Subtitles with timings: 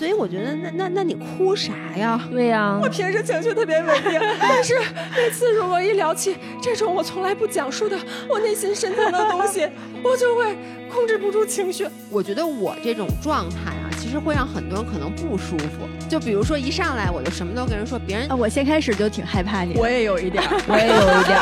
[0.00, 2.18] 所以我觉得，那那那你哭啥呀？
[2.30, 4.78] 对呀，我平时情绪特别稳定， 但是
[5.14, 9.68] 每次如果一聊起这种我从来不讲述的我内心深层的东西，
[10.02, 10.56] 我就会
[10.90, 11.86] 控制不住情绪。
[12.08, 15.86] 我觉得我这种状态啊，其实会让很多人可能不舒服。
[16.08, 19.74] 就比如说一上来我就什么都跟人说，别人啊，我先开始就挺害怕你。
[19.76, 21.38] 我也有一点， 我也有一点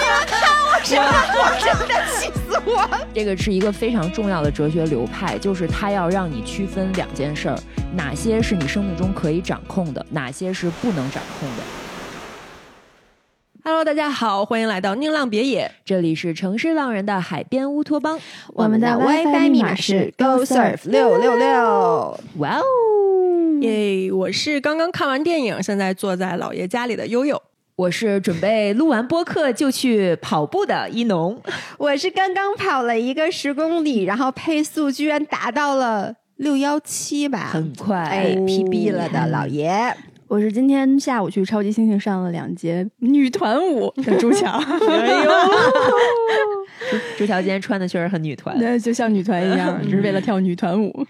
[0.00, 0.50] 你们看。
[0.84, 2.86] 我真的气死我！
[3.14, 7.58] 这个是一个非常重要的哲学流派，就是它要让你区分两件事儿：
[7.96, 11.62] 哪些是你生命中可以掌控的，哪些是不能掌控的。
[13.64, 15.70] Hello，大家好，欢迎来到宁浪别野。
[15.84, 18.18] 这里是城市浪人的海边乌托邦。
[18.48, 22.20] 我们的 WiFi 密码是 Go Surf 六六六。
[22.38, 22.62] 哇哦！
[23.60, 27.40] 耶，我是刚刚看完电影，现在坐在姥爷家里的悠悠。
[27.82, 31.36] 我是准备录完播客就去跑步的一农。
[31.78, 39.92] 我是刚刚跑了一个十公里，然后配速居然达到了六幺七吧，很快哎 PB 了的老爷。
[40.28, 45.30] 我是今天下午去超级星星上了两节女团舞 的朱强，哎呦，
[47.18, 48.56] 朱乔今天穿的确实很女团。
[48.60, 51.04] 对就像女团一样，只是为了跳女团舞，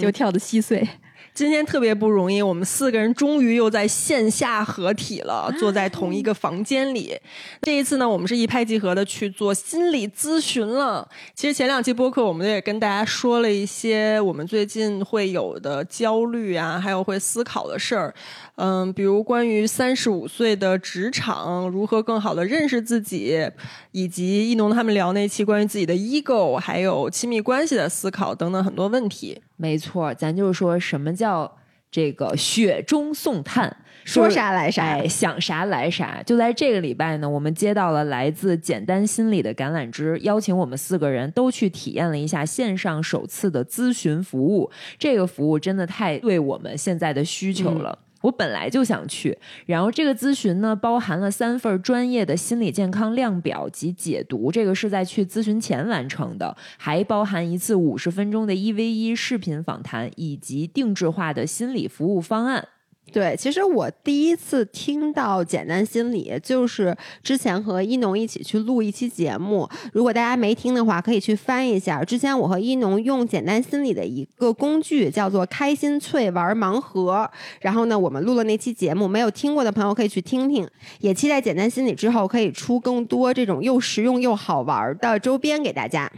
[0.00, 0.88] 就跳的稀碎。
[1.34, 7.18] 今天特别不容易，我们四个人终于又在线下合体了，坐在同一个房间里。
[7.62, 11.08] 这一次呢，我们是一拍即合的去做心理咨询了。
[11.34, 18.14] 其实前两期播客，我们也跟大家说了一些我们最近会有的焦虑啊，还有会思考的事儿。
[18.56, 23.50] 嗯，比如关于三十五岁的职场如何更好的认识自己，
[23.90, 29.42] 以及一农他们聊那期关于自己的 ego，还有亲密关系的思考等等很多问题。
[29.56, 31.56] 没错，咱就是说什么叫
[31.90, 36.22] 这个雪中送炭，说啥来啥哎，想啥来啥。
[36.24, 44.70] 就在这个礼拜呢，我们接到了来自简单心理的橄榄枝，邀请我们四个人都去体验了一下线上首次的咨询服务。
[44.96, 47.98] 这个服务真的太对我们现在的需求了。
[48.24, 49.36] 我本来就想去，
[49.66, 62.66] 然后这个咨询呢，包含了三份专业的心理健康量表及解读，这个是在去咨询前完成的，还包含一次五十分钟的一 v 一视频访谈，以及定制化的心理服务方案。
[63.14, 66.92] 对，其实我第一次听到简单心理，就是
[67.22, 69.68] 之前和一农一起去录一期节目。
[69.92, 72.02] 如果大家没听的话，可以去翻一下。
[72.02, 77.30] 之前我和一农用简单心理的一个工具叫做“开心脆玩盲盒”，
[77.62, 80.68] 然后呢，我们录了那期节目，没有听过的朋友可以去听听。
[80.98, 86.10] 也期待简单心理之后可以出更多这种又实用又好玩的周边给大家。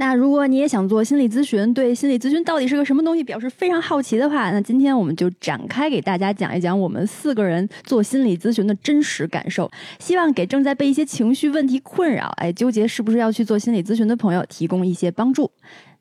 [0.00, 15.50] 那如果你也想做心理咨询，对心理咨询到底是个什么东西表示非常好奇的话，那今天我们就展开给大家讲一讲我们四个人做心理咨询的真实感受，希望给正在被一些情绪问题困扰，哎，纠结是不是要去做心理咨询的朋友提供一些帮助。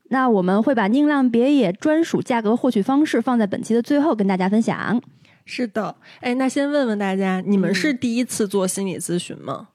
[0.10, 5.02] 那我们会把宁浪别野专属价格获取方式放在本期的最后跟大家分享。
[5.44, 9.70] 是的，哎，那先问问大家，你们是第一次做心理咨询吗？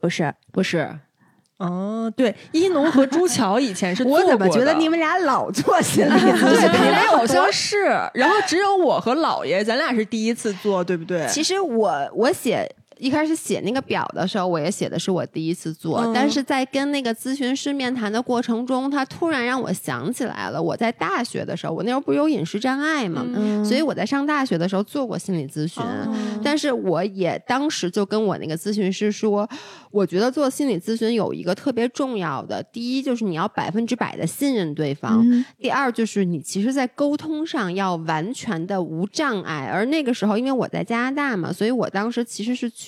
[0.00, 0.98] 不是，不是，
[1.58, 6.70] 哦，对，一农和朱桥以前是做我怎么觉得你们俩老做心理咨对，询？
[6.82, 11.26] 你俩好像是，然后只有我和姥爷，咱俩是第一次做，对不对？
[11.28, 25.82] 其实我我写一开始写那个表的时候，我也写的是我第一次做，嗯但是在跟那个咨询师面谈的过程中，他突然让我想起来了，我在大学的时候，我那时候不是有饮食障碍嘛，嗯所以我在上大学的时候做过心理咨询。
[25.82, 29.48] 哦但是我也当时就跟我那个咨询师说，
[29.90, 39.68] 我觉得做心理咨询有一个特别重要的，第一就是你要百分之百的信任对方，嗯第二就是你其实，在沟通上要完全的无障碍。
[39.72, 42.85] 而那个时候，因为我在加拿大嘛，所以我当时其实是去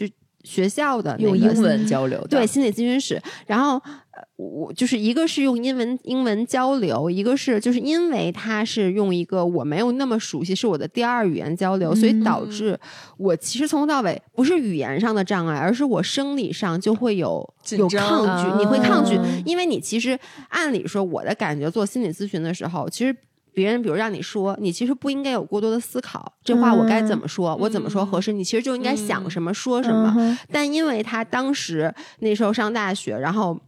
[0.49, 2.19] 学校的、那个、用英文交流。
[2.31, 3.75] 对心理咨询室，然后
[4.13, 12.79] 呃我就是一个是用英文英文交流，一个是就是因为他是用一个我没有那么熟悉，是我的第二语言交流，所以导致
[13.19, 20.19] 我其实从头到尾不是语言上的障碍，而是我生理上就会有有抗拒，你会抗拒啊，因为你其实
[20.49, 23.15] 按理说我的感觉做心理咨询的时候，其实。
[23.59, 28.33] 别人比如让你说，你其实不应该有过多的思考，这话我该怎么说，我怎么说合适？
[28.33, 30.15] 你其实就应该想什么说什么。
[30.17, 33.59] 嗯但因为他当时那时候上大学，然后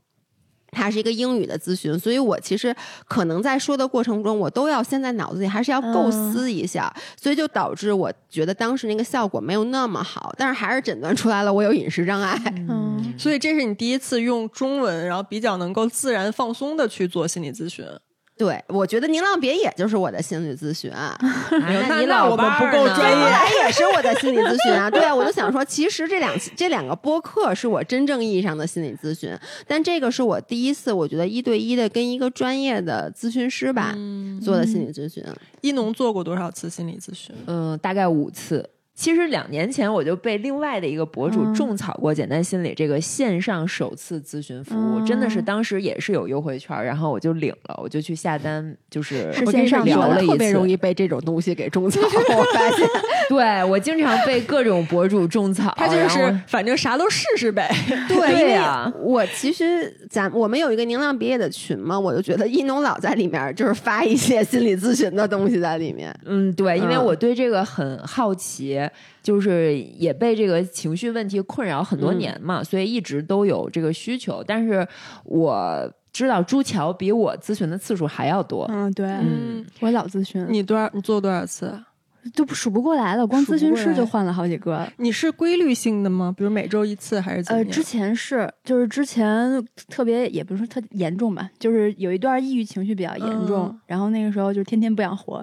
[0.70, 2.72] 他是一个英语的咨询，所以我其实
[3.08, 12.40] 可能在说的过程中，我都要先在脑子里还是要构思一下，所以就导致我觉得当时那个效果没有那么好，但是还是诊断出来了我有饮食障碍。
[12.68, 17.84] 嗯，所以这是你第一次用中文，然后比较能够自然放松的去做心理咨询。
[18.40, 21.14] 对，我觉得宁浪别也就是我的心理咨询啊，
[21.52, 24.90] 那你那我们不够专业后来也是我的心理咨询啊。
[24.90, 33.94] 对啊，我就想说，其实这两这两个播客是我真正意义上的心理咨询，但这个是我第一次，我觉得一对一的跟一个专业的咨询师吧、
[34.42, 35.22] 做的心理咨询。
[35.60, 37.34] 一农做过多少次心理咨询？
[37.46, 38.66] 嗯，大概五次。
[39.00, 50.68] 其实两年前我就被另外的一个博主嗯种草过简单心理这个线上首次咨询服务，真的是嗯当时也是有优惠券，然后我就领了，我就去下单，就是是线上聊了一次特别容。
[50.68, 52.86] 易被这种东西给种草， 我发现。
[53.30, 57.72] 对我经常被各种博主种草，他就是反正啥都试试呗。
[58.06, 66.14] 对，呀我其实咱我们有一个宁浪别业的群嘛，我就觉得一农老在里面就是发一些心理咨询的东西在里面。
[66.26, 68.78] 嗯，对，因为嗯我对这个很好奇，
[69.22, 74.42] 就是也被这个情绪问题困扰很多年嘛，所以一直都有这个需求。
[74.46, 74.86] 但是
[75.24, 80.90] 我知道朱桥比我咨询的次数还要多，嗯，对，嗯我老咨询，你多少？
[80.92, 81.78] 你做多少次？
[82.34, 84.86] 都数不过来了，光咨询师就换了好几个。
[84.98, 86.30] 你是规律性的吗？
[86.36, 87.72] 比如每周一次还是怎么呃，样？
[87.72, 95.42] 之前是，就是之前特别也不是说特严重吧，就是有一段抑郁情绪比较严重，嗯然后那个时候就天天不想活。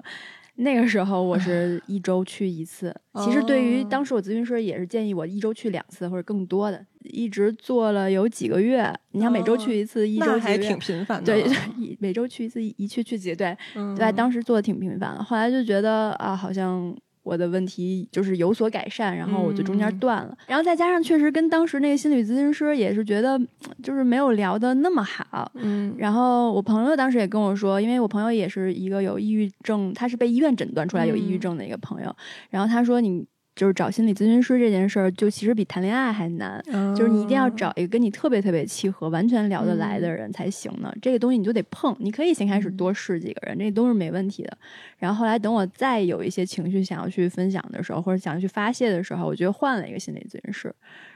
[0.60, 2.92] 那个时候我是一周去一次，
[3.24, 8.92] 其实对于哦当时我咨询师也是建议我一周去两次或者更多的，一直做了有几个月。
[9.12, 11.26] 你想每周去一次，一周还挺频繁的。
[11.26, 16.92] 对，一每周去一次，一去去几个，对，嗯对，当时做的挺频繁的，后来就觉得啊，好像
[17.22, 19.98] 我的问题就是有所改善，然后我就中间嗯。
[19.98, 23.40] 断了，然后再加上确实跟当时那个心理咨询师也是觉得
[23.82, 25.50] 就是没有聊的那么好。
[25.54, 25.94] 嗯。
[25.98, 31.40] 然后我朋友当时也跟我说，因为我朋友也是一个有抑郁症，他是被医院诊断出来有抑郁嗯。
[31.40, 32.14] 症的一个朋友，
[32.50, 33.26] 然后他说你
[33.58, 36.62] 就是找心理咨询师这件事儿，就其实比谈恋爱还难。
[36.94, 40.94] 就是你一定要找一个跟你特别特别契合、完全聊得来的人才行呢。
[41.02, 44.56] 这个东西你就得碰，你可以先开始多试几个人，这都是没问题的。
[44.98, 50.72] 然后后来等我再有一些情绪想要去分享的时候，或者想要去发泄的时候，我就换了一个心理咨询师。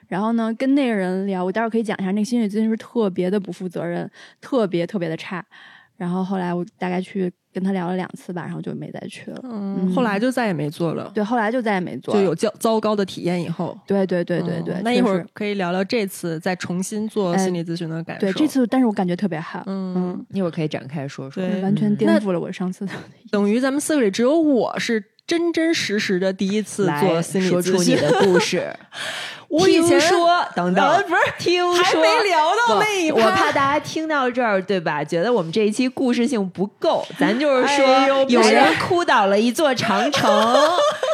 [0.08, 4.10] 然后呢，跟那个人聊，我待会儿可以讲一下，那个心理咨询师特别的不负责任，
[4.40, 5.44] 特别特别的差。
[5.96, 9.40] 然后后来我大概去跟他聊了两次吧，然后就没再去了。
[9.44, 12.20] 嗯，后来就再也没做了，对，后来就再也没做了。
[12.20, 13.78] 就有较糟糕的体验以后。
[13.86, 18.26] 对对对对对，嗯那一会儿可以聊聊这次再重新做心理咨询的感受。
[18.26, 19.62] 对这次，但是我感觉特别好。
[19.66, 21.42] 嗯嗯，一会儿可以展开说说。
[21.42, 22.92] 对完全颠覆了我上次的。
[23.30, 27.82] 等于咱们四个里只有我是真真实实的第一次做来心理说出。
[27.82, 28.70] 你的故事。
[29.48, 35.02] 我以前听说等等，呃不是听说还没聊到那一趴我怕大家听到这儿，对吧？
[35.02, 40.54] 觉得我们这一期故事性不够，咱就是说，哎有人哭倒了一座长城，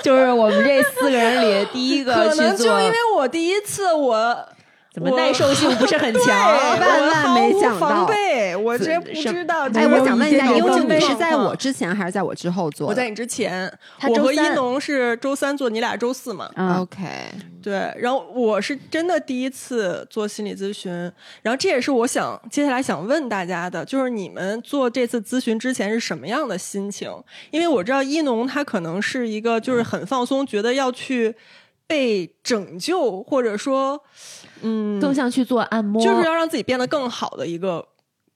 [0.03, 2.91] 就是我们这四个人里第一个可能就因。
[2.91, 4.49] 为我第一次我。
[4.93, 6.25] 怎么耐受性不是很强？
[6.25, 9.69] 对万万没想到我毫无防备，我这不知道。
[9.75, 12.89] 哎，我想问一下，这种悠悠，你是在我之前还是在我之后做？
[12.89, 13.71] 我在你之前，
[14.09, 16.51] 我和一农是周三做，你俩周四嘛？
[16.55, 17.07] 啊，OK，
[17.63, 20.91] 对，然后我是真的第一次做心理咨询，
[21.43, 27.13] 然后这也是我想接下来想问大家的，就是你们做这次咨询之前是什么样的心情？
[27.51, 31.37] 因为我知道一农他可能是一个就是很放松，觉得要去
[31.87, 34.03] 被拯救，或者说，
[34.63, 37.87] 嗯，更像去做按摩，就是要让自己变得更好的一个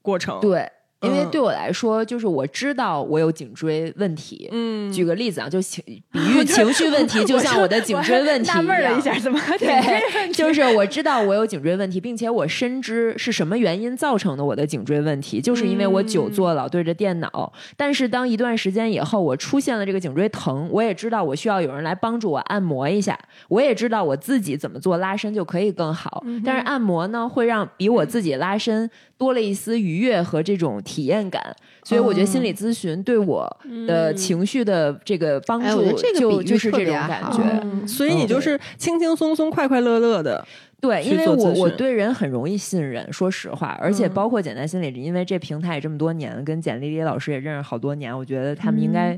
[0.03, 0.71] 过程。，对。
[1.03, 4.49] 因为嗯对我来说，就是我知道我有颈椎问题。
[4.53, 17.53] 嗯，举个例子啊，就情比 喻情绪问题，就像我的颈椎问题纳闷了样一下，怎么对，就是我知道我有颈椎问题，并且我深知是什么原因造成的我的颈椎问题，就是因为我久坐老对着电脑。
[17.77, 23.19] 但是当一段时间以后，我出现了这个颈椎疼，我也知道我需要有人来帮助我按摩一下，
[23.49, 26.25] 我也知道我自己怎么做拉伸就可以更好。
[26.45, 28.89] 但是按摩呢，会让比我自己拉伸
[29.23, 31.55] 多了一丝愉悦和这种体验感。
[31.85, 33.49] 所以我觉得心理咨询对我
[33.87, 37.41] 的情绪的这个帮助就就是这种感觉。
[37.63, 40.45] 嗯，所以你就是轻轻松松、快快乐乐的。
[40.81, 49.17] 对，因为我我对人很容易信任，说实话，而且嗯包括简单心理，因为这平台也这么多年，跟简丽丽老师也认识好多年，我觉得他们应该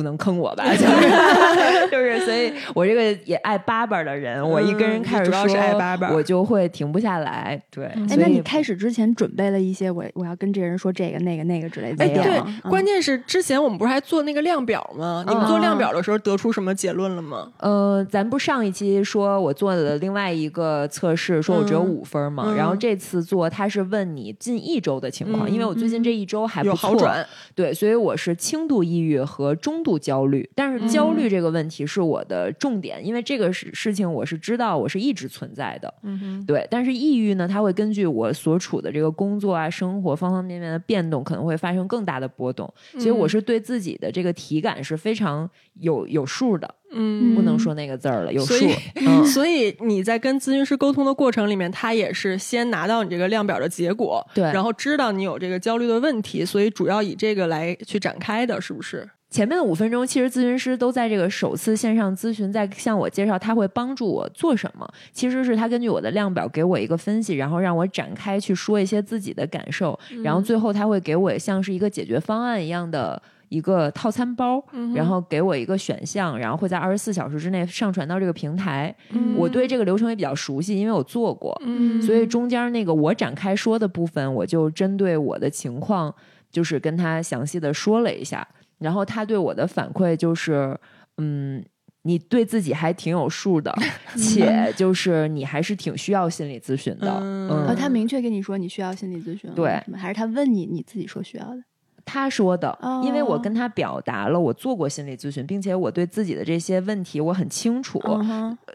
[0.00, 1.10] 不能坑我吧， 就是
[1.92, 7.60] 就是，所以我这个也爱叭叭的人，我一跟人嗯开始说，你主要是爱叭叭我就会停不下来。
[7.70, 15.22] 对，哎，那你开始之前准备了一些我我要跟这人说这个那个那个之类的哎，对关键是之前我们不是还做那个量表吗？
[15.28, 17.52] 你们做量表的时候得出什么结论了吗？
[17.58, 36.64] 呃，咱不上一期说我做了另外一个测试，说我只有嗯五分嘛，嗯然后这次做他是问你近一周的情况，因为我最近这一周还不错，有好转，对，所以我是轻度抑郁和中度度焦虑，但是焦虑这个问题是我的重点，因为这个事事情我是知道我是一直存在的，嗯哼，对。
[36.70, 48.74] 但是抑郁呢，它会根据我所处的这个工作啊、生活方方面面的变动，可能会发生更大的波动，所以我是对自己的这个体感是非常有有数的，嗯不能说那个字儿了，有数所以。
[49.06, 59.08] 嗯所以你在跟咨询师沟通的过程里面，他也是先拿到你这个量表的结果，对然后知道你有这个焦虑的问题，所以主要以这个来去展开的，是不是？
[59.30, 64.86] 前面的五分钟，其实咨询师都在这个首次线上咨询，在向我介绍他会帮助我做什么。
[65.12, 73.22] 其实是他根据我的量表给我一个分析，然后让我展开去说一些自己的感受，然后最后他会给我像是一个解决方案一样的。
[73.50, 78.94] 一个套餐包，然后给我一个选项，然后会在二十四小时之内上传到这个平台。
[79.36, 86.14] 我对这个流程也比较熟悉，因为我做过，嗯所以中间那个我展开说的部分，我就针对我的情况，
[86.52, 88.46] 就是跟他详细的说了一下。
[88.80, 90.76] 然后他对我的反馈就是，
[91.18, 91.64] 嗯，
[92.02, 93.72] 你对自己还挺有数的，
[94.16, 97.18] 且就是你还是挺需要心理咨询的。
[97.20, 101.62] 嗯嗯，哦，他明确跟你说你需要心理咨询了，对还是他问你你自己说需要的？
[102.02, 108.00] 他说的，哦因为我跟他表达了我做过心理咨询，并且我对自己的这些问题我很清楚，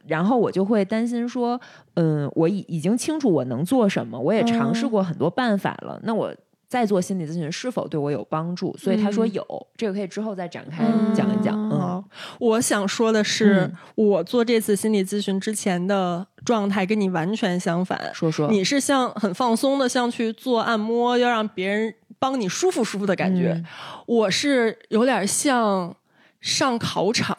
[0.05, 1.59] 然后我就会担心说，
[1.95, 6.33] 嗯，我已已经清楚我能做什么，我也尝试过很多办法了，那我
[6.67, 8.75] 再做心理咨询是否对我有帮助？
[8.77, 11.55] 所以他说嗯有，这个可以之后再展开嗯讲一讲。
[11.55, 12.03] 嗯，好，
[12.39, 17.99] 我想说的是，嗯我做这次心理咨询之前的状态跟你完全相反。
[18.13, 23.53] 说说你是像很放松的，像去做按摩，要让别人帮你舒服舒服的感觉。
[23.53, 23.65] 嗯
[24.07, 25.95] 我是有点像
[26.41, 27.35] 上考场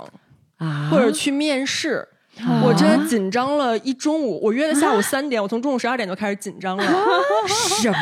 [0.56, 2.08] 啊，或者去面试。
[2.44, 6.84] 啊我真的紧张了一中午，我约的下午三点，我从中午十二点就开始紧张了。
[7.80, 7.96] 什么？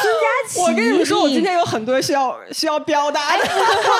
[0.00, 3.44] 孙佳琪，我跟你们说，我今天有很多需要需要表达的。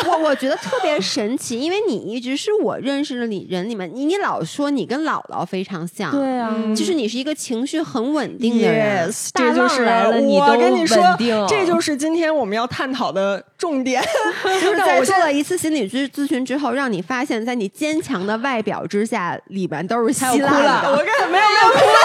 [0.06, 9.08] 我我觉得特别神奇，因为你一直是我认识的里人里面，你你老说你跟姥姥非常像，对啊，嗯就是你是一个情绪很稳定的人。
[9.10, 14.02] Yes，大这就是浪来了你我都跟你说稳定，这就是今天我们要探讨的重点。
[14.44, 20.90] 就是在做了一次心理咨咨询之后，让你发现，在你坚强的外表之下，里边都是稀还有哭烂的。
[20.90, 21.96] 我跟没有没有哭了，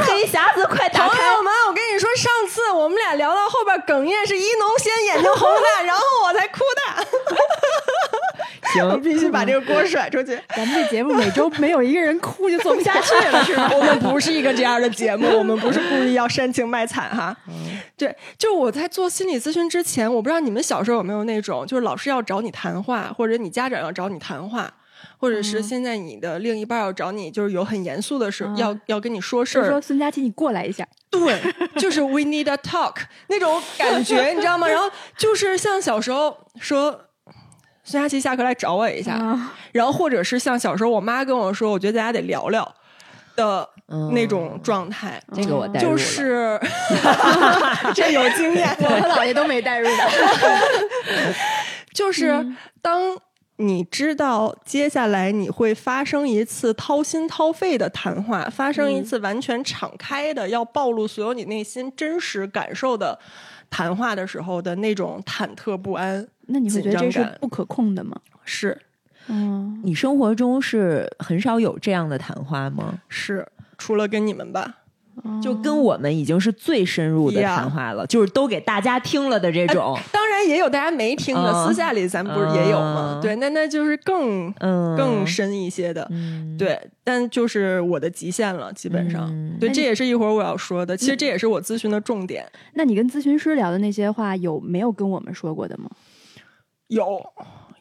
[0.00, 1.16] 黑匣子快打开！
[1.16, 7.06] 朋友们，我跟你说，上次我们俩聊到后边哽咽是一农先眼睛红的，然后我才哭的。
[7.32, 10.38] 我行，必须把这个锅甩出去。
[10.54, 13.70] 咱们这节目每周没有一个人哭就做不下去了，是吧？
[13.74, 17.34] 我们不是一个这样的节目，我们不是故意要煽情卖惨哈。
[17.96, 24.70] 对，就我在做心理咨询之前，我不知道你们小时候有没有那种，就是老师要找你谈话，或者你家长要找你谈话。
[25.26, 30.86] 或者是现在你的另一半要找你，就是有很严肃的事，嗯要要跟你说事就儿，说孙佳琪，你过来一下。
[31.10, 31.40] 对，
[31.76, 32.94] 就是 we need a talk
[33.28, 34.68] 那种感觉，你知道吗？
[34.68, 37.00] 然后就是像小时候说
[37.84, 42.74] 孙佳琪下课来找我一下，啊然后或者是像小时候我妈跟我说，我觉得咱俩得聊聊
[43.34, 43.68] 的
[44.12, 45.22] 那种状态。
[45.34, 46.58] 这个我带入就是
[47.94, 50.10] 这有经验，我和姥爷都没带入的。
[51.94, 52.44] 就是
[52.82, 53.00] 当
[53.58, 63.18] 你知道接下来你会发生一次掏心掏肺的谈话，发生一次完全敞开的、要暴露所有你内心真实感受的
[63.70, 68.20] 谈话的时候的那种忐忑不安，那你会觉得这是不可控的吗？
[68.44, 68.78] 是
[69.28, 73.00] 嗯，你生活中是很少有这样的谈话吗？
[73.08, 73.46] 是，
[73.78, 74.82] 除了跟你们吧。
[75.42, 79.98] 就跟我们已经是最深入的谈话了，就是都给大家听了的这种。
[80.12, 83.14] 当然也有大家没听的，嗯私下里咱们不是也有吗？
[83.16, 86.06] 嗯对，那那就是更嗯，更深一些的。
[86.10, 89.28] 嗯，对，但就是我的极限了，基本上。
[89.30, 90.96] 嗯对，这也是一会儿我要说的。
[90.96, 92.46] 其实这也是我咨询的重点。
[92.74, 95.88] 那你跟咨询师聊的那些话，有没有跟我们说过的吗？
[96.88, 97.20] 有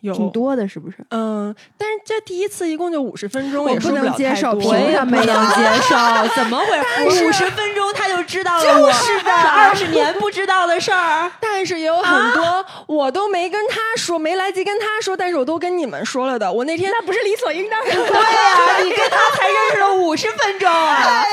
[0.05, 0.97] 有挺多的，是不是？
[1.09, 5.95] 嗯，但是这第一次一共就五十分钟，我不能接受凭我也什么不能接受，
[6.35, 7.25] 怎么回事？
[7.25, 11.31] 五十分钟他就知道了，就是的，二十年不知道的事儿。
[11.41, 16.51] 但是也有很多我都没跟他说，没来及跟他说，但是我都跟你们说了的。
[16.51, 17.89] 我那天那不是理所应当的？
[17.95, 21.23] 对呀、你跟他才认识了五十分钟啊！
[21.23, 21.25] 哎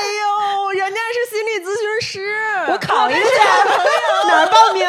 [0.65, 2.35] 呦，人家是心理咨询师，
[2.71, 3.19] 我考一下，
[4.27, 4.87] 哪儿报名？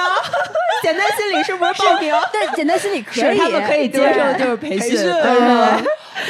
[0.85, 2.13] 简单心理是不是报名？
[2.31, 4.99] 但简单心理可以，他们可以接受就是培训。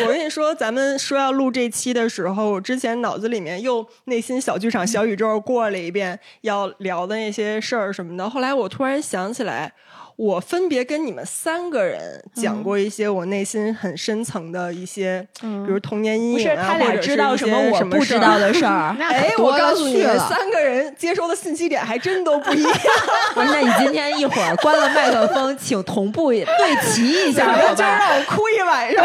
[0.02, 8.30] 我跟你说，咱们说要录这期的时候，我之前脑子里面又内心小剧场、小宇宙过了一遍要聊的那些事儿什么的。
[8.30, 9.72] 后来我突然想起来，
[10.16, 18.94] 我分别跟你们三个人讲过一些我内心很深层的一些，比如童年阴不是影啊，或者是知道一些么我不知道的事儿。
[18.98, 22.72] 那哎，我告诉你们，三个人接收的信息点还真都不一样。
[23.34, 26.44] 不是，那你今天一会儿关了麦克风，请同步对
[26.82, 27.98] 齐一下， 好就是吧？
[27.98, 29.04] 让我哭一晚上。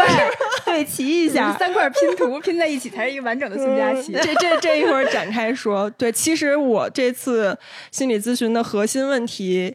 [0.64, 1.56] 对齐一下。
[1.58, 4.12] 三块拼图拼在一起才是一个完整的孙佳琪。
[4.12, 7.58] 这这这一会儿展开说，对，其实我这次
[7.90, 9.74] 心理咨询的核心问题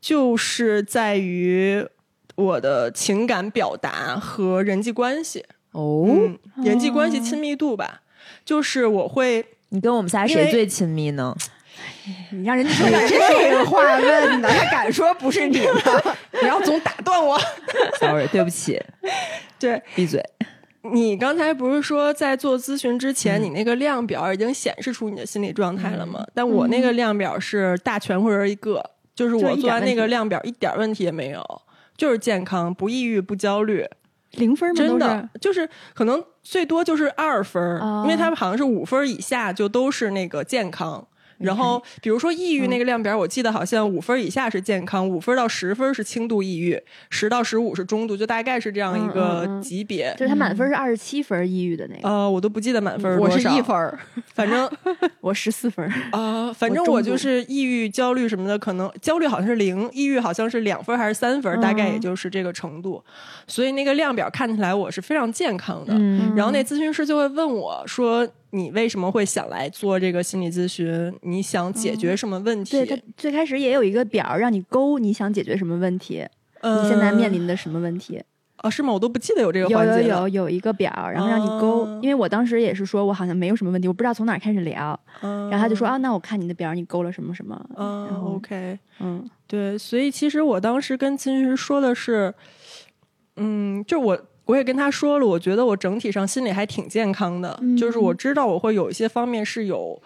[0.00, 1.86] 就是在于
[2.36, 8.02] 我的情感表达和人际关系，哦，嗯，人际关系亲密度吧，
[8.44, 11.36] 就是我会你跟我们仨谁最亲密呢？
[12.32, 16.16] 你让人家说这个 话问的，他敢说不是你吗？
[16.32, 17.38] 不要总打断我。
[18.00, 18.80] Sorry，对不起，
[19.60, 20.22] 对闭嘴。
[20.92, 26.24] 你刚才不是说在做咨询之嗯前，你那个量表已经显示出你的心理状态了吗？
[26.34, 28.82] 但我那个量表是大全或者一个，
[29.18, 31.44] 就是我做完那个量表一点问题也没有，
[31.96, 33.84] 就是健康，不抑郁，不焦虑，
[34.34, 34.74] 零分吗？
[34.76, 37.60] 真的就是可能最多就是二分
[38.04, 41.07] 因为他们好像是五分以下就都是那个健康。
[41.38, 46.80] 然后，比如说抑郁那个量表，我记得好像五分以下是健康，五分到十分是轻度抑郁，
[47.10, 50.12] 十到十五是中度，就大概是这样一个级别。
[50.18, 53.98] 就是他满分是二十七分，抑郁的那个，呃，我都不记得满分是我是多少一分，
[54.34, 54.70] 反正
[55.20, 55.88] 我十四分。
[56.12, 63.02] 啊、反正我就是抑郁、焦虑什么的，可能焦虑好像是零，抑郁好像是两分还是三分，大概也嗯就是这个程度。
[63.46, 65.94] 所以那个量表看起来我是非常健康的。
[65.96, 71.12] 嗯然后那咨询师就会问我说：“你为什么会想来做这个心理咨询？
[71.22, 76.26] 你想解决什么问题？”对他最开始也有一个表让你勾，你想解决什么问题？
[76.60, 78.22] 呃你现在面临的什么问题？
[78.56, 78.68] 啊？
[78.68, 78.92] 是吗？
[78.92, 80.20] 我都不记得有这个有环节了。
[80.20, 81.84] 有有有一个表，然后让你勾。
[81.84, 84.98] 哦因为我当时也是说我好像没有什么问题，我不知道从哪开始聊。
[85.20, 87.60] 嗯然后他就说啊，那我看你的表，你勾了什么什么。
[87.76, 88.78] 嗯然后，OK。
[89.00, 92.34] 嗯对，所以其实我当时跟咨询师说的是，
[93.36, 100.02] 嗯，就我我也跟他说了，我觉得我整体上心里还挺健康的，就是我知道我会有一些方面是有。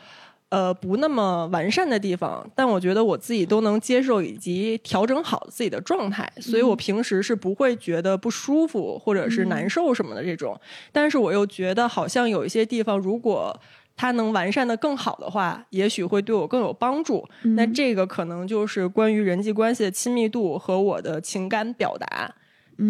[0.53, 10.55] 呃，不那么完善的地方，但我觉得我自己都能接受以及调整好自己的状态，所以我平时是不会觉得不舒服或者是难受什么的这种。
[10.93, 13.59] 但是我又觉得好像有一些地方，如果
[13.97, 17.27] 它能完善的更好的话，也许会对我更有帮助。
[17.57, 22.31] 那这个可能就是关于人际关系的亲密度和我的情感表达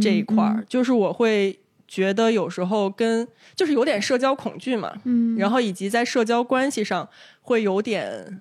[0.01, 7.09] 这一块儿，就是我会觉得有时候跟就是有点社交恐惧嘛，嗯然后以及在社交关系上
[7.41, 8.41] 会有点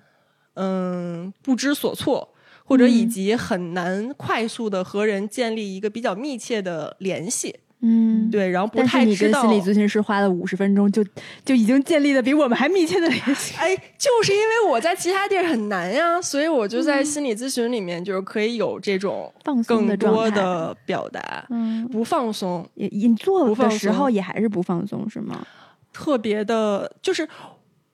[0.54, 2.28] 嗯不知所措。
[2.64, 8.30] 或者以及很难快速的和人建立一个比较密切的联系，嗯。
[8.30, 11.04] 对，然后不太知道跟心理咨询师花了五十分钟，就
[11.44, 13.54] 就已经建立了比我们还密切的联系。
[13.60, 25.46] 哎，就是因为我在其他地儿很难呀，所以我就在心理咨询里面就是可以有这种放松更的状态多的表达，嗯，不放松，也你做不放的时候也还是不放松是吗？
[25.92, 27.28] 特别的，就是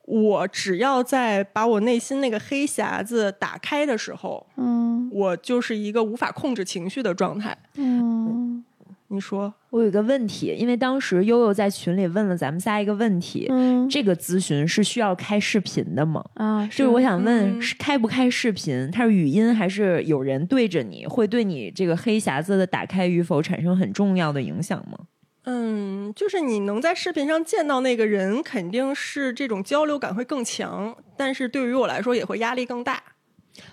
[0.04, 7.56] 我只要在把我内心那个黑匣子打开的时候，嗯我就是一个无法控制情绪的状态。
[7.74, 8.64] 嗯
[9.10, 16.22] 你说，我有一个问题，因为当时悠悠在群里问了咱们仨一个问题，嗯这个咨询是需要开视频的吗？
[16.34, 18.90] 啊，就是我想问，嗯是开不开视频？
[18.90, 21.06] 它是语音还是有人对着你？
[21.06, 24.98] 会对你这个黑匣子的打开与否产生很重要的影响吗？
[25.44, 33.02] 嗯，就是你能在视频上见到那个人，肯定是这种交流感会更强，但是对于我来说也会压力更大。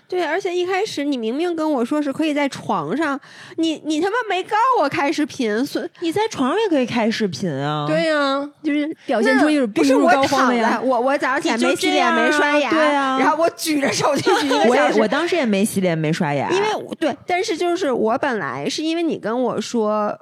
[0.08, 3.18] 对，而且一开始你明明跟我说是可以在床上，
[3.56, 7.84] 你你他妈没告我开视频，所以你在床上也可以开视频啊。
[7.86, 10.80] 对呀、就是表现出一种不是我病入膏肓躺在，的呀。
[10.82, 16.66] 我我早上起来没洗脸没刷牙，对啊然后我举着手机 举一个我小时也我当时也没洗脸没刷牙，因为
[17.00, 20.18] 对，但是就是我本来是因为你跟我说。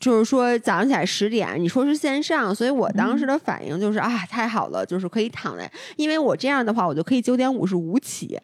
[0.00, 8.40] 就是说早上起来十点，你说是线上，所以我当时的反应就是、啊，太好了，就是可以躺在，因为我这样的话，我就可以九点五十五起，你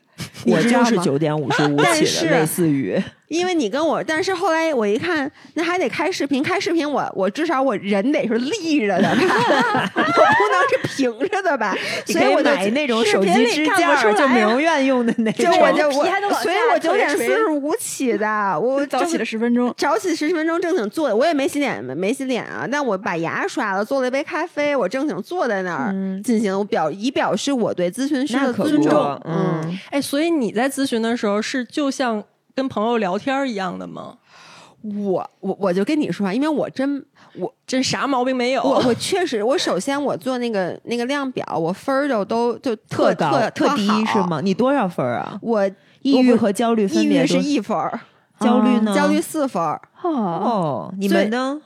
[0.46, 3.02] 我知道吗就是九点五十五起但是的，类似于。
[3.28, 9.10] 因为你跟我，但是后来我一看，那还得开视频，开视频我我至少我人得是立着的吧，
[9.96, 11.74] 我不能是平着的吧，
[12.06, 15.58] 所以我就买那种手机支架儿，就美容院用的那就种。
[15.58, 26.22] 我就我皮还能往所以我九点四十五起的，我早起了十分钟，早起十分钟正经坐，我也没洗脸，没洗脸啊，但我把牙刷了，做了一杯咖啡，我正经坐在那儿、嗯。
[26.22, 29.20] 进行表，以表示我对咨询师的尊重。
[29.24, 32.22] 嗯，哎，所以你在咨询的时候是就像
[32.54, 34.18] 跟朋友聊天一样的吗？
[34.82, 38.62] 我我我就跟你说啊，因为我真我真啥毛病没有？
[38.62, 44.18] 我我确实，我首先我做那个那个量表，我分儿就都就特特高特低是？
[44.28, 44.40] 吗？
[44.40, 45.36] 你多少分儿啊？
[45.42, 45.68] 我
[46.02, 47.98] 抑郁和焦虑分抑郁是一分儿，
[48.38, 48.94] 焦虑呢？
[48.94, 51.60] 焦虑四分儿，哦，哦，你们呢？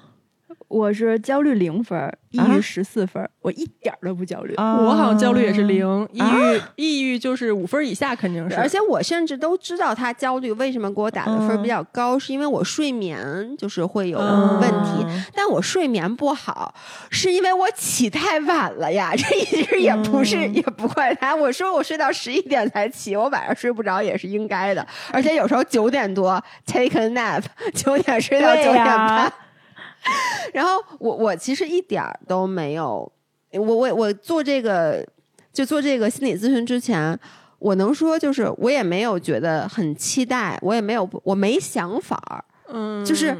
[0.71, 1.99] 我是焦虑零分，
[2.31, 4.55] 抑啊郁十四分儿，我一点都不焦虑。
[4.55, 6.33] 啊我好像焦虑也是零，抑啊
[6.77, 15.05] 郁抑郁就是五分以下肯定是，而且我甚至都知道他焦虑为什么给我打的分比较高，是因为我睡眠就是会有嗯问题。
[15.35, 16.73] 但我睡眠不好，
[17.11, 19.13] 是因为我起太晚了呀。
[19.19, 21.35] 这其实也不是，也不怪他。
[21.35, 24.87] 我说我睡到十一点才起，我晚上睡不着也是应该的。
[25.13, 27.43] 而且有时候九点多 take a nap，
[27.75, 29.33] 九点睡到九点半。
[30.53, 33.11] 然后我我其实一点儿都没有，
[33.53, 35.07] 我我我做这个
[35.53, 37.19] 就做这个心理咨询之前，
[37.59, 43.37] 我能说就是我也没有觉得很期待，我也没有我没想法儿，嗯，就是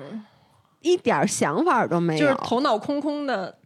[0.83, 3.57] 一点儿想法儿都没有，就是头脑空空的，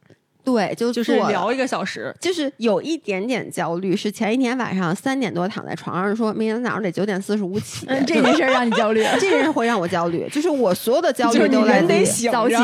[0.44, 9.02] 对，就就是聊一个小时，就是有一点点焦虑，是前一天晚上三点多躺在床上说，明天早上得九点四十五起，嗯，这 件事让你焦虑。
[9.14, 12.57] 这件事会让我焦虑，就是我所有的焦虑都来自于早起，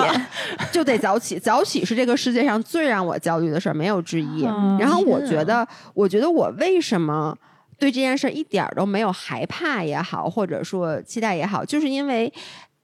[0.71, 4.45] 就得早起，早起是这个世界上最让我焦虑的事儿，没有之一。
[4.45, 7.35] 嗯然后我觉得，我觉得我为什么
[7.79, 12.31] 对这件事一点都没有害怕也好，或者说期待也好，就是因为。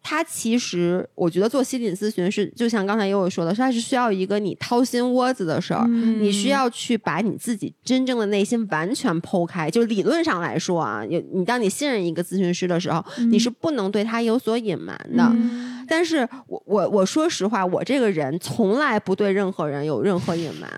[0.09, 9.69] 它其实，我觉得做心理咨询是，就像刚才悠悠说的，它是需要一个你掏心窝子的事儿，嗯你需要去把你自己真正的内心完全剖开。
[9.69, 15.25] 就理论上来说啊，有你当你信任一个咨询师的时候，你是不能对他有所隐瞒的。
[15.35, 20.69] 嗯但是我我我说实话，我这个人从来不对任何人有任何隐瞒，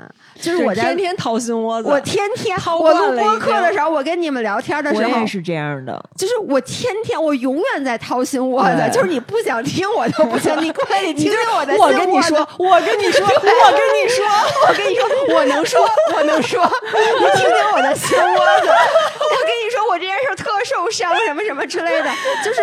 [0.40, 5.98] 就是我在天天掏心窝子，我天天掏我录播客的时候，我跟你们聊天的时候我也，是这样的。
[6.16, 11.74] 就是我天天我永远在掏心窝子，就是你不想听我都不行，你过来 你听听我的。
[11.76, 14.24] 我跟你说，我跟你说，我跟你说，
[14.68, 15.80] 我跟你说，我能说，
[16.14, 16.62] 我能说，
[17.20, 18.68] 你听听我的心窝子。
[19.28, 22.10] 我跟你说，我这件事特受伤，什么什么之类的，
[22.44, 22.60] 就是，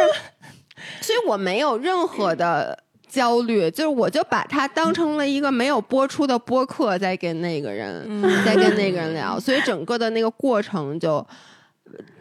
[1.06, 2.76] 所以我没有任何的
[3.08, 11.24] 焦虑，就是我就把它当成了一个没有播出的播客，在跟那个人，在跟那个人聊，所以整个的那个过程就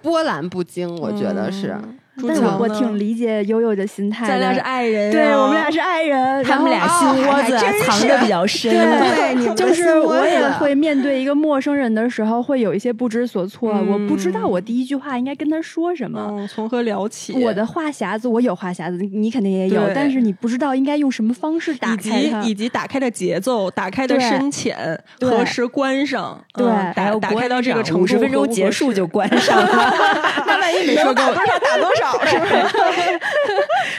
[0.03, 1.75] 波澜不惊，我觉得是。
[1.81, 4.33] 朱但是我我挺理解悠悠的心态的。
[4.33, 13.72] 咱俩是爱人呀，对我们俩是爱人，他们俩心窝子藏的比较深，对你们的就是我也会面对一个陌生人的时候，会有一些不知所措。
[13.74, 16.29] 嗯我不知道我第一句话应该跟他说什么。
[16.31, 17.33] 嗯，从何聊起？
[17.44, 22.42] 我的话匣子，我有话匣子，你肯定也有，但是你不知道应该用什么方式打以开它。
[22.42, 24.77] 及以及打开的节奏，打开的深浅，
[25.20, 29.66] 何时关上，对嗯打打开到这个程度，五十分钟结束就关上了，
[30.46, 32.53] 那万一没说够，打多少打多少，是不是？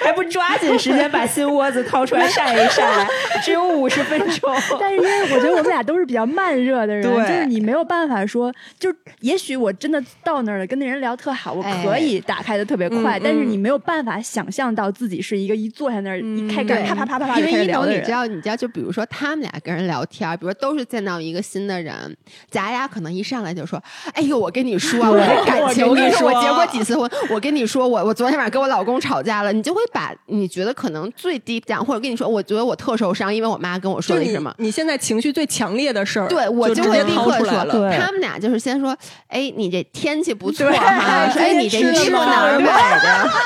[0.03, 3.07] 还不抓紧时间把心窝子掏出来晒一晒，
[3.43, 4.53] 只有五十分钟。
[4.79, 18.01] 但是因为我觉得我们俩都是比较慢热的人，就是你没有办法说，就也许我真的到那儿了，跟那人聊特好，我哎可以打开的特别快，嗯但是嗯你没有办法想象到自己是一个一坐下那儿、嗯一开盖对啪啪啪啪因为一农，开始聊的人。
[18.01, 22.15] 你知道，你知道，就比如说他们俩跟人聊天，比如说都是见到一个新的人，
[22.49, 23.81] 咱俩可能一上来就说
[24.13, 34.53] ：“哎呦，我跟你说啊，我这感情，我跟你说，我结过几次婚，我跟你说，我我我昨天晚上跟我老公吵架了。”你就会把你觉得可能最低讲，或者跟你说，我觉得我特受伤，因为我妈跟我说就是你了什么。
[34.57, 37.97] 你现在情绪最强烈的事儿，对，我就直接会立刻说掏出来了。
[37.97, 38.95] 他们俩就是先说，
[39.29, 43.29] 哎，你这天气不错对哈， 说哎，你这衣服哪儿买的？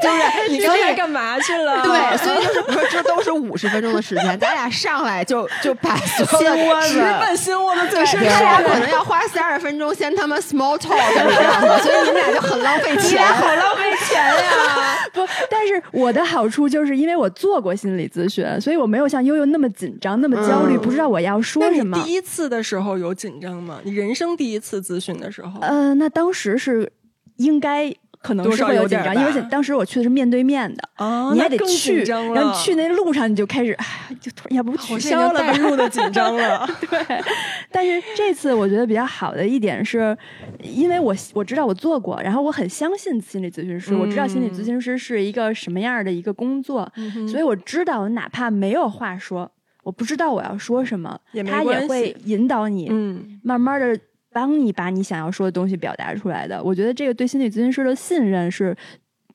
[0.00, 1.82] 就是你刚才干嘛去了？
[1.82, 8.68] 对，所以就是说这都是五十分钟的时间，咱俩上来就就把所有的心窝子直奔心窝子最深对，处。
[8.68, 15.08] 可能要花三十分钟先他妈 small talk 这样的，所以你们俩就很浪费钱，好浪费钱呀！
[15.12, 22.00] 不，但是我的好处就是因为我做过心理咨询，所以我没有像悠悠那么紧张、那么焦虑，嗯不知道我要说什么。
[22.02, 23.80] 第一次的时候有紧张吗？
[23.84, 26.92] 你人生第一次咨询的时候，呃，那当时是
[27.36, 33.86] 应该可能是会有紧张，因为当时我去的是面对面的，啊你还得去，然后你去那路上你就开始，哎，
[34.20, 35.58] 就突然要不我取消了吧带。
[35.58, 36.66] 入的紧张了。
[36.80, 37.24] 对
[37.70, 40.16] 但是这次我觉得比较好的一点是，
[40.62, 46.90] 因为我我知道我做过，然后我很相信心理咨询师，我知道心理咨询师是一个什么样的一个工作，
[47.28, 49.50] 所以我知道我哪怕没有话说，
[49.82, 53.98] 我不知道我要说什么也，他也会引导你，嗯，慢慢的
[54.32, 56.62] 帮你把你想要说的东西表达出来的。
[56.62, 58.76] 我觉得这个对心理咨询师的信任是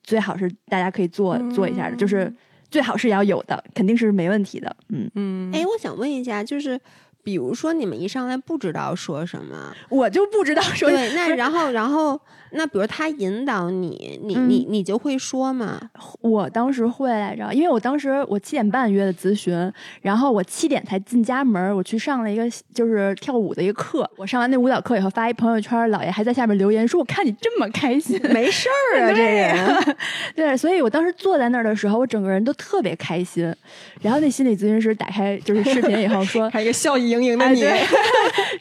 [0.04, 2.34] 最好是大家可以做、做一下的，就是
[2.70, 4.76] 最好是要有的，肯定是没问题的。
[4.90, 6.80] 嗯，嗯，哎，我想问一下，就是
[7.24, 12.20] 比如说你们一上来不知道说什么，我就不知道说对，那然后然后
[12.52, 15.80] 那比如他引导你，你你你就会说嘛？
[16.22, 24.10] 我当时会来着，因为我当时我七点半约的咨询，然后我七点才进家门，我去上了一个就是跳舞的一个课。
[24.16, 29.96] 我上完那舞蹈课以后，发一朋友圈，姥爷还在下面留言说：“我看你这么开心，没事儿啊， 这人。
[30.36, 33.54] 对，所以我当时坐在那儿的时候，我整个人都特别开心。
[34.02, 37.86] 然后那心理咨询师打开就是视频以后说，还有一个笑意盈盈的哎，你，对，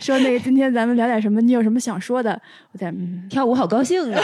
[0.00, 1.40] 说那个今天咱们聊点什么？
[1.40, 2.40] 你有什么想说的？
[2.72, 4.16] 我在嗯，跳舞好高兴啊！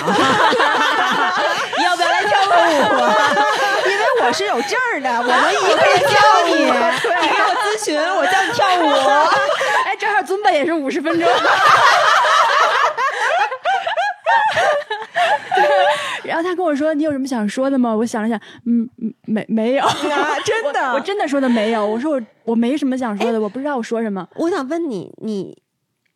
[1.85, 2.79] 要不要来跳个舞？
[3.91, 6.15] 因为我是有证儿的，我能一个人教
[6.47, 6.55] 你。
[7.23, 8.83] 你给我咨询，我教你跳舞。
[9.87, 11.29] 哎，正好尊巴也是五十分钟。
[16.25, 19.85] 然后他跟我说：“你有什么想说的吗？”我想了想，嗯，嗯没没有，
[20.45, 21.85] 真的我真的说的没有。
[21.85, 24.27] 我说我我没什么想说的，我不知道我说什么。
[24.37, 25.61] 我想问你，你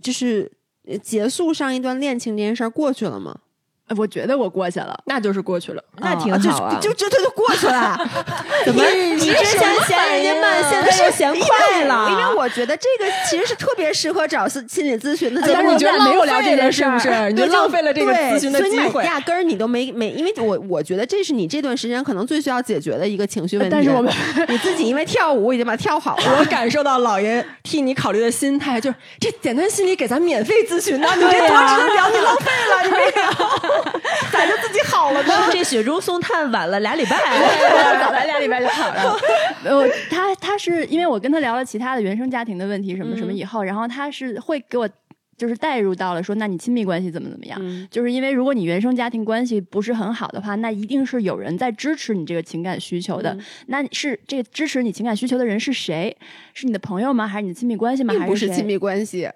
[0.03, 0.56] 就是呃
[1.03, 3.40] 结束上一段恋情这件事儿过去了吗？
[3.88, 4.99] 呃我觉得我过去了。
[5.07, 5.83] 那就是过去了。
[5.99, 6.79] 那挺好啊。
[6.81, 7.96] 就就这就过去了。
[8.64, 12.11] 怎么你之前嫌人家慢，现在又嫌快了？
[12.11, 15.55] 因为我觉得这个其实是特别适合找心心理咨询的节目。
[15.55, 17.31] 但是你觉得没有聊这件事是不是？
[17.31, 19.05] 你就浪费了这个咨询的对所以你机会。
[19.05, 23.70] 压根儿你都没没，因为我我觉得这是你这段时间可能最需要解决的一个情绪问题。
[23.72, 24.12] 但是我们
[24.49, 26.38] 你自己因为跳舞已经把它跳好了。
[26.38, 33.75] 我感受到老爷替你考虑的心态，就是这简单心理给咱免费咨询呢，你这多值得聊，你浪费了，你没有，
[34.32, 35.34] 咋就自己好了呢？
[35.52, 37.16] 这雪中送炭晚了俩礼拜。
[38.00, 39.16] 早来俩礼拜就好了。
[39.64, 44.88] 我，他他是因为我跟他聊了其他的原生家庭的问题什么什么以后，然后他是会给我
[45.36, 47.58] 就是带入到了说，那你亲密关系怎么怎么样？
[47.62, 53.30] 嗯就是因为如果你原生家庭关系不是很好的话，那一定是有人在支持你这个情感需求的。
[53.34, 56.16] 嗯那你是这个支持你情感需求的人是谁？
[56.54, 57.26] 是你的朋友吗？
[57.26, 58.14] 还是你的亲密关系吗？
[58.14, 59.28] 还谁并不是亲密关系，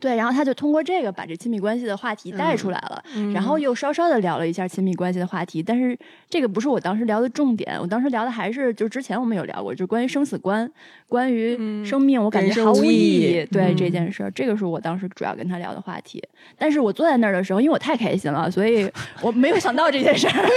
[0.00, 3.02] 对，然后他就通过这个把这亲密关系的话题带出来了，
[3.34, 10.70] 然后又稍稍的聊了一下亲密关系的话题，但是这个不是我当时聊的重点，我当时聊的还是就是之前我们有聊过，就是关于生死观，
[11.08, 16.22] 关于生命，我感觉毫无意意义对、嗯这件事儿，这个是我当时主要跟他聊的话题。
[16.56, 18.90] 但是我坐在那儿的时候，因为我太开心了，所以
[19.22, 20.32] 我没有想到这件事儿。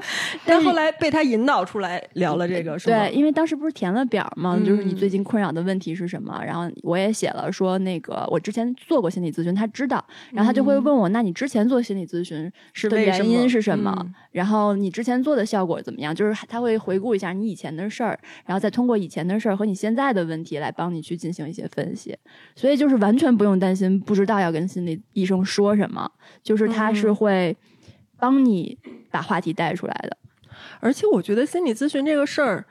[0.46, 2.98] 但后来被他引导出来聊了这个，是吗？
[3.08, 6.42] 对，因为当时不是填了表嘛，就是你嗯最近困扰的问题是什么？
[6.44, 13.94] 然后我也写了说，那个我之前做过心理咨询，他知道，然后他就会问我，那你之前做心理咨询的是的原因是什么？
[14.00, 16.14] 嗯然后你之前做的效果怎么样？
[16.14, 22.16] 就是他会回顾一下你以前的事儿，然后再通过以前的事儿和你现在的问题来帮你去进行一些分析。
[22.56, 26.10] 所以就是完全不用担心不知道要跟心理医生说什么，
[26.42, 27.56] 就是他是嗯会
[28.22, 28.78] 帮你
[29.10, 30.16] 把话题带出来的。
[30.78, 32.64] 而且我觉得心理咨询这个事儿，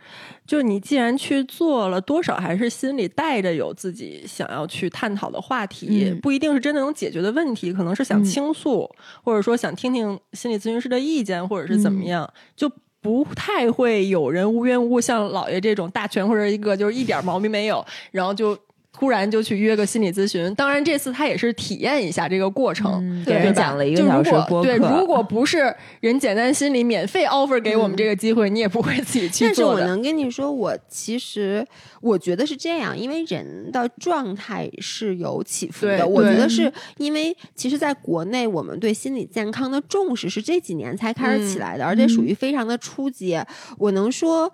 [0.47, 8.89] 就是你既然去做了，多少还是心里带着有自己想要去探讨的话题，嗯不一定是真的能解决的问题，可能是想嗯倾诉，
[9.23, 18.57] 或者说想听听心理咨询师的意见，或者是怎么样，就不太会有人无缘无故像老爷这种大全或者一个就是一点毛病没有，然后就。
[19.01, 29.63] 突然就去约个心理咨询，当然这次他也是体验一下这个过程，给人讲了一个就如小时果对，播客如果不是人简单心理免费 offer 给我们这个机会，你也不会自己去但是。
[29.63, 31.65] 我能跟你说，我其实
[31.99, 36.05] 我觉得是这样，因为人的状态是有起伏的。
[36.05, 43.35] 我觉得是因为，其实在国内，我们对心理健康的重视是这几年才开始起来的，而且属于非常的初级。
[43.79, 44.53] 我能说。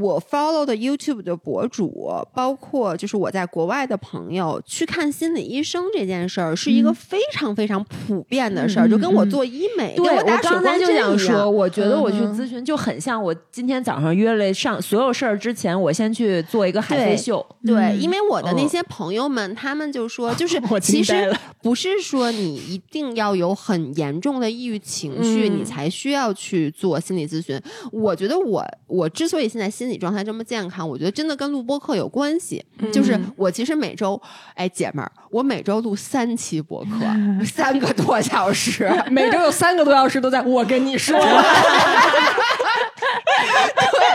[0.00, 17.44] 我 follow 的 YouTube 的博主，包括就是我在国外的朋友，去看心理医生这件事儿，是一个非常非常普遍的事儿，嗯就跟我嗯做医美，对，我刚才就想说，我觉得我去咨询就很像我今天早上约了上所有事儿之前，我先去做一个海对飞秀。
[17.64, 27.60] 对，嗯因为我的那嗯些朋友们，他们就说，就 是其实不是说你一定要有很严重的抑郁情绪，嗯你才需要去做心理咨询。
[27.90, 32.64] 我觉得我我之所以现在心理状态这么健康，我觉得真的跟录播课有关系。
[32.92, 34.20] 就是嗯我其实每周，
[34.54, 36.88] 哎，姐们儿，我每周录三期播客，
[37.46, 38.90] 三个多小时。
[39.10, 41.18] 每周有三个多小时都在我跟你说，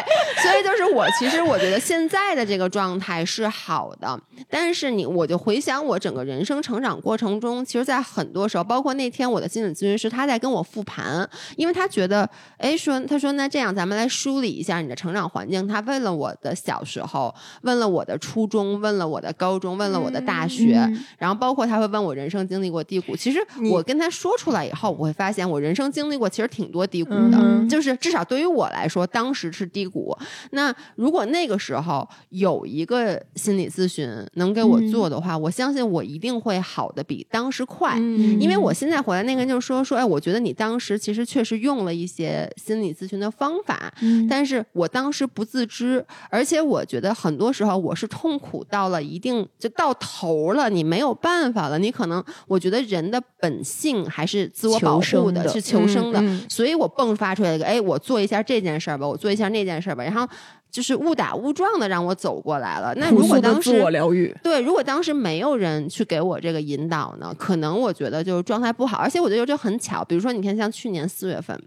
[0.42, 23.16] 所以就是我，其实我觉得现在的这个状态是好的，但是你我就回想我整个人生成长过程中，其实，在很多时候，包括那天我的心理咨询师他在跟我复盘，因为他觉得，哎，说他说那这样咱们来梳理一下你的成长环境，他问了我的小时候，问了我的初中，问了我的高中，问了我的大学，嗯然后包括他会问我人生经历过低谷。
[23.16, 23.40] 其实
[23.72, 30.18] 我跟他说出来以后，我会发现我人生经历过其实挺多低谷的，嗯就是至少对于我来说，当时是低低谷。
[30.52, 37.96] 那如果那个时候有一个心理咨询能给我做的话，我相信我一定会好的比当时快。
[37.98, 38.40] 嗯。
[38.40, 44.28] 因为我现在回来，那个人就说说，哎，我觉得你当时其实确实用了一些心理咨询的方法，嗯。
[44.28, 60.28] 但是我当时不自知，而且我觉得很多时候我是痛苦到了一定就到头了，你没有办法了，你可能我觉得人的本性还是自我保护求的是求生的，所以我迸发出来一个，哎，我做一下这件事儿吧，我做一下那件事儿吧，然后
[60.72, 62.94] 就是误打误撞的让我走过来了。
[62.96, 71.62] 那如果当时我疗愈，对，如果当时没有人去给我这个引导呢，可能我觉得就是状态不好，而且我觉得就很巧，比如说你看，像去年四月份。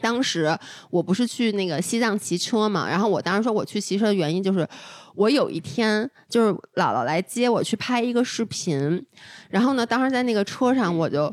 [0.00, 4.66] 当时我不是去那个西藏骑车嘛，然后我当时说我去骑车的原因就是，
[5.14, 9.04] 我有一天就是姥姥来接我去拍一个视频，
[9.50, 11.32] 然后呢，当时在那个车上我就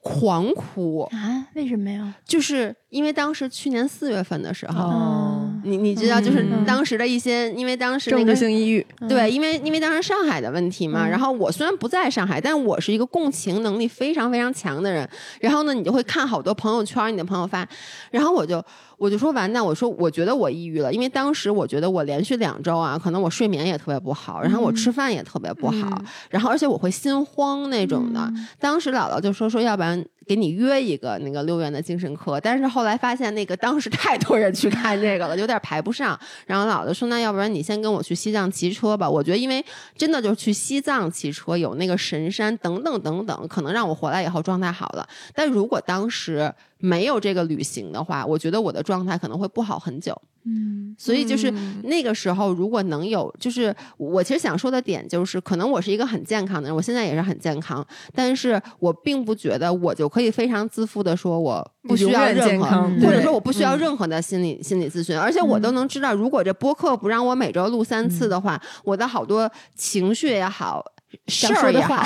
[0.00, 2.14] 狂哭，啊，为什么呀？
[2.24, 6.64] 就是因为当时去年四月份的时候，哦，你你知道，就是嗯。
[6.66, 11.10] 当时的一些，因为当时那政个治性抑郁，对，因为因为当时上海的问题嘛，嗯。
[11.10, 15.08] 然后我虽然不在上海，但我是一个共情能力非常非常强的人。
[15.40, 17.66] 然后呢，你就会看好多朋友圈，你的朋友发，
[18.10, 18.62] 然后我就
[18.98, 28.32] 我就说完蛋，我说我觉得我抑郁了，因为当时我觉得我连续两周啊，可能我睡眠也特别不好，然后我吃饭也特别不好，然后而且我会心慌那种的。
[28.58, 36.16] 当时姥姥就说说，要不然给你约一个那个六院的精神科，但是后来发现那个当时太多人去看这个了，有点排不上。
[36.46, 39.10] 然后老子说，那要不然你先跟我去西藏骑车吧。
[39.10, 39.64] 我觉得因为
[39.96, 45.04] 真的就是去西藏骑车，有那个神山等等等等，可能让我回来以后状态好了。
[45.34, 50.20] 但如果当时没有这个旅行的话，我觉得我的状态可能会不好很久。
[50.42, 70.82] 嗯所以就是嗯那个时候，如果能有，就是我其实想说的点就是，可能我是一个很健康的人，我现在也是很健康，但是我并不觉得我就可以非常自负的说我不需要任何，或者说我不需要任何的心理、心理咨询，而且我都能知道，如果这播客不让我每周录三次的话，我的好多情绪也好。
[71.26, 72.04] 事想说的儿也好，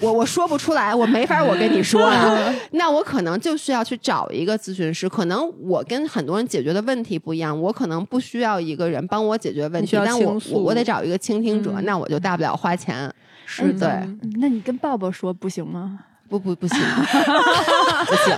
[0.00, 5.08] 我我说不出来，我没法我跟你说啊， 那我可能就需要去找一个咨询师。
[5.08, 13.12] 可能我跟很多人解决的问题不一样，我可能不需要一个人帮我解决问题但我我我得找一个倾听者，嗯那我就大不了花钱。
[13.44, 16.00] 是对，嗯那你跟抱抱说不行吗？
[16.28, 16.78] 不不不行，
[18.06, 18.36] 不行，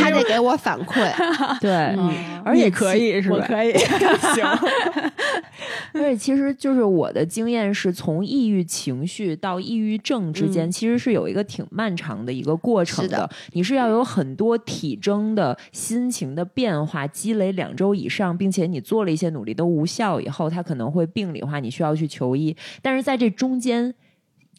[0.00, 1.10] 他得给我反馈。
[1.60, 2.10] 对，嗯。
[2.42, 3.44] 而且可以是吧？
[3.46, 3.72] 可以，
[4.34, 4.46] 行，
[5.92, 13.28] 而且其实就是我的经验是从抑郁情绪到抑郁症之间，其实是有一个挺漫长的一个过程是的。
[13.52, 22.56] 你是要有很多体征的心情的变化积累两周以上，并且你做了一些努力都无效以后，它可能会病理化，你需要去求医。
[22.80, 23.94] 但是在这中间，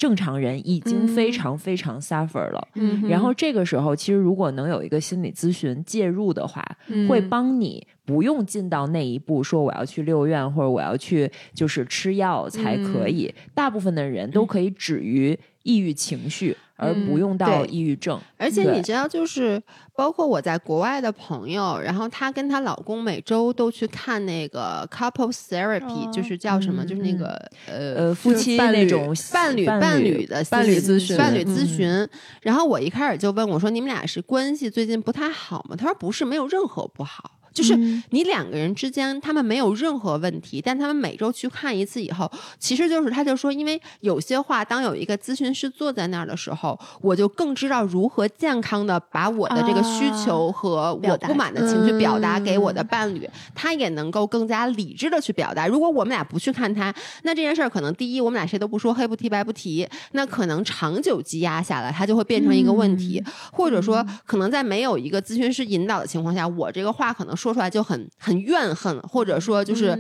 [0.02, 2.68] 正常人已经非常非常 suffer 了。
[2.74, 6.66] 嗯然后这个时候，其实如果能有一个心理咨询介入的话，
[7.08, 13.32] 会帮你不用进到那一步，说我要去六院或者我要去就是吃药才可以。
[13.54, 18.20] 大部分的人都可以止于抑郁情绪，而不用到抑郁症。
[18.38, 19.62] 而且你知道，就是
[19.96, 27.28] 包括我在国外的朋友，然后她跟她老公每周都去看那个 couple therapy，、哦就是叫什么，嗯就是那个
[27.68, 32.08] 呃呃，夫妻那种伴侣伴伴侣的伴侣咨询伴侣嗯咨询。
[32.42, 38.04] 然后我一开始就问我说：“你们俩是关系最近不太好吗？”他说：“不是，没有任何不好。”就是嗯。
[38.10, 52.88] 你两个人之间，他们没有任何问题，但他们每周去看一次以后，其实就是他就说，因为有些话，当有一个咨询师坐在那儿的时候，我就更知道如何健康的把我的这个需求和我不满的情绪表达给我的嗯。
[52.88, 55.68] 伴侣，他也能够更加理智的去表达。
[55.68, 69.98] 如果我们俩不去看他，那这件事儿可能第一，我们俩谁都不说，黑不提白不提，那可能长久积压下来，它就会变成一个问题，或者说可能在没有一个咨询师引导的情况下，我这个话可能说出来就很很怨恨，或者说就是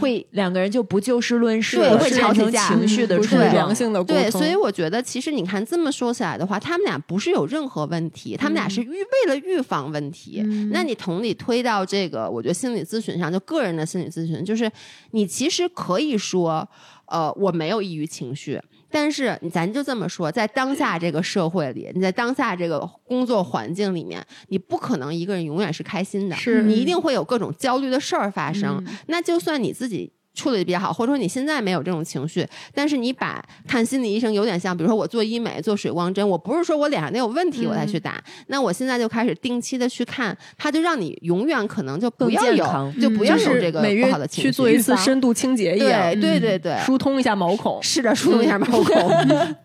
[0.00, 0.24] 会。
[0.30, 10.42] 两个人就不就事论事对了，会吵起情绪的不良性的沟通，对，所以我觉得其实你看这么说起来的话，他们俩不是有任何问题，他们俩是预为了预防问题。
[10.72, 14.70] 那你同理推到这个，我觉得心理咨询上，就个人的心理咨询，就是
[15.12, 16.68] 你其实可以说，
[17.06, 18.60] 呃，我没有抑郁情绪。
[18.94, 28.80] 但是咱就这么说，在当下这个社会里，你在当下这个工作环境里面，你不可能一个人永远是开心的，是你一定会有各种焦虑的事儿发生。
[29.08, 47.80] 那就算你自己处理的比较好，或者说你现在没有这种情绪，但是你把看心理医生有点像，比如说我做医美、做水光针，我不是说我脸上得有问题我才去打，那我现在就开始定期的去看，它就让你永远可能就不要有，就不要有这个不好的情绪，去做一次深度清洁一样，对对对对，疏通一下毛孔。
[47.82, 49.10] 是的，疏通一下毛孔。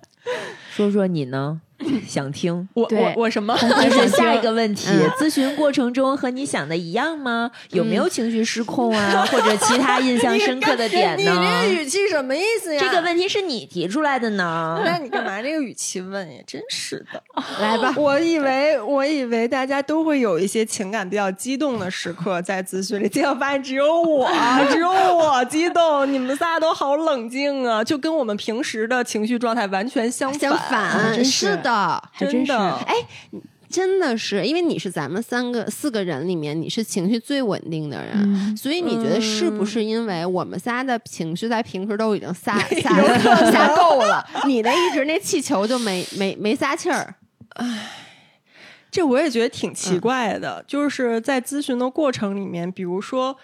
[0.75, 1.61] 说说你呢？
[2.07, 2.67] 想听。
[2.73, 3.57] 我我我什么？
[3.59, 7.51] 就是 下一个问题，嗯咨询过程中和你想的一样吗？
[7.71, 11.81] 有没有情绪失控啊， 或者其他印象深刻的点呢你这个？
[11.81, 12.81] 语气什么意思呀？
[12.81, 14.81] 这个问题是你提出来的呢。
[14.83, 16.41] 那你干嘛这个语气问呀？
[16.45, 17.21] 真是的。
[17.61, 24.29] 来吧，我以为我以为大家都会有一些情感比较激动的时刻在咨询里，结果发现只有我，
[24.71, 31.68] 只有我激动，你们仨都好冷静啊，就跟我们平时的情绪状态完全相相反真是的。
[32.11, 32.51] 还真是。
[32.51, 32.95] 哎，
[33.69, 47.15] 真的是，因为你是咱们三个四个人里面，你是情绪最稳定的人，嗯所以你觉得是不是因为我们仨的情绪在平时都已经撒 撒撒够了，你那一直那气球就没没没撒气儿？
[47.55, 47.91] 哎
[48.91, 53.37] 这我也觉得挺奇怪的，就是在咨询的过程里面，比如说。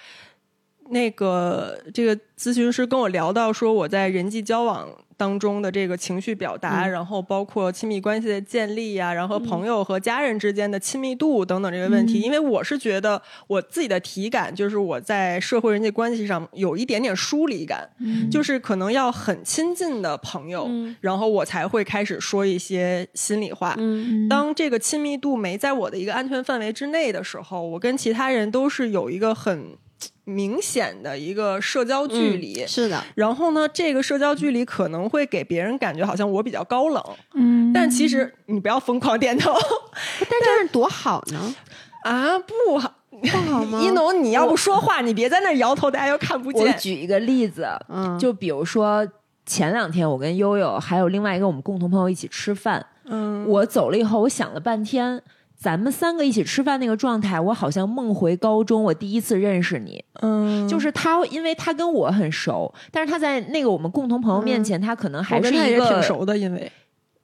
[0.90, 12.20] 那个这个咨询师跟我聊到说，我在人际交往当中的这个情绪表达，然后包括亲密关系的建立呀、然后朋友和家人之间的亲密度等等这个问题。
[12.20, 17.90] 因为我是觉得我自己的体感就是我在社会人际关系上有一点点疏离感，
[18.30, 20.70] 就是可能要很亲近的朋友，
[21.00, 23.74] 然后我才会开始说一些心里话。
[23.78, 24.28] 嗯。
[24.28, 29.78] 当这个亲密度没在我的一个安全范围之内的时候，我跟其他人都是有一个很
[30.24, 32.64] 明显的一个社交距离。
[32.64, 39.54] 嗯是的，然后呢，这个社交距离可能会给别人感觉好像我比较高冷，嗯，但其实你不要疯狂点头
[40.20, 41.56] 但这样多好呢，
[42.04, 42.94] 啊，不好。
[43.22, 43.80] 不好吗？
[43.82, 46.78] 一农，你要不说话，你别在那摇头，大家又看不见我见。
[46.78, 49.08] 举一个例子，嗯，就比如说
[49.46, 55.22] 前两天我跟悠悠还有另外一个我们共同朋友一起吃饭，嗯，我走了以后，我想了半天。
[55.58, 60.04] 咱们三个一起吃饭那个状态，我好像梦回高中，我第一次认识你。
[60.22, 66.72] 嗯，就是他，因为他跟我很熟，但是他在那个我们共同朋友面前，他可能还是一个挺熟的，因为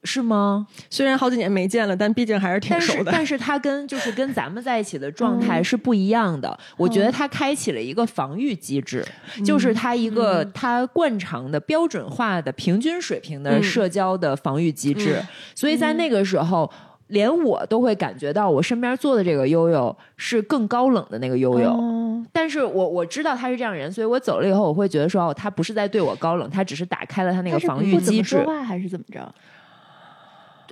[0.04, 0.66] 是吗？
[0.90, 3.12] 虽然好几年没见了，但毕竟还是挺熟的。
[3.12, 6.58] 但是他跟就是跟咱们在一起的状态是不一样的。
[6.78, 9.06] 我觉得他开启了一个防御机制，
[9.46, 15.22] 就是他一个他惯常的标准化的平均水平的嗯社交的防御机制，
[15.54, 16.72] 所以在那个时候。
[17.12, 29.34] 连我都会感觉到，我身边坐的这个悠悠是更高冷的那个悠悠，哦但是我我知道他是这样人，所以我走了以后，我会觉得说，哦，他不是在对我高冷，他只是打开了他那个防御不怎机制，么说话还是怎么着？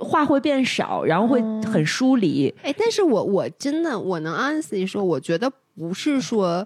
[0.01, 2.53] 话会变少，然后会哦很疏离。
[2.63, 6.65] 哎，但是我我真的我能 honestly 说，我觉得不是说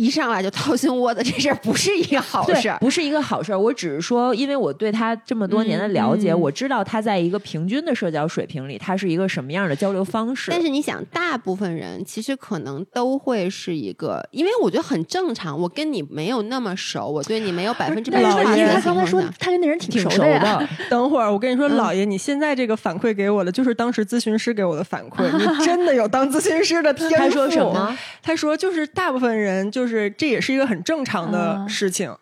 [0.00, 2.78] 一上来就掏心窝子这事儿不是一个好事儿，。
[2.80, 3.58] 不是一个好事儿。
[3.58, 10.50] 我只是说，因为我对他这么多年的了解，嗯嗯我知道他在一个平均的社交水平里，他是一个什么样的交流方式。
[10.50, 15.60] 但是你想，大部分人其实可能都会是一个，因为我觉得很正常。
[15.60, 25.28] 我跟你没有那么熟，我对你没有百分之百老爷的了解的他刚才说他跟那人挺挺熟的呀，的， 等会儿，我跟你说，嗯老爷，你现在这个反馈给我的，就是当时咨询师给我的反馈。
[25.36, 27.16] 你真的有当咨询师的天赋。
[27.16, 27.96] 他说什么？
[28.22, 32.14] 他说，就是大部分人，就是这也是一个很正常的嗯事情。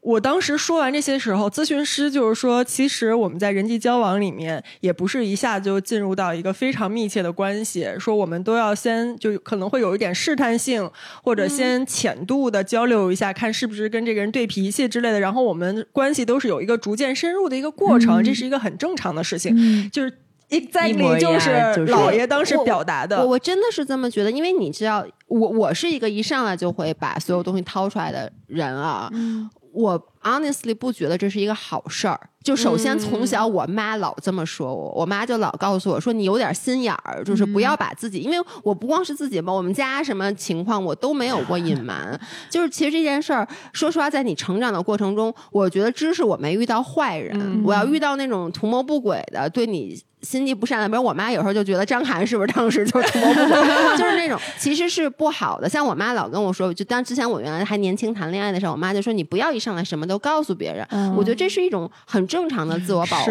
[0.00, 10.90] 我当时说完这些时候，咨询师就是说，其实我们在人际交往里面，也不是一下就进入到一个非常密切的关系，说我们都要先就可能会有一点试探性，
[11.22, 20.12] 或者先浅度的交流一下，看是不是跟这个人对脾气之类的，然后我们关系都是有一个逐渐深入的一个过程，这是一个很正常的事情，嗯就是。
[20.48, 20.60] 一
[20.92, 29.08] 模 exactly 一样是就是老爷当时表达的，我我真的是这么觉得，因为你知道，我我是一个一上来就会把所有东西掏出来的人啊。
[29.12, 32.18] 嗯我 honestly 不觉得这是一个好事儿。
[32.42, 42.20] 就首先嗯从小我妈老这么说我，我妈就老告诉我说你有点心眼儿，就是不要把自己，因为我不光是自己吧，我们家什么情况我都没有过隐瞒。
[42.50, 49.98] 就是其实这件事儿，说实话，在你成长的过程中，我觉得知识我没遇到坏人，嗯我要遇到那种图谋不轨的，对你。
[50.24, 53.58] 心地不善的，比如我妈有时候就觉得张涵是不是当时就是图谋不轨，
[53.98, 55.68] 就是那种其实是不好的。
[55.68, 60.86] 像我妈老跟我说，就当之前我原来还年轻谈恋爱的时候，我妈就说你不要一上来什么都告诉别人。
[60.90, 63.30] 嗯我觉得这是一种很正常的自我保护，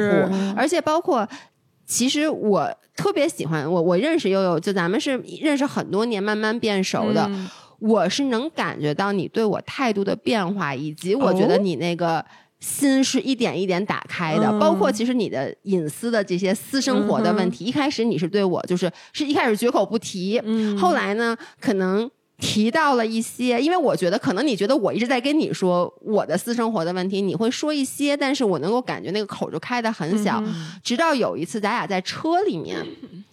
[0.56, 1.28] 而且包括。
[1.86, 7.26] 其实我特别喜欢我，我认识悠悠，就咱们是认识很多年，慢慢变熟的。
[7.30, 12.24] 嗯我是能感觉到你对我态度的变化，以及我觉得哦你那个
[12.62, 22.10] 心是一点一点打开的，嗯包括其实你的隐私的这些私生活的问题，一开始你是对我就是是一开始绝口不提，嗯后来呢可能。
[22.44, 30.44] 提到了一些，因为我觉得可能你觉得我一直在跟你说我的私生活的问题，你会说一些，但是我能够感觉那个口就开的很小。
[30.84, 32.78] 直到有一次咱俩在车里面，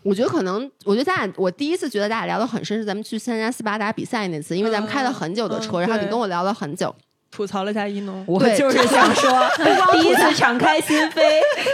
[0.05, 6.95] 我觉得可能，我觉得咱俩我第一次觉得咱俩聊得很深是咱们去参加斯巴达比赛那次，因为咱们开了很久的车，然后你跟我聊了很久。
[7.33, 9.31] 吐槽了一下一农，我就是想说，
[9.95, 11.23] 第一次敞开心扉，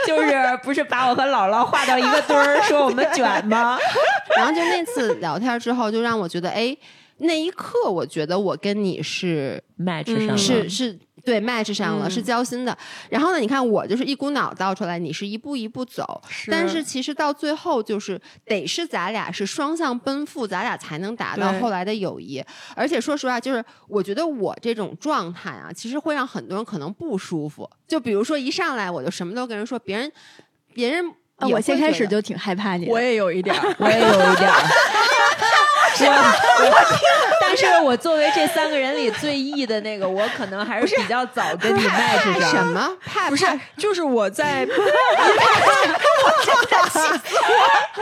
[0.06, 3.78] 就是不是把我和姥姥划到一个堆儿，说我们卷吗？
[4.36, 6.76] 然后就那次聊天之后，就让我觉得，哎，
[7.18, 12.76] 那一刻我觉得我跟你是 match 上了，是是对 match 上了，嗯是交心的。
[13.08, 22.44] 然后呢，你看我就是一股脑倒出来，你是一步一步走，但是其实到最后就是得是咱俩是双向奔赴，咱俩才能达到后来的友谊。
[22.74, 27.68] 而且说实话，就是我觉得我这种状态啊，其实会让很多人可能不舒服。
[27.88, 30.12] 就比如说一上来我就什么都跟人说，别人
[30.74, 31.04] 别人
[31.50, 32.86] 我先开始就挺害怕你。
[32.88, 34.60] 我也有一点儿，我也有一点儿。
[36.04, 36.10] 我
[36.66, 36.76] 我，
[37.40, 42.66] 但是我作为这三个人里最 E 的那个，我可能还是比较早跟你 match 什上。
[42.72, 42.96] 么？
[43.04, 44.68] 怕不是，就是我在， 因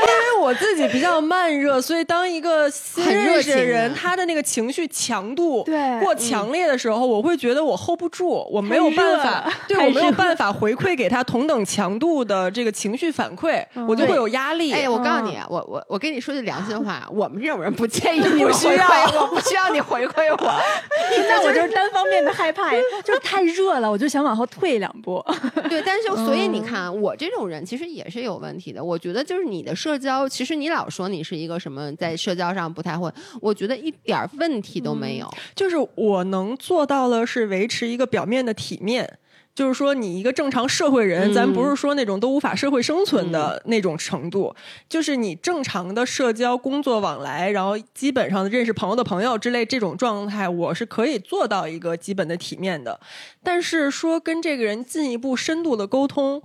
[0.07, 6.01] 为我自己比较慢热，所以当一个新认识的人，他的那个情绪强度对。
[6.01, 14.73] 过强烈的时候，我会觉得我 hold 不住，我没有办法，对我没有办法回馈给他同等强度的这个情绪反馈，我就会有压力。
[14.73, 15.47] 哎，我告诉你，嗯。
[15.49, 20.61] 我我我跟你说句良心话，我们这种人不介意你 不需回馈要我不需要你回馈我。
[21.29, 25.25] 那我就是单方面的害怕呀，就是太热了，我就想往后退两步。
[25.69, 28.83] 对，但是所以你嗯看，我这种人其实也是有问题的。
[28.83, 33.11] 我觉得就是你的社交，其实你老说你是一个什么在社交上不太会，
[33.41, 35.29] 我觉得一点问题都没有。
[35.55, 39.19] 就是我能做到的是维持一个表面的体面。
[39.55, 44.55] 就是说，你一个正常社会人，嗯咱不是说那种都无法社会生存的那种程度，
[44.89, 52.99] 就是你正常的社交、工作往来，然后基本上认识朋友的朋友之类这种状态，我是可以做到一个基本的体面的。
[53.43, 56.43] 但是说跟这个人进一步深度的沟通，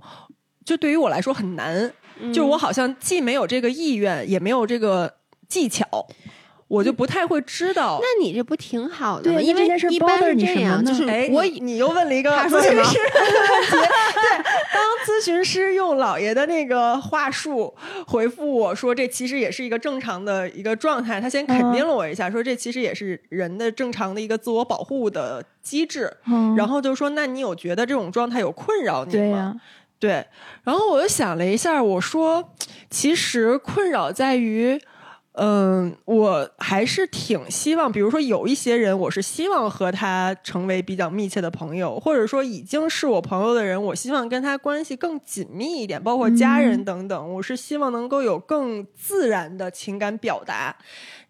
[0.64, 1.92] 就对于我来说很难。
[2.34, 5.14] 就我好像既没有这个意愿，也没有这个
[5.48, 6.06] 技巧，
[6.70, 7.98] 我就不太会知道。
[8.00, 9.40] 那你这不挺好的对吗？
[9.40, 13.70] 因为一般是你这样，就是哎，我你你又问了一个咨询师的问题。
[14.14, 17.74] 对，当咨询师用老爷的那个话术
[18.06, 21.20] 回复我说，这其实也是一个正常的一个状态。
[21.20, 26.12] 他先肯定了我一下，说这其实也是人的正常的一个自我保护的机制。
[26.28, 29.60] 嗯然后就说，那你有觉得这种状态有困扰你吗？
[29.98, 30.24] 对，
[30.62, 32.52] 然后我又想了一下，我说，
[32.88, 34.80] 其实困扰在于，
[35.42, 50.76] 嗯，我还是挺希望，比如说有一些人，我是希望和他成为比较密切的朋友，或者说已经是我朋友的人，我希望跟他关系更紧密一点，包括家人等等，我是希望能够有更自然的情感表达，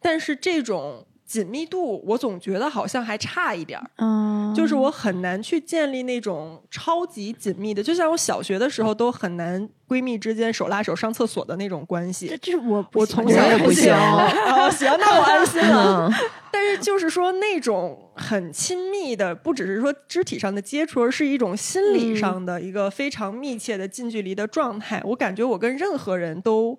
[0.01, 1.07] 但是这种。
[1.31, 3.89] 紧密度，我总觉得好像还差一点儿。
[3.99, 12.37] 嗯，就是我很难去建立那种超级紧密的，就像我小学的时候都很难闺蜜之间手拉手上厕所的那种关系。
[12.43, 16.09] 这是我我从小也不行 哦，行，那我安心了。
[16.09, 25.01] 嗯， 但是就是说那种很亲密的，不只是说肢体上的接触，而是一种心理上的一个非常密切的近距离的状态。
[25.05, 26.77] 我感觉我跟任何人都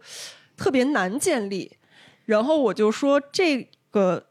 [0.58, 1.72] 特别难建立。
[2.26, 4.26] 然后我就说这个。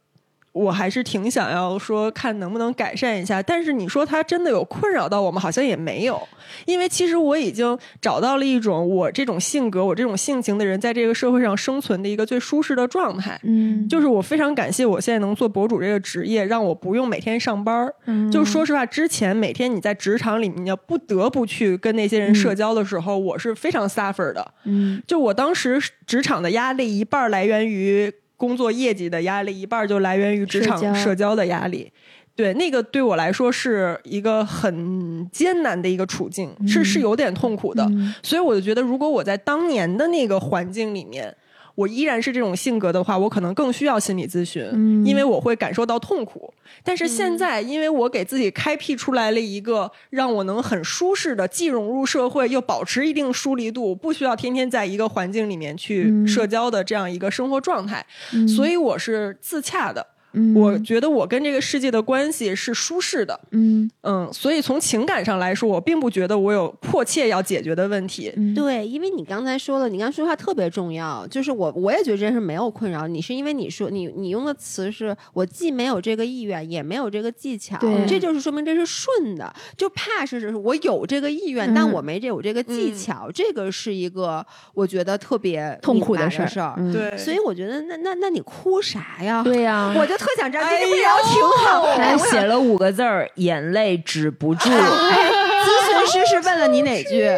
[0.53, 3.41] 我还是挺想要说，看能不能改善一下。
[3.43, 6.21] 但是你说他真的有困扰到我们，好像也没有，
[6.67, 13.41] 因为其实我已经找到了一种我这种性格、我这种性情的人在这个社会上生存的一个最舒适的状态。
[13.45, 17.95] 嗯，就是我非常感谢我现在能做博主这个职业，让我不用每天上班儿。
[18.07, 24.55] 嗯就说实话，之前每天你在职场里，你要不得不去跟那些人社交的时候，我是非常 suffer 的。
[24.65, 31.93] 嗯就我当时职场的压力，一半来源于工作业绩的压力，一半儿就来源于职场社交的压力。
[32.35, 37.85] 对，那个对我来说是一个很艰难的一个处境，是是有点痛苦的。
[37.91, 41.37] 嗯所以我就觉得，如果我在当年的那个环境里面，
[41.81, 46.53] 我依然是这种性格的话，我可能更需要心理咨询，嗯因为我会感受到痛苦。
[46.85, 58.05] 但是现在，因为我给自己开辟出来了一个让我能很舒适的，既融入社会又保持一定疏离度，不需要天天在一个环境里面去嗯社交的这样一个生活状态，
[58.35, 60.07] 嗯所以我是自洽的。
[60.33, 60.55] 嗯。
[60.55, 63.91] 我觉得我跟这个世界的关系是舒适的，嗯。
[64.03, 68.33] 嗯，所以从情感上来说，我并不觉得我有迫切要解决的问题。
[68.37, 68.55] 嗯。
[68.55, 82.99] 对，因为你刚才说了，你刚才说话特别重要，就是我我也觉得这是没有困扰你，是因为你说你你用的词是我既没有这个意愿，也没有这个技巧，这就是说明这是顺的，就怕是是我有这个意愿，但嗯我没这有这个技嗯。
[82.99, 86.75] 巧，这个是一个我觉得特别痛苦的事事儿。
[86.77, 86.93] 嗯。
[86.93, 89.43] 对，所以我觉得那那那你哭啥呀？
[89.43, 91.97] 对呀、我就特想知道，哎这个聊挺好的。
[91.97, 94.69] 还写了五个字儿：眼泪止不住。
[94.71, 95.31] 哎，
[95.65, 97.31] 咨询师是问了你哪句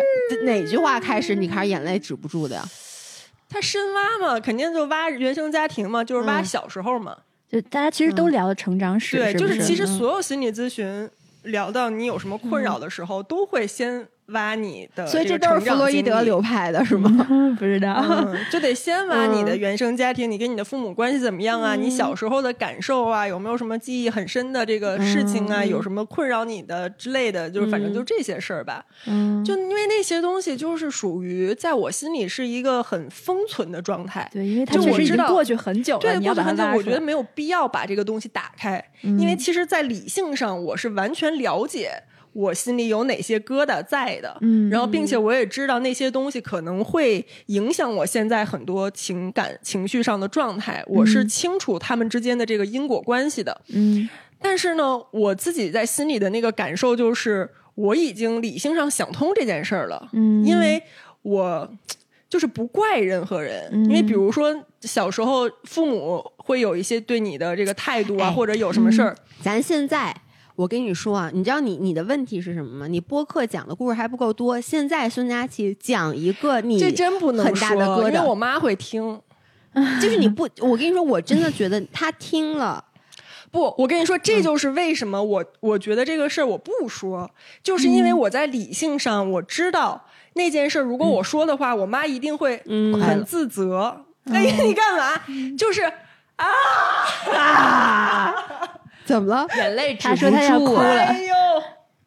[0.44, 2.64] 哪句话开始，你开始眼泪止不住的呀？
[3.48, 7.16] 他深挖嘛，肯定就挖原生家庭嘛，就是挖嗯小时候嘛。
[7.50, 11.08] 就大家其实都聊的成长史，对，是是就是其实嗯所有心理咨询
[11.42, 16.72] 聊到你有什么困扰的时候，都会先挖你的所以这这都是弗洛伊德流派。
[16.72, 17.26] 的是吗？
[17.58, 18.02] 不知道。
[18.08, 21.74] 嗯，就得先挖你的嗯原生家庭，你跟你的父母关系怎么样啊？
[21.74, 25.62] 你小时候的感受啊，有没有什么记忆很深的这个事情啊？
[25.62, 27.50] 嗯有什么困扰你的之类的？
[27.50, 28.84] 就是反正就这些事儿吧。
[29.06, 34.28] 嗯，就因为那些东西，就是属于在我心里是一个很封存的状态。
[34.32, 41.90] 对，因为它就确我知道实过去很久了，对，过去很久，我觉得没有必要把这个东西打开，因为其实，在理性上，我是完全了解
[42.32, 53.60] 我心里有哪些疙瘩在的，嗯然后并且我也知道那些东西可能会影响我现在很多情感情绪上的状态，我是清楚他们之间的这个因果关系的。
[53.68, 54.08] 嗯。
[54.40, 60.82] 但是呢，我自己在心里的那个感受就是，我已经理性上想通这件事儿了，嗯，因为
[61.22, 61.70] 我
[62.28, 63.84] 就是不怪任何人，嗯。
[63.84, 70.21] 因为比如说小时候父母会有一些对你的这个态度啊，哎或者有什么事儿，咱现在。
[70.56, 72.86] 我跟你说啊，你知道你你的问题是什么吗？
[72.86, 74.60] 你播客讲的故事还不够多。
[74.60, 79.20] 现在孙佳琪讲一个你这真不能很大的说，疙瘩，因为我妈会听。
[80.02, 82.84] 就是你不，我跟你说，我真的觉得她听了，
[83.50, 87.30] 不，我跟你说，这嗯就是为什么我我觉得这个事儿我不说，
[87.62, 94.04] 就是因嗯为我在理性上我知道那件事儿，如果我说的话，我妈一定会嗯很自责。
[94.24, 95.22] 哎呀，你干嘛？
[95.56, 95.80] 就是
[99.04, 99.46] 怎么了？
[99.56, 101.34] 眼泪止他不住啊了哎呦，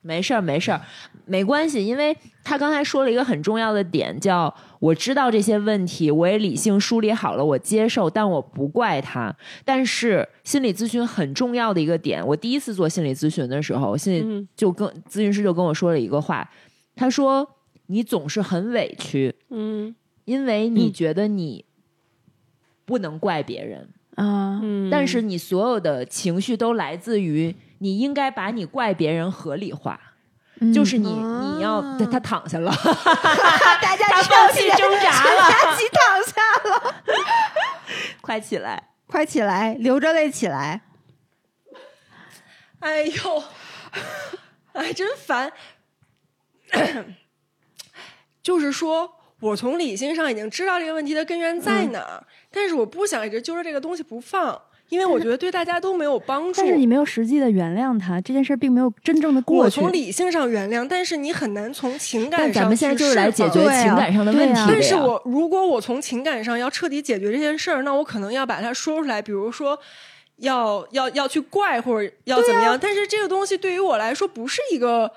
[0.01, 0.81] 没事儿，没事儿，
[1.25, 9.35] 没关系，因为他刚才说了一个很重要的点，叫我知道这些问题，我也理性梳理好了，我接受，但我不怪他。
[9.63, 16.47] 但是心理咨询很重要的一个点，我第一次做心理咨询的时候，心理嗯就跟咨询师就跟我说了一个话，
[16.95, 17.47] 他说
[17.87, 21.65] 你总是很委屈，嗯因为你觉得你
[22.85, 23.89] 不能怪别人。
[24.15, 24.89] 啊，嗯。
[24.89, 29.99] 但是你所有的情绪都来自于你应该把你怪别人合理化，
[30.59, 30.73] 嗯。
[30.73, 31.53] 就是你、啊。
[31.55, 32.71] 你要他他躺下了，
[33.81, 36.95] 大家他放弃挣扎了，佳琪躺下了，
[38.21, 38.89] 快起来！
[39.07, 40.81] 快起来，流着泪起来。
[42.79, 43.43] 哎呦，
[44.73, 45.53] 哎，真烦。
[48.41, 49.14] 就是说
[49.45, 56.61] 我从理性上已经知道这个问题的根源在哪儿，但是我不想一直揪着这个东西不放，因为我觉得对大家都没有帮助。
[56.61, 59.79] 但是你没有实际的原谅他，这件事儿并没有真正的过去。
[59.79, 64.61] 我从理性上原谅，但是你很难从情感上但咱们现在去就是来解决情感上的问题。
[64.67, 69.79] 但是我如果我从情感上要彻底解决这件事儿，那我可能要把它说出来，比如说
[70.37, 72.75] 要要要去怪或者要怎么样。
[72.81, 75.11] 但是这个东西对于我来说不是一个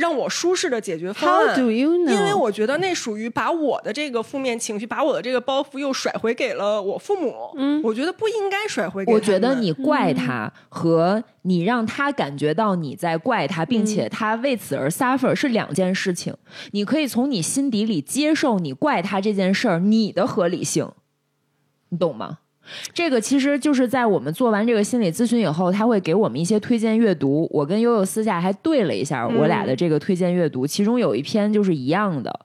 [0.00, 1.60] 让我舒适的解决方 How 案。
[1.60, 2.10] do you know？
[2.10, 7.52] 因为我觉得那属于把我的这个负面情绪，把我的这个包袱又甩回给了我父母。
[7.56, 9.12] 嗯我觉得不应该甩回给。
[9.12, 16.34] 我觉得你怪他和你让他感觉到你在怪他，并且他为此而 suffer 是两件事情。
[16.72, 20.90] 你可以从你心底里接受你怪他这件事儿，你的合理性，
[21.90, 22.38] 你懂吗？
[22.92, 27.48] 这个其实就是在我们做完这个心理咨询以后，他会给我们一些推荐阅读。
[27.52, 32.40] 我跟悠悠私下还对了一下我俩的这个推荐阅读，其中有一篇就是一样的。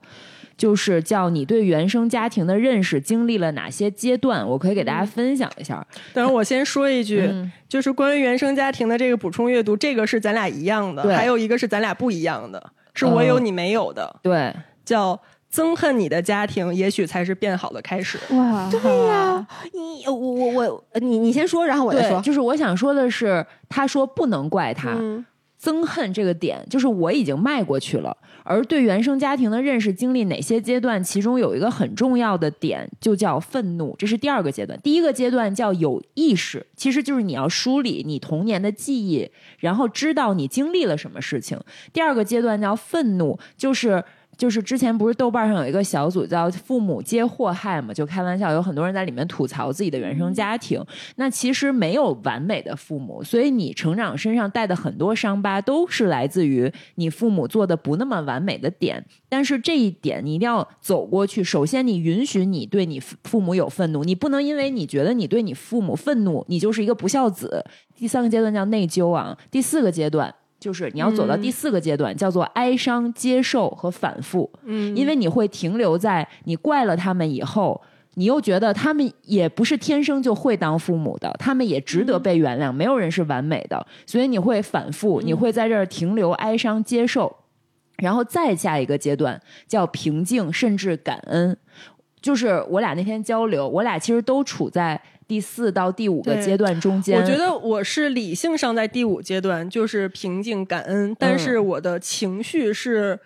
[0.56, 5.86] 就是叫你对原生家庭的认识经历了哪些阶段，我可以给大家分享一下。
[6.14, 14.50] 等会儿我先说一句，嗯就是关于原生家庭的这个补充阅读，这个是咱俩一样的，还有一个是咱俩不一样的，是我有嗯你没有的，对，
[14.82, 15.20] 叫
[15.56, 18.18] 憎恨你的家庭，也许才是变好的开始。
[18.34, 22.20] 哇，对呀、你我我我，你你先说，然后我再，说。
[22.20, 25.24] 就是我想说的是，他说不能怪他，嗯
[25.58, 28.14] 憎恨这个点，就是我已经迈过去了。
[28.44, 34.78] 而对原生家庭的认识经历哪些阶段，其中有一个很重要的点，就叫愤怒，这是第二个阶段。
[34.82, 39.28] 第一个阶段叫有意识，其实就是你要梳理你童年的记忆，
[39.58, 41.58] 然后知道你经历了什么事情。
[41.94, 44.04] 第二个阶段叫愤怒，就是。
[44.36, 50.84] 就是之前不是豆瓣上有一个小组叫“父母皆祸害”嘛，就开玩笑，有很多人在里面吐槽自己的原生家庭。
[51.16, 59.04] 那其实没有完美的父母，所以你成长身上带的很多伤疤都是来自于你父母做的不那么完美的点。
[59.28, 61.42] 但是这一点你一定要走过去。
[61.42, 67.64] 首先，你允许你对你父父母有愤怒，你不能因为你觉得你对你父母愤怒，你就是一个不孝子。
[67.96, 70.34] 第三个阶段叫内疚啊，第四个阶段。
[70.58, 74.50] 就是你要走到第四个阶段，叫做哀伤、接受和反复。
[74.64, 77.80] 嗯，因为你会停留在你怪了他们以后，
[78.14, 87.36] 你又觉得他们也不是天生就会当父母的，他们也值得被原谅，没有人是完美的，所以你会反复，你会在这儿停留、哀伤、接受，
[87.98, 91.56] 然后再下一个阶段叫平静，甚至感恩。
[92.22, 97.20] 就是我俩那天交流，我俩其实都处在第四到第五个阶段中间。
[97.20, 103.20] 我觉得我是理性上在第五阶段，就是平静感恩，但是我的情绪是。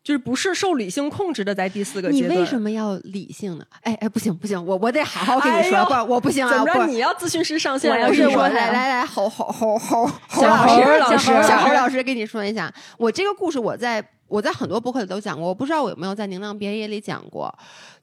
[0.00, 2.30] 就是不是受理性控制的，在第四个阶段。
[2.30, 3.64] 你为什么要理性呢？
[3.82, 6.86] 哎哎，不行不行，我我得好好跟你说，不是我不行啊，怎么着？
[6.86, 17.52] 你要咨询师上线我是说来来来，侯侯侯侯侯小老师，侯老师小侯老师跟你说一下，我这个故事我在我在很多博客里都讲过，我不知道我有没有在《宁浪别野》里讲过。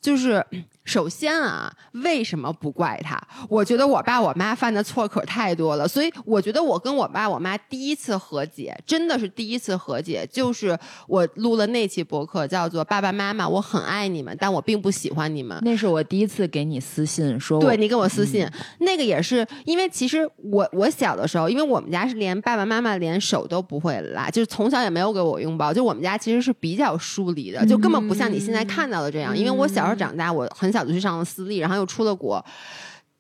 [0.06, 0.46] 就是
[0.84, 3.20] 首先啊，为什么不怪他？
[3.50, 10.78] 我觉得我爸我妈犯的错可太多了，所以我觉得我跟我爸我妈第一次和解，真的是第一次和解，就是
[11.08, 15.58] 我录了那期博客，叫做《爸爸妈妈，我很爱你们，但我并不喜欢你们》。
[15.64, 18.48] 那是我第一次给你私信说，对你给我私信，
[18.82, 29.36] 那个也是因为其实我我小的时候，因为我们家是连爸爸妈妈连手都不会拉，就是从小也没有给我拥抱，就我们家其实是比较疏离的，就根本不像你现在看到的这样。
[29.36, 32.44] 因为我小时候长大，我很小就去上了私立，然后又出了国。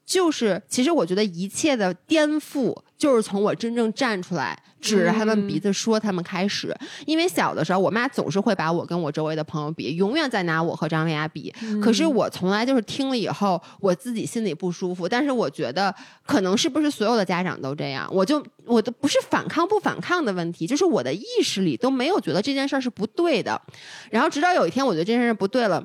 [0.05, 6.71] 就是，其实我觉得一切的颠覆，就是从我真正站出来，指着他们鼻子说他们开始。
[7.07, 11.51] 因为小的时候，我妈总是会把我跟我周围的朋友比，永远在拿我和张维亚比。
[11.82, 15.09] 可是我从来就是听了以后，我自己心里不舒服。
[15.09, 15.91] 但是我觉得，
[16.23, 18.07] 可能是不是所有的家长都这样？
[18.13, 23.59] 我就我都不是反抗不反抗的问题，就是我的意识里都没有觉得这件事儿是不对的。
[24.11, 25.84] 然后直到有一天，我觉得这件事儿不对了。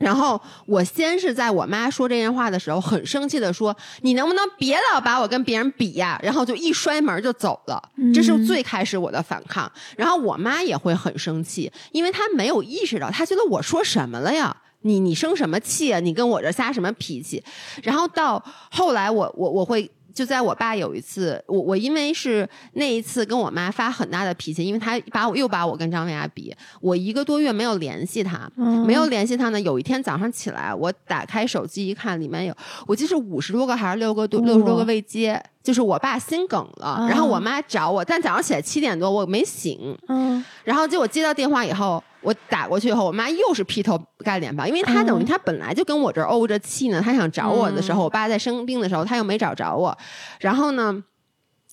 [0.00, 7.80] 然后我先是在我妈说这件话的时候，很生气的说：“你能不能别老把我跟别人比呀？”然后就一摔门就走了。
[8.14, 9.70] 这是最开始我的反抗。
[9.96, 14.56] 然后我妈也会很生气，因为她没有意识到，她觉得我说什么了呀？
[14.82, 16.00] 你你生什么气啊？
[16.00, 17.44] 你跟我这撒什么脾气？
[17.82, 19.90] 然后到后来我，我我会。
[20.14, 28.50] 就在我爸有一次，我我因为是那一次跟我妈发很大的脾气，因为他把我又把我跟张维亚比，我一个多月没有联系他，
[28.86, 29.60] 没有联系他呢。
[29.60, 32.54] 有一天早上起来，我打开手机一看，里面有
[32.86, 40.44] 我记得是五十多个还是六个多六十多个未接，就是我爸心梗了，然后我妈找我，但早上起来七点多我没醒，嗯。
[40.64, 49.96] 然后结果接到电话以后，我打过去以后，我妈又是劈头盖脸吧，因为她等于她本来就跟我这儿怄着气呢，她想找我的时候，我爸在生病的时候，她又没找着我，
[50.40, 51.02] 然后呢。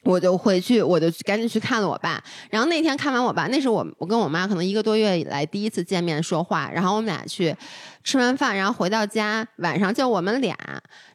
[0.04, 2.24] 我就回去，我就赶紧去看了我爸。
[2.50, 6.70] 然后那天看完我爸，那是我我跟我妈可能一个多月以来第一次见面说话。
[6.72, 7.54] 然后我们俩去
[8.04, 10.56] 吃完饭，然后回到家，晚上就我们俩。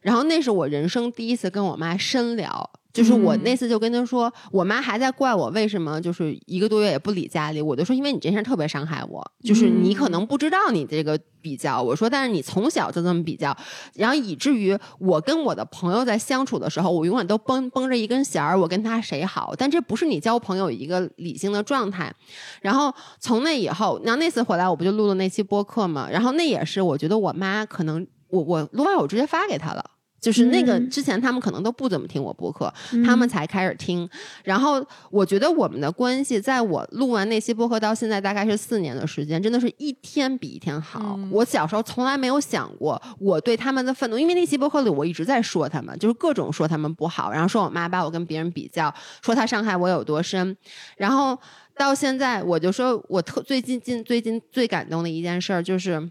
[0.01, 13.57] 然后那是我人生第一次跟我妈深聊，就是我那次就跟他说，我妈还在怪我为什么就是一个多月也不理家里，我就说因为你这事儿特别伤害我，就是你可能不知道你这个比较，我说但是你从小就这么比较，
[13.95, 22.13] 然后以至于我跟我的朋友在相处的时候，我永远都绷绷着一根弦儿，我跟他谁好，但这不是你交朋友一个理性的状态。
[22.61, 29.83] 然后从那以后，然后那次回来我不就录了那期播客嘛，然后那也是我觉得我妈可能我我录完我直接发给她了。
[30.23, 32.73] 就是那个嗯之前他们可能都不怎么听我播客，
[33.05, 34.09] 他们才开始听。
[34.45, 41.19] 然后我觉得我们的关系，在我录完那期播客到现在大概是四年的时间，真的是一天比一天好。
[41.29, 50.55] 我小时候从来没有想过我对他们的愤怒，因为那期播客里我一直在说他们，就是各种说他们不好，然后说我妈把我跟别人比较，说她伤害我有多深，
[50.95, 51.37] 然后
[51.75, 56.09] 到现在我就说我特最近近最近最感动的一件事儿就是。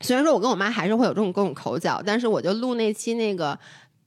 [0.00, 3.58] 虽然说我跟我妈还是会有这种各种口角，但是我就录那期那个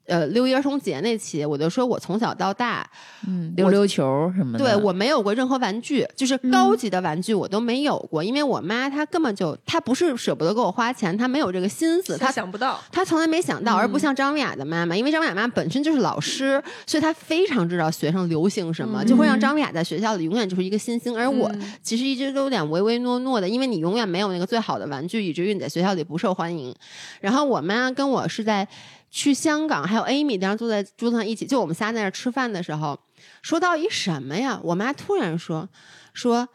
[0.09, 2.85] 呃六一儿童节那期，我就说我从小到大，
[3.27, 21.15] 嗯，溜溜球什么的，对我没有过任何玩具，就是高级的玩具我都没有过，因为我妈她根本就她不是舍不得给我花钱，她没有这个心思，她想不到，她从来没想到，而不像张文雅的妈妈，因为张文雅妈妈本身就是老师，所以她非常知道学生流行什么，就会让张文雅在学校里永远就是一个新星。
[21.15, 21.51] 而我
[21.83, 26.73] 其实一直都有点唯唯诺诺的，因为你永远没有那个最好的玩具，以至于你在学校里不受欢迎。
[27.21, 28.67] 然后我妈跟我是在
[29.09, 32.99] 去香港，还有 Amy 当时坐在桌子上一起，就我们仨在那儿吃饭的时候，
[33.41, 34.59] 说到一什么呀？
[34.63, 35.69] 我妈突然说
[36.13, 36.49] 说。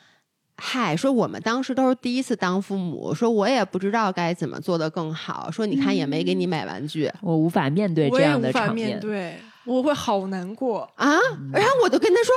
[0.56, 5.50] 嗨，说我们当时都是第一次当父母，说我也不知道该怎么做的更好。
[5.50, 8.90] 说你看也没给你买玩具、我无法面对这样我也无法的场面。
[8.90, 10.88] 面对，我会好难过。
[10.94, 11.18] 啊，
[11.52, 12.32] 然后我就跟他说，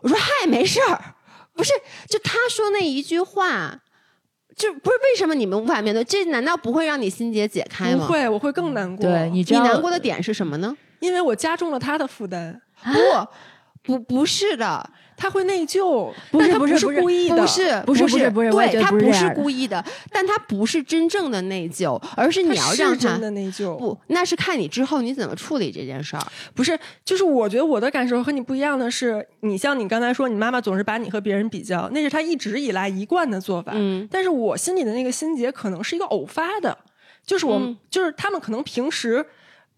[0.00, 1.14] 我说嗨，没事儿，
[1.54, 1.70] 不是，
[2.08, 3.80] 就他说那一句话，
[4.60, 6.04] 就不是为什么你们无法面对？
[6.04, 8.06] 这难道不会让你心结解开吗？
[8.06, 9.02] 不会，我会更难过。
[9.02, 10.76] 对你你难过的点是什么呢？
[10.98, 12.60] 因为我加重了他的负担，
[13.82, 14.90] 不，不，不是的，
[15.20, 23.76] 他会内疚，不是但他不不是不是故意的，不是，不是是，不是不是对他不是故意的，但他不是真正的内疚，而是你要让他是真的内疚。
[23.76, 26.22] 不，那是看你之后你怎么处理这件事儿。
[26.54, 33.72] 不是，就是我觉得我的感受和你不一样的是，你像你刚才说，你妈妈总是把你和别人比较，那是她一直以来一贯的做法。
[33.74, 36.78] 嗯但是我心里的那个心结可能是一个偶发的，
[37.26, 39.26] 就是我，嗯就是他们可能平时。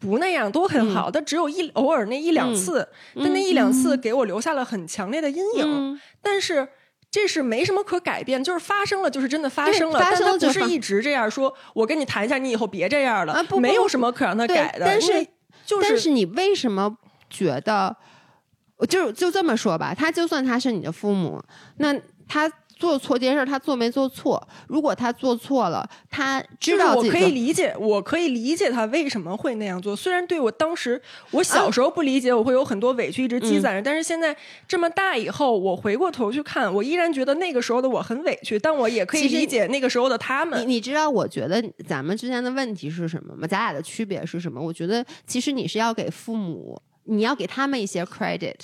[0.02, 5.64] 不那样都很好，但只有一偶尔那一两次，但那一两次给我留下了很强烈的阴影。
[5.64, 6.68] 嗯但是
[7.10, 11.54] 这是没什么可改变，就是发生了，就是真的发生了，对发生了不是一直这样说。
[11.74, 14.86] 我跟你谈一下，你以后别这样了，啊不不没有什么可让他改的。
[14.86, 15.26] 但是
[15.64, 16.96] 就是但是你为什么
[17.28, 17.94] 觉得，
[18.88, 21.42] 就就这么说吧，他就算他是你的父母，
[21.76, 21.94] 那
[22.26, 22.50] 他
[22.82, 24.44] 做错这件事儿，他做没做错？
[24.66, 29.94] 如果他做错了，他知就是我可以理解，我可以理解他为什么会那样做。
[29.94, 40.68] 虽然对我当时我小时候不理解，我会有很多委屈一直积攒着，但是现在这么大以后，我回过头去看，我依然觉得那个时候的我很委屈，但我也可以理解那个时候的他们你们。
[40.72, 43.46] 你知道，我觉得咱们之间的问题是什么吗？
[43.46, 44.60] 咱俩的区别是什么？
[44.60, 48.56] 我觉得其实你是要给父母，你要给他们一些 credit。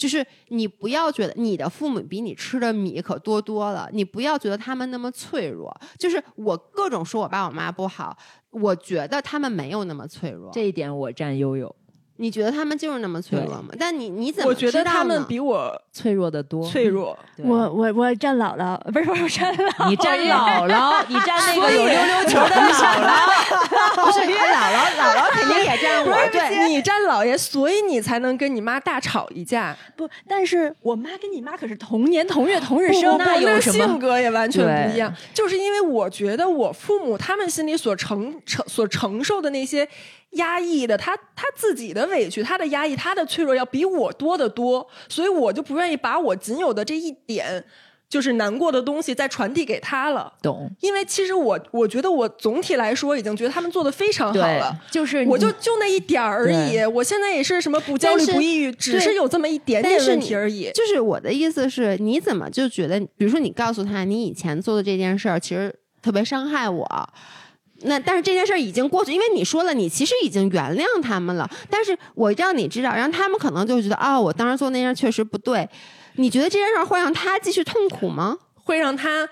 [0.00, 5.70] 就是你不要觉得你的父母比你吃的米可多多了，你不要觉得他们那么脆弱。
[5.98, 8.16] 就是我各种说我爸我妈不好，
[8.48, 10.50] 我觉得他们没有那么脆弱。
[10.54, 11.76] 这一点我占悠悠，
[12.20, 13.68] 你觉得他们就是那么脆弱吗？
[13.78, 16.68] 但你你怎么我觉得他们比我脆弱的多。
[16.68, 26.14] 脆弱， 对我我我站姥姥，不是不是我站姥，你站姥姥，你站那个有溜溜球的姥姥，不是姥姥，姥姥肯定也站我。
[26.30, 29.74] 对，你占姥爷，所以你才能跟你妈大吵一架。
[29.96, 35.10] 不，但是我妈跟你妈可是同年同月同日生，那有什么性格也完全不一样。
[35.32, 39.88] 就是因为我觉得我父母他们心里所承承所承受的那些
[40.32, 47.64] 压抑的，他他自己的委屈、他的压抑、他的脆弱要比我多得多，所以我就不愿意把我仅有的这一点
[48.08, 50.32] 就是难过的东西再传递给他了。
[50.42, 50.68] 懂？
[50.80, 60.70] 因为其实我我觉得我总体来说已经觉得他们做的非常好了。，就是我就就那一点儿而已，我现在也是什么不焦虑不抑郁，只是有这么一点点问题而已。
[60.74, 67.08] 就是我的意思是，你怎么就觉得，比如说你告诉他你以前做的这件事儿其实特别伤害我。
[67.82, 71.48] 那但是这件事儿已经过去，因为你说了，你其实已经原谅他们了。
[71.68, 75.68] 但是我让你知道，让他们可能就觉得，哦，我当时做那件事确实不对。
[76.16, 78.38] 你觉得这件事儿会让他继续痛苦吗？
[78.54, 79.28] 会让他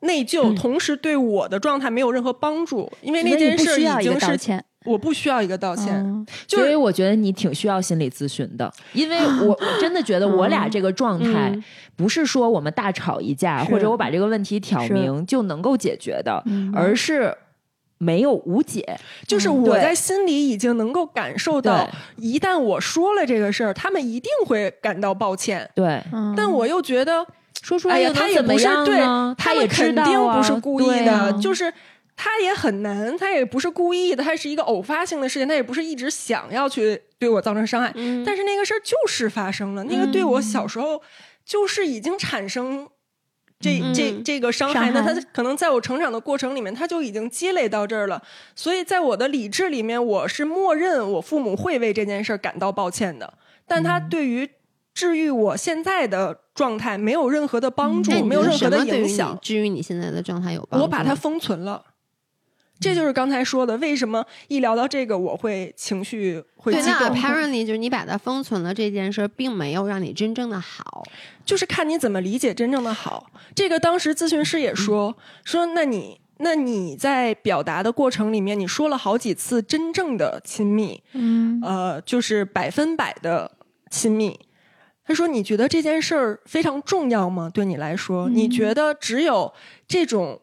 [0.00, 4.64] 内疚，同时对我的状态没有任何帮助，因为那件事已经是道歉。
[4.86, 11.62] 我不需要一个道歉，嗯就是所以我觉得你挺需要心理咨询的，因为 我我真的觉得我俩这个状态嗯
[11.96, 17.36] 不是说我们大吵一架，是或者我把这个问题挑明就能够解决的，嗯而是
[18.00, 18.98] 没有无解。
[19.26, 26.34] 就是我在心里已经能够感受到，一旦我说了这个事儿，他们一定会感到抱歉，对，嗯。
[26.36, 27.24] 但我又觉得，
[27.62, 31.32] 说出来哎呀，又他也能怎么样不是对呢？，他也肯定不是故意的，啊。
[31.40, 31.72] 就是。
[32.22, 38.22] 他也很难，他也不是故意的，他是一个偶发性的事情，他也不是一直想要去对我造成伤害，嗯。
[38.26, 41.00] 但是那个事儿就是发生了，那个对我小时候
[41.46, 42.86] 就是已经产生
[43.60, 48.20] 这、嗯这这个伤害，那他可能在我成长的过程里面，他就已经积累到这儿了，
[48.56, 53.34] 所以在我的理智里面，我是默认我父母会为这件事儿感到抱歉的，
[53.66, 54.48] 但他对于
[54.94, 59.38] 治愈我现在的状态没有任何的帮助，没有任何的影响。
[59.42, 60.84] 治愈你现在的状态有帮助？
[60.84, 61.84] 我把它封存了。
[62.80, 71.04] 这就是刚才说的，为什么一聊到这个，我会情绪会对，那激动，apparently 就是你把它封存了这件事，并没有让你真正的好。
[71.44, 73.30] 就是看你怎么理解真正的好。
[73.54, 75.14] 这个当时咨询师也说
[75.44, 83.50] 说，那你那你在表达的过程里面，你说了好几次真正的亲密，嗯呃，就是百分百的
[83.90, 84.40] 亲密。
[85.04, 87.50] 他说：“你觉得这件事儿非常重要吗？
[87.52, 89.52] 对你来说，你觉得只有
[89.88, 90.40] 这种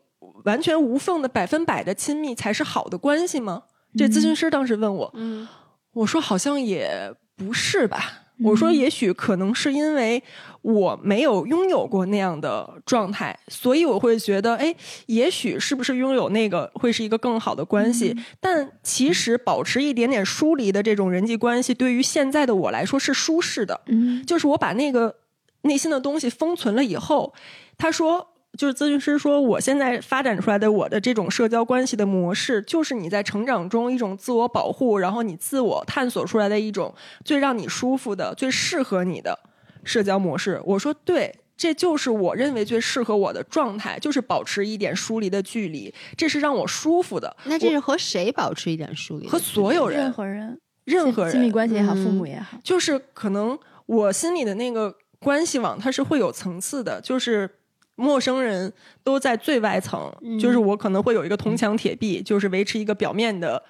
[0.47, 3.63] 完全无缝的百分百的亲密才是好的关系吗？”
[3.99, 5.47] 这咨询师当时问我，嗯
[5.93, 8.23] 我说好像也不是吧。
[8.43, 10.21] 我说也许可能是因为
[10.61, 14.75] 我没有拥有过那样的状态，所以我会觉得，哎，
[15.07, 18.15] 也许是不是拥有那个会是一个更好的关系？
[18.39, 23.81] 但其实保持一点点疏离的这种人际关系，对于现在的我来说是舒适的。
[23.87, 25.15] 嗯就是我把那个
[25.63, 27.33] 内心的东西封存了以后，
[27.75, 36.93] 他说，就是咨询师说，我现在发展出来的我的这种社交关系的模式，就是你在成长中一种自我保护，然后你自我探索出来的一种
[37.23, 39.39] 最让你舒服的、最适合你的
[39.83, 40.59] 社交模式。
[40.65, 41.33] 我说对。
[41.59, 47.35] 这就是我认为最适合我的状态，就是保持一点疏离的距离，这是让我舒服的。
[47.45, 49.39] 那这是和谁保持一点疏离和？
[49.39, 57.49] 所有人任何人，任何人亲密关系也好，嗯父母也好，就是可能我心里的那个关系网，它是会有层次的，就是
[57.97, 58.71] 陌生人
[59.03, 60.39] 都在最外层，嗯。
[60.39, 63.61] 就是我可能会有一个铜墙铁壁，就是维持一个表面的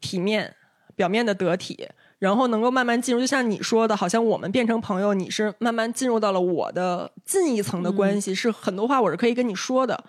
[0.00, 0.54] 体面、
[0.94, 1.88] 表面的得体，
[2.20, 10.04] 然后能够慢慢进入，就像你说的，好像我们变成朋友，你是慢慢进入到了我的近一层的关系，是很多话我是可以跟你说的，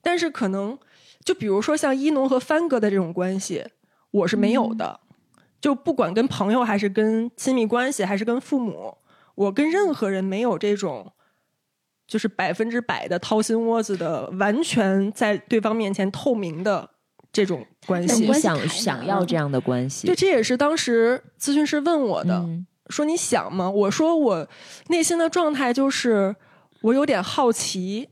[0.00, 0.78] 但是可能
[1.24, 3.64] 就比如说像一农和帆哥的这种关系，
[4.10, 5.00] 我是没有的。
[5.58, 8.98] 就不管跟朋友还是跟亲密关系，还是跟父母，
[9.34, 11.12] 我跟任何人没有这种
[12.06, 16.88] 就是百分之百的掏心窝子的，完全在对方面前透明的
[17.32, 18.26] 这种关系。
[18.26, 23.68] 你想想要这样的关系，对，这也是当时咨询师问我的，嗯说你想吗？
[23.68, 24.48] 我说我
[24.90, 26.36] 内心的状态就是
[26.82, 28.08] 我有点好奇，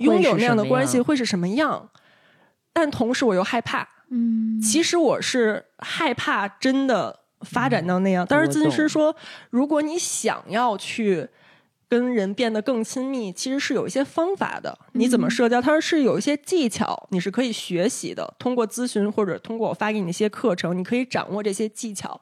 [0.00, 1.88] 拥有那样的关系会是什么样，
[2.74, 3.88] 但同时我又害怕。
[4.10, 8.26] 嗯，其实我是害怕真的发展到那样。
[8.28, 9.16] 但是咨询师说，
[9.48, 11.26] 如果你想要去
[11.92, 14.78] 跟人变得更亲密，其实是有一些方法的。
[14.92, 15.60] 你怎么社交？
[15.60, 18.32] 他说是有一些技巧，你是可以学习的。
[18.38, 22.18] 通过咨询或者通过我发给你一些课程，你可以掌握这些技巧。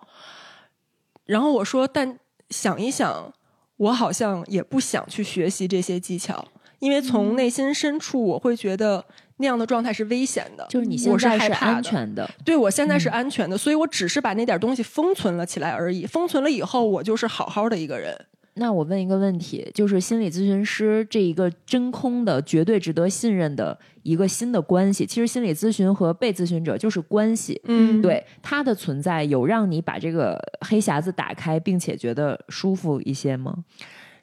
[1.25, 2.19] 然后我说，但
[2.49, 3.33] 想一想，
[3.77, 6.49] 我好像也不想去学习这些技巧，
[6.81, 9.05] 因为从内心深处，我会觉得
[9.37, 10.67] 那样的状态是危险的。
[10.69, 16.05] 就是你现在是安全的，对我现在嗯是安全的，所以我只是把那点东西封存了起来而已。
[16.05, 18.27] 封存了以后，我就是好好的一个人。
[18.55, 27.61] 那我问一个问题，就是心理咨询师这一个真空的、绝对值得信任的一个新的关系，其实心理咨询和被咨询者就是关系。
[27.65, 33.65] 嗯，对它的存在，有让你把这个黑匣子打开，并且觉得舒服一些吗？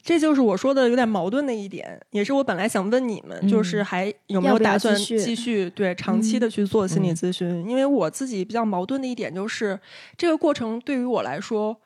[0.00, 7.68] 这就是我说的有点矛盾的一点，也是我本来想问你们，嗯就是还有没有打算继续继续对长期的去做心理嗯咨询？
[7.68, 9.78] 因为我自己比较矛盾的一点就是，
[10.16, 11.78] 这个过程对于我来说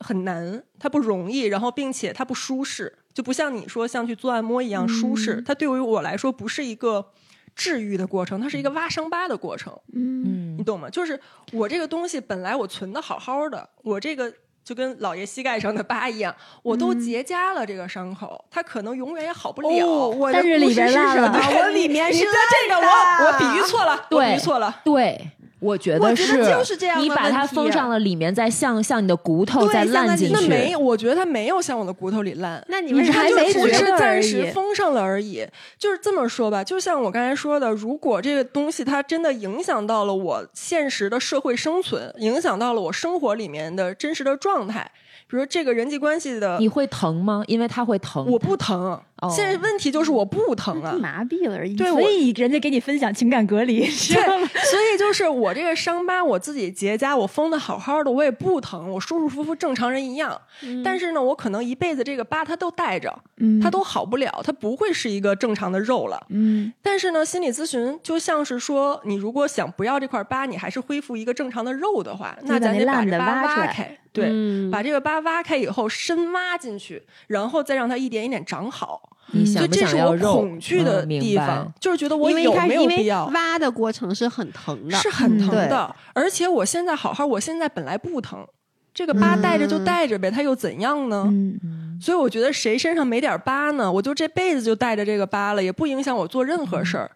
[0.00, 5.34] 很难，它不容易，然后并且它不舒适，就不像你说像去做按摩一样舒适。
[5.36, 7.10] 嗯它对于我来说不是一个
[7.54, 9.72] 治愈的过程，它是一个挖伤疤的过程。
[9.92, 10.88] 嗯嗯你懂吗？
[10.90, 11.18] 就是
[11.52, 14.32] 我这个东西本来我存的好好的，我这个
[14.64, 19.68] 就跟老爷膝盖上的疤一样，我都结痂了这个伤口，它可能永远也好不了。
[19.86, 24.80] 哦，我里边事是什烂了么 我里面是这个我我比喻错了，我比喻错了。
[24.84, 25.30] 对，
[25.64, 32.62] 我觉得觉得就是这样你把它封上了，里面再像像你的骨头对再烂进去，那没有，我觉得它没有像我的骨头里烂。
[32.68, 35.46] 那你们是还没觉只是暂时封上了而已，
[35.78, 36.62] 就是这么说吧。
[36.62, 44.90] 就像我刚才说的，如果这个东西它真的影响到了我现实的社会生存，影响到了我生活里面的真实的状态，
[45.26, 47.42] 比如说这个人际关系的，你会疼吗？
[47.46, 48.26] 因为它会疼。
[48.30, 49.00] 我不疼。
[49.24, 51.74] 哦现在问题就是我不疼啊，麻痹了而已。
[51.74, 54.48] 对所以人家给你分享情感隔离，知道吗？
[54.52, 60.40] 对，所以就是我这个伤疤，我自己结痂，我封的好好的，我也不疼，我舒舒服服，正常人一样。
[60.84, 66.26] 但是呢，我可能一辈子这个疤它都带着，嗯它都好不了，它不会是一个正常的肉了。
[66.30, 79.10] 嗯但是呢，心理咨询就像是说，你如果想不要这块疤，你还是恢复一个正常的肉的话，那咱得把这疤挖出来挖开，对，嗯把这个疤挖开以后深挖进去，然后再让它一点一点长好。
[79.32, 80.36] 你想不所以这是我想要肉？
[80.36, 83.26] 恐惧的地方，就是觉得我因为一有没有必要？
[83.26, 88.46] 挖的过程是很疼的，是很疼对的，而且我现在好好，我现在本来不疼，
[88.92, 91.24] 这个疤带着就带着呗，它又怎样呢？
[91.28, 97.10] 嗯所以我觉得谁身上没点疤呢，我就这辈子就带着这个疤了，也不影响我做任何事儿。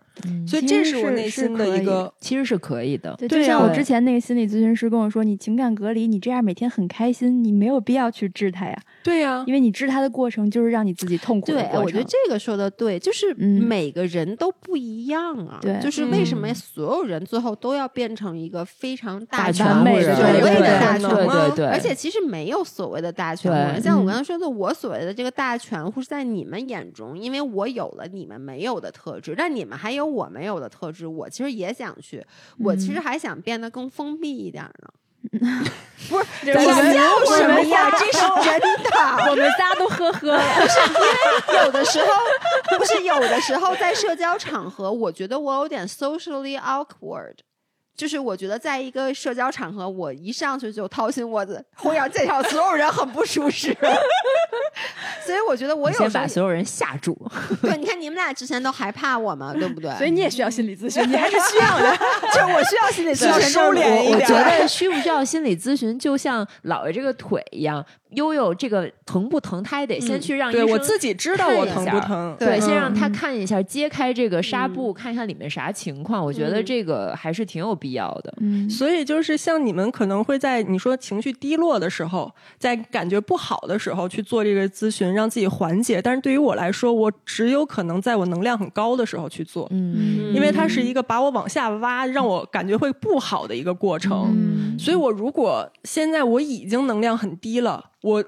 [0.45, 3.15] 所以这是我内心的一个，其实是可以的。
[3.17, 11.85] 对，就像我之前那个心理咨询师跟我说，你情感隔离，你这样每天很开心，你没有必要去治它呀，对呀、因为你治它的过程就是让你自己痛苦的对，过程。
[11.85, 15.61] 我觉得这个说的对，就是嗯每个人都不一样啊。
[15.63, 15.79] 对。
[15.81, 16.55] 就是为什么嗯。
[16.55, 21.27] 所有人最后都要变成一个非常大全完美的所谓的对对大全对？
[21.27, 23.81] 对对对，而且其实没有所谓的大权威。
[23.81, 24.07] 像我嗯。
[24.07, 32.25] 刚刚说的，我所谓的这个大全，或是在你们眼中，因为我有了你们没有的特质，但你们还有我没有的特质，我其实也想去，
[32.59, 34.89] 我其实还想变得更封闭一点呢。
[36.09, 37.91] 不是，咱我们笑我什么呀？
[37.91, 38.91] 们这是真的。
[39.29, 40.41] 我们仨都呵呵了。
[40.41, 47.35] 不是 因为有的时候不是有的时候在社交场合，我觉得我有点 socially awkward。
[47.99, 53.77] 就是我觉得在一个社交场合，我一上去就掏心窝子，会让现场所有人很不舒适。
[55.27, 57.19] 所以我觉得我有先有把所有人吓住。
[57.61, 59.93] 对，你看你们俩之前都害怕我嘛，对不对？
[59.97, 61.97] 所以你也需要心理咨询，你还是需要的。
[62.33, 72.35] 就我需要心理咨询，收敛一点我觉得需不需要心理咨询，就像姥爷这个腿一样，悠悠这个疼不疼，他也得先去让医生对我自己知道我疼不疼。
[72.39, 76.25] 对，对先让他嗯看一下，揭开这个纱布，看一下里面啥情况。
[76.25, 78.35] 我觉得嗯这个还是挺有必要的。
[78.41, 86.01] 嗯所以就是像你们可能会在你说情绪低落的时候，在感觉不好的时候去做这个咨询，让自己缓解。
[86.01, 94.29] 但是对于我来说，我只有可能在我能量很高的时候去做，嗯因为它是一个把我往下挖，让我感觉会不好的一个过程。
[94.35, 98.25] 嗯所以我如果现在我已经能量很低了，我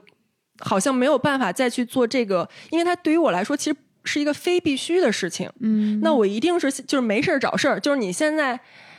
[0.61, 5.51] 好像没有办法再去做这个，因为它对于我来说其实是一个非必须的事情。
[5.61, 8.59] 嗯那我一定是就是没事儿找事儿，就是你现在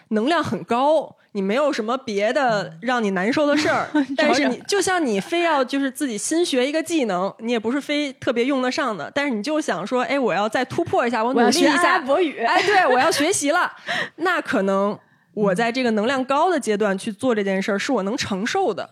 [0.10, 12.40] 能量很高，你没有什么别的让你难受的事儿， 但是你就像你非要就是自己新学一个技能，你也不是非特别用得上的，但是你就想说，哎，我要再突破一下，我努力一下博，语。
[12.44, 13.72] 哎，对我要学习了，
[14.18, 14.98] 那可能
[15.34, 18.90] 我在这个能量高的阶段去做这件事儿，是我能承受的。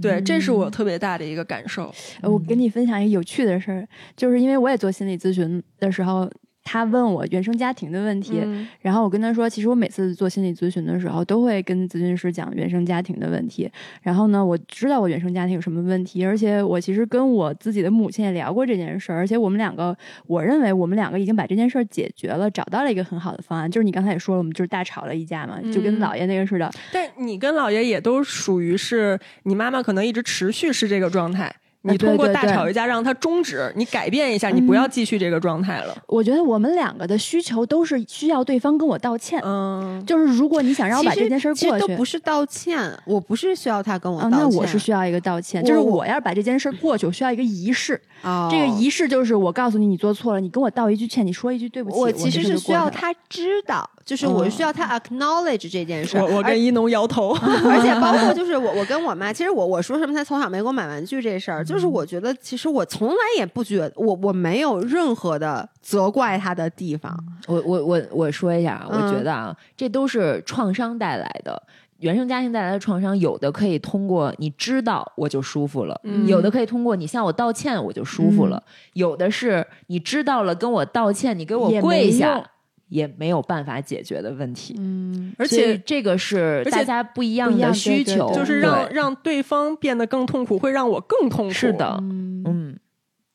[0.00, 1.92] 对，这是我特别大的一个感受。
[2.20, 6.30] 呃我跟你分享一个有趣的事儿，就是因为我也做心理咨询的时候，
[6.68, 13.70] 他问我原生家庭的问题，嗯然后我跟他说，其实我每次做心理咨询的时候，都会跟咨询师讲原生家庭的问题。
[14.02, 19.96] 然后呢，我知道我原生家庭有什么问题，而且我其实跟我自己的母亲也聊过这件事儿，而且我们两个，
[20.26, 23.70] 我认为我们两个已经把这件事儿解决了，找到了一个很好的方案。
[23.70, 26.68] 就是你刚才也说了，我们就是大吵了一架嘛，就跟嗯姥爷那个似的。
[26.92, 31.54] 但你跟姥爷也都属于是你妈妈可能一直持续是这个状态，
[31.92, 35.96] 你通过大吵一架让他终止，你改变一下，你不要继续这个状态了。
[36.06, 39.40] 我觉得我们两个的需求都是需要对方跟我道歉。
[39.44, 44.38] 嗯，就是如果你想让我把这件事过去，实都不是道歉，我不是需要他跟我啊，道歉。
[44.38, 48.00] 那我是需要一个道歉，就是我我要是把这件事过去，我需要一个仪式。
[48.22, 52.72] 哦这个仪式就是我告诉你你做错了，你跟我道一句歉，你说一句对不起，我我其实是需。
[52.72, 56.16] 要他知道，就是我需要他 acknowledge 这件事。
[56.16, 57.34] 我我跟一农摇头。
[57.68, 67.12] 而且包括就是我，我跟我妈，其实我我说什么，他从小没给我买玩具这事儿，就是我觉得其实我从来也不觉得我我没有任何的责怪他的地方。
[67.48, 71.60] 我我我我说一下啊，我嗯觉得啊，这都是创伤带来的。
[71.98, 82.44] 原生家庭带来的创伤，有的可以通过你知道我就舒服了，嗯有的可以通过你向我道歉我就舒服了，有的是你知道了跟我道歉，你给我跪下用
[82.88, 84.74] 也没有办法解决的问题。
[84.78, 91.52] 嗯，所以而且这个是而且大家不一样的需求，对对对就是让让对方变得更痛苦，会让我更痛苦。
[91.52, 92.78] 是的，嗯嗯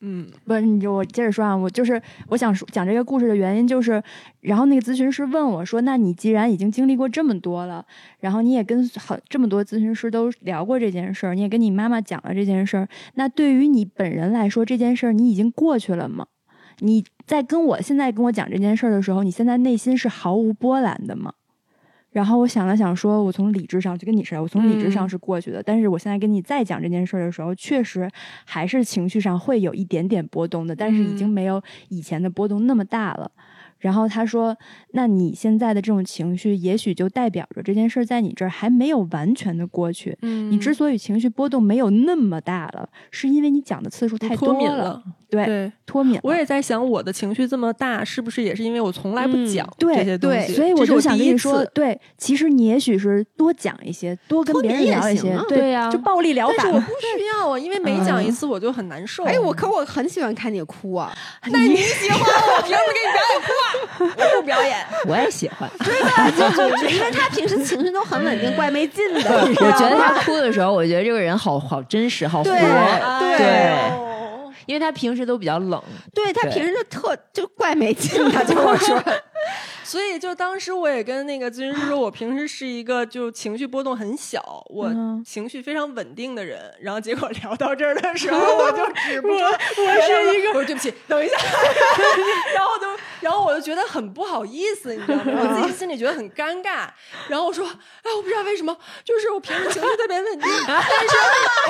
[0.04, 4.02] 嗯不是，你就我接着说啊，我就是我想说讲这个故事的原因，就是，
[4.40, 7.86] 然后那个咨询师问我说：“那你既然已经经历过这么多了，
[8.18, 16.26] 然后你也跟好这么多咨询师都聊过这件事儿，你也跟你妈妈讲了这件事儿，那对于你本人来说，这件事儿你已经过去了吗？
[16.78, 21.32] 你在跟我现在跟我讲这件事儿的时候，你现在内心是毫无波澜的吗？”
[22.12, 28.06] 然后我想了想说，我从理智上就跟你似的，我从理智上嗯是过去的，但是我现在跟你再讲这件事儿的时候，确实
[28.44, 33.32] 还是情绪上会有一点点波动的，但是已经嗯没有以前的波动那么大了。
[33.82, 34.56] 然后他说
[34.94, 40.16] ：“那你现在的这种情绪，也许就代表着这件事儿在你这儿还没有完全的过去。
[40.22, 45.02] 嗯你之所以情绪波动没有那么大了，是因为你讲的次数太多脱敏了。
[45.28, 46.20] 对，对，脱敏了。
[46.22, 50.54] 我也在想，我的情绪这么大，是不是也是因为我从来不嗯讲对这些东西对西？
[50.54, 56.54] 所以我就想跟你说，对，其实你也许是多讲一些，多跟别人聊一些对呀就暴力疗法。
[56.58, 59.24] 但是我不需要啊，因为每讲一次我就很难受。
[59.24, 61.10] 哎，我可我很喜欢看你哭啊！
[61.50, 63.71] 那你喜欢我，凭什么给你表演哭啊？
[63.98, 64.78] 我不表演。
[65.06, 65.68] 我也喜欢。
[65.78, 69.20] 就是因为他平时情绪都很稳定，怪没劲的。
[69.60, 72.50] 我觉得他哭的时候，我觉得这个人好好真实，好活。
[72.50, 74.12] 对对对
[74.66, 75.82] 因为他平时都比较冷，
[76.14, 79.02] 对他平时就特就怪没劲的， 就是说，
[79.84, 86.72] 所以就当时我也跟那个咨询师说，我平时是一个就情绪波动很小，我嗯情绪非常稳定的人。
[86.80, 91.36] 然后结果聊到这儿的时候，我就止不住，我是一个，我说对不起，等一下，
[92.54, 92.86] 然后就
[93.20, 95.24] 然后我就觉得很不好意思，你知道吗？
[95.26, 96.88] 我自己心里觉得很尴尬。
[97.28, 101.16] 然后我说，哎，我不知道为什么，就是我平时情绪特别稳定，但是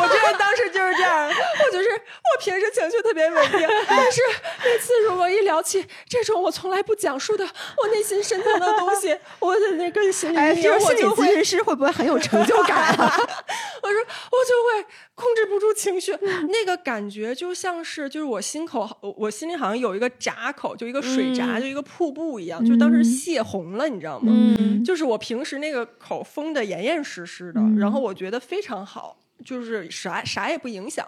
[0.00, 4.20] 我真的当时就是这样，我就是我平时情绪特别稳定，但是
[4.64, 7.46] 每次如果一聊起这种我从来不讲述的
[7.76, 13.16] 我内心深层的东西，我的那个心里哎，面就是心理我就会咨询师会不会很有成就感啊？
[13.82, 14.00] 我说
[14.30, 16.16] 我就会控制不住情绪，
[16.48, 24.32] 那个感觉就像是就是我心口，我我心里好像有一个闸口，就一个水闸，嗯就一个瀑布一样，就当时泄洪了，你知道吗？
[24.32, 31.06] 嗯就是我平时那个口封的严严实实的，嗯然后我觉得非常好，就是啥啥也不影响。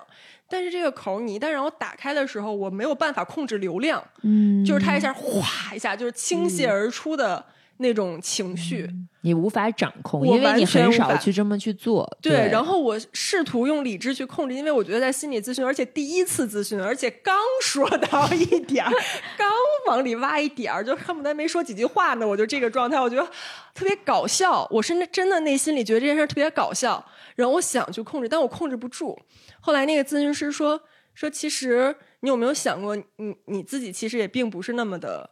[0.49, 7.45] 但是这个口你一旦让我打开的时候，我没有办法控制流量，嗯，就是它一下哗一下就是倾泻而出的
[7.79, 8.89] 那种情绪。
[9.23, 12.07] 你无法掌控，因为你很少去这么去做。
[12.21, 18.93] 对，然后我试图用理智去控制，因为我觉得在心理咨询，而且第一次咨询，而且刚说到一点儿，
[19.39, 19.51] 刚
[19.87, 23.27] 往里挖一点儿，就恨不得没说几句话呢，我就这个状态，我觉得
[23.73, 24.69] 特别搞笑。
[24.71, 27.03] 我是真的内心里觉得这件事儿特别搞笑，
[27.35, 29.19] 然后我想去控制，但我控制不住。
[29.61, 30.79] 后来那个咨询师说
[31.15, 35.31] 说，其实你有没有想过，你你自己其实也并不是那么的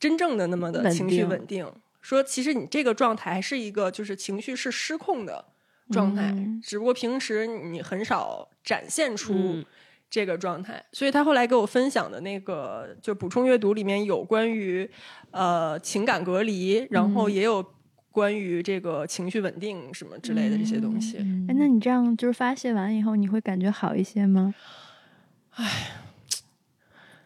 [0.00, 1.70] 真正的那么的情绪定稳定。
[2.00, 5.44] 说其实你这个状态还是一个就是情绪是失控的
[5.90, 9.64] 状态，嗯只不过平时你很少展现出嗯
[10.08, 10.82] 这个状态。
[10.92, 14.90] 所以他后来给我分享的那个就补充阅读里面有关于
[15.30, 17.62] 呃情感隔离，然后也有
[18.10, 21.18] 关于这个情绪稳定什么之类的这些东西。
[21.18, 24.54] 嗯哎，那你这样就是发泄完以后，你会感觉好一些吗？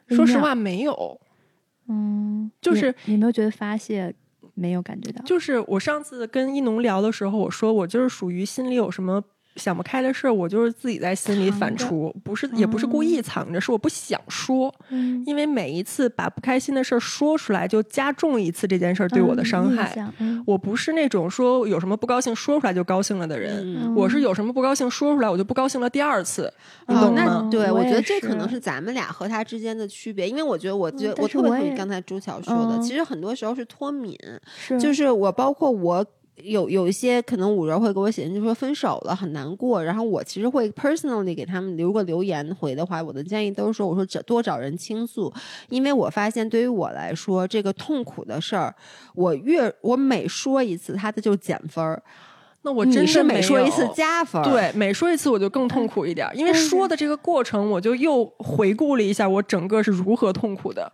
[0.09, 1.21] 说实话，没有。
[1.89, 4.15] 嗯，就是你没有觉得发泄
[4.55, 5.23] 没有感觉到？
[5.24, 9.23] 就是我上次跟一农聊的时候，我说我就是属于心里有什么
[9.57, 14.75] 想不开的事儿，我就是自己在心里反刍，不是也不是故意藏着，是我不想说。
[14.89, 19.95] 嗯，因为每一次把不开心的事儿说出来，就加重一次这件事儿对我的伤害。
[20.19, 26.53] 嗯我不是那种说有什么不高兴说出来就高兴了的人，嗯我是有什么不高兴说出来我就不高兴了第二次，
[26.87, 27.49] 你哦懂，那吗？
[27.51, 34.19] 对，我我觉得这可能是咱们俩和他之间的区别，因为我觉得，我觉得、我特别同意刚才朱乔说的，嗯其实很多时候是脱敏，
[34.57, 36.05] 是就是我包括我。
[36.43, 45.32] 有有一些可能五人会给我写信，就说分手了很难过，然后我其实会 personally 给他们留个留言回的话，我的建议都是说，我说找多找人倾诉，
[45.69, 48.74] 因为我发现对于我来说，这个痛苦的事儿，
[49.15, 52.02] 我越我每说一次，他的就减分儿，
[52.65, 60.91] 那我真的每说一次加分，对，每说一次我就更痛苦一点，因为说的这个过程，我就又回顾了一下我整个是如何痛苦的，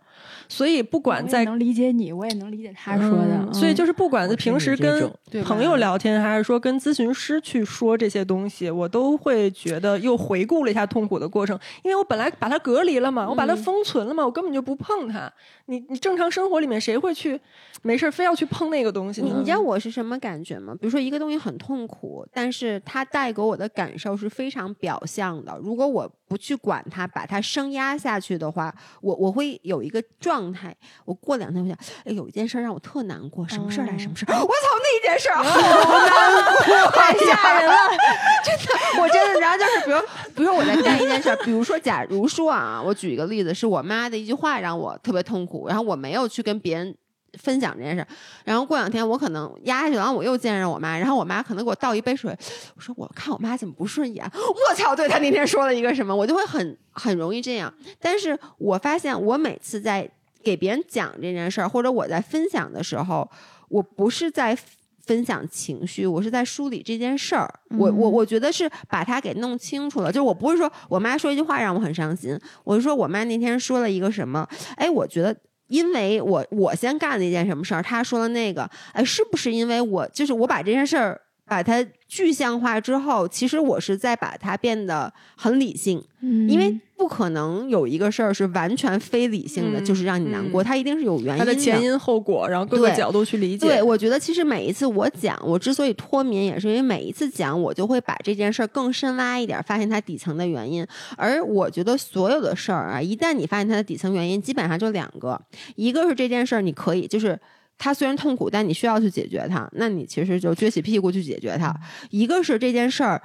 [0.49, 5.09] 所以不管在能理解你，我也能理解他说的，嗯所以就是不管是平时跟
[5.45, 15.31] 朋友聊天，还是说跟咨询师去说这些东西，我都会觉得又回顾了一下痛苦的过程，因为我本来把它隔离了嘛，我把它嗯封存了嘛，我根本就不碰它。
[15.67, 17.39] 你你正常生活里面谁会去
[17.81, 19.27] 没事儿非要去碰那个东西呢？
[19.31, 20.73] 你你知道我是什么感觉吗？
[20.73, 25.55] 比如说一个东西很痛苦，但是它带给我的感受是非常表象的。
[25.61, 30.75] 如果我不去管它，把它升压下去的话，我我会有一个状态。
[31.05, 33.95] 我过两天我想，哎，有一件事儿让我特难过，什么事儿来？
[33.97, 34.33] 什么事儿？
[34.33, 37.75] 我操，那件事儿好难过， 太吓人了，
[38.43, 39.39] 真的，我真的。
[39.39, 39.99] 然后就是比如，
[40.35, 46.95] 比如说我在干一件事儿，比如说，假如说啊，我举一个例子，是我妈的一句话让我特别痛苦，然后我没有去跟别人。
[47.39, 48.05] 分享这件事，
[48.43, 52.35] 然后过两天我可能压下去，然后我又见着我妈，然后我妈可能给我倒一杯水，
[52.75, 57.73] 我说我看我妈怎么不顺眼，我操，对她那天说了一个什么，我就会很很容易这样。
[57.99, 60.09] 但是我发现我每次在
[60.43, 63.29] 给别人讲这件事儿，或者我在分享的时候，
[63.69, 64.57] 我不是在。
[65.03, 67.51] 分享情绪，我是在梳理这件事儿。
[67.71, 70.11] 我我我觉得是把它给弄清楚了。
[70.11, 74.47] 就是我不是说我妈说一句话让我很伤心，我是说我妈那天说了一个什么，
[74.77, 75.35] 哎，我觉得
[75.71, 81.19] 因为我我先干了一件什么事儿，他说了那个，哎，是不是因为我就是我把这件事儿
[81.51, 93.67] 把它具象化之后，其实我是在把它变得很理性，嗯因为不可能有一个事儿是完全非理性的，嗯就是让你难过，嗯它一定是有原因它的前因后果，然后各个角度去理解。
[93.67, 100.87] 对，我觉得其实每一次我讲，我之所以脱敏，也是因为每一次讲，我就会把这件事儿更深挖一点，发现它底层的原因。
[101.17, 105.37] 而我觉得所有的事儿啊，一旦你发现它的底层原因，基本上就两个，
[105.75, 107.37] 一个是这件事儿你可以就是。
[107.77, 111.75] 它虽然痛苦，但你需要去解决它，那你其实就撅起屁股去解决它。
[112.09, 113.21] 一个是这件事儿，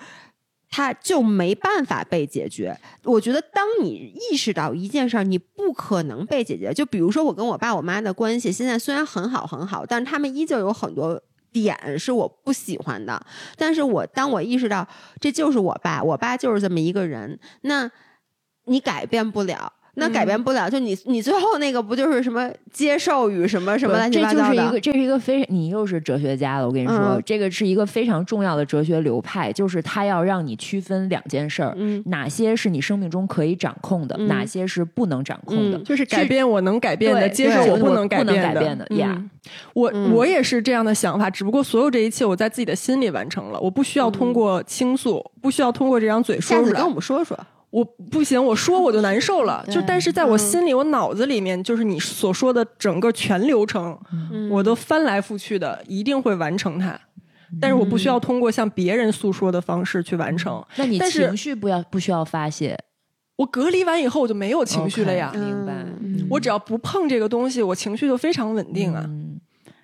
[0.70, 2.78] 它就没办法被解决。
[3.04, 13.24] 我觉得，当你意识到一件事儿你不可能被解决，就比如说我跟我爸我妈的关系，现在虽然很好很好，但是他们依旧有很多点是我不喜欢的。
[13.56, 14.86] 但是我当我意识到
[15.20, 17.90] 这就是我爸，我爸就是这么一个人，那
[18.64, 19.72] 你改变不了。
[19.98, 24.54] 那改变不了，就你你最后那个不就是什么接受与什么什么乱七这八糟的？
[24.54, 26.66] 就是一个，这是一个非你又是哲学家了。
[26.66, 35.78] 我跟你说，嗯这个是一个非常重要的哲学流派，就是它要让你区分两件事儿，嗯哪些是你生命中可以掌控的，嗯哪些是不能掌控的。
[35.78, 38.42] 嗯就是改变我能改变的，接受我不能改变的。
[38.42, 39.30] 改变的嗯
[39.72, 46.92] 我、嗯我也是这样的想法，只不过所有这一切我在自己的心里完成了，我不需要通过倾诉，不需要通过这张嘴说出来下次跟我。
[46.92, 47.38] 们说说。
[47.76, 49.62] 我不行，我说我就难受了。
[49.70, 53.98] 就但是在我心里，我脑子里面就是你所说的整个全流程，
[54.32, 56.98] 嗯我都翻来覆去的，一定会完成它。
[57.60, 60.64] 但是我不需要通过向别人诉说的方式去完成。
[60.76, 62.78] 那你但是情绪不要不需要发泄，
[63.36, 65.30] 我隔离完以后，我就没有情绪了呀。
[65.34, 65.74] 明白？
[66.00, 69.04] 嗯我只要不碰这个东西，我情绪就非常稳定啊。
[69.06, 69.38] 嗯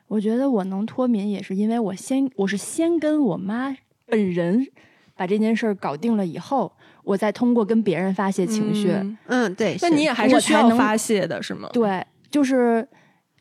[0.09, 3.74] 我觉得我能脱敏，也是因为我先我是先跟我妈
[4.06, 4.66] 本人
[5.14, 6.73] 把这件事儿搞定了以后，
[7.03, 8.91] 我再通过跟别人发泄情绪。
[8.91, 11.69] 嗯嗯，对，那你也还是需要发泄的，是吗？
[11.73, 12.87] 对，就是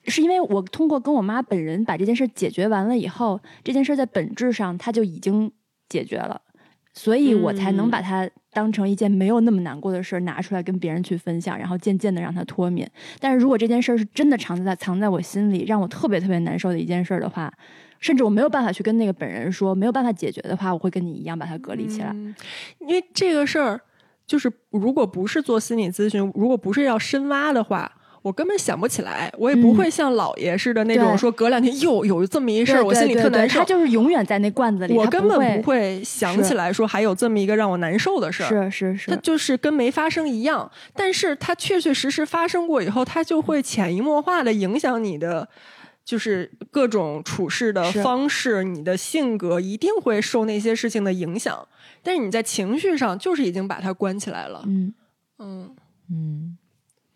[0.06, 5.52] 是因为我通过跟我妈本人把这件事解决完了以后，这件事在本质上它就已经
[5.88, 6.42] 解决了，
[6.94, 12.86] 所以我才能嗯把它当成一件没有那么难过的事拿出来跟别人去分享，然后渐渐的让它脱敏。
[13.20, 17.54] 但是如果这件事是真的藏在藏在我心里，让我特别特别难受的一件事的话，
[18.02, 22.10] 甚至我没有办法去跟那个本人说，没有办法解决的话，我会跟你一样把它隔离起来。
[22.10, 22.36] 嗯
[22.80, 23.80] 因为这个事儿，
[24.28, 27.92] 就是如果不是做心理咨询，如果不是要深挖的话，
[28.24, 33.66] 我根本想不起来，我也不会像姥爷似的那种对说隔两天又有这么一事儿，我心里特难受他。
[33.66, 38.70] 就是永远在那罐子里，他我根本不会想起来说还有这么一个让我难受的事儿。
[38.70, 45.50] 是是是，他就是跟没发生一样，但是他确确实实发生过以后，他就会潜移默化的影响你的，
[46.12, 51.66] 就是各种处事的方式，你的性格一定会受那些事情的影响。
[52.04, 54.94] 但是你在情绪上就是已经把它关起来了，嗯，
[55.40, 55.74] 嗯，
[56.10, 56.58] 嗯，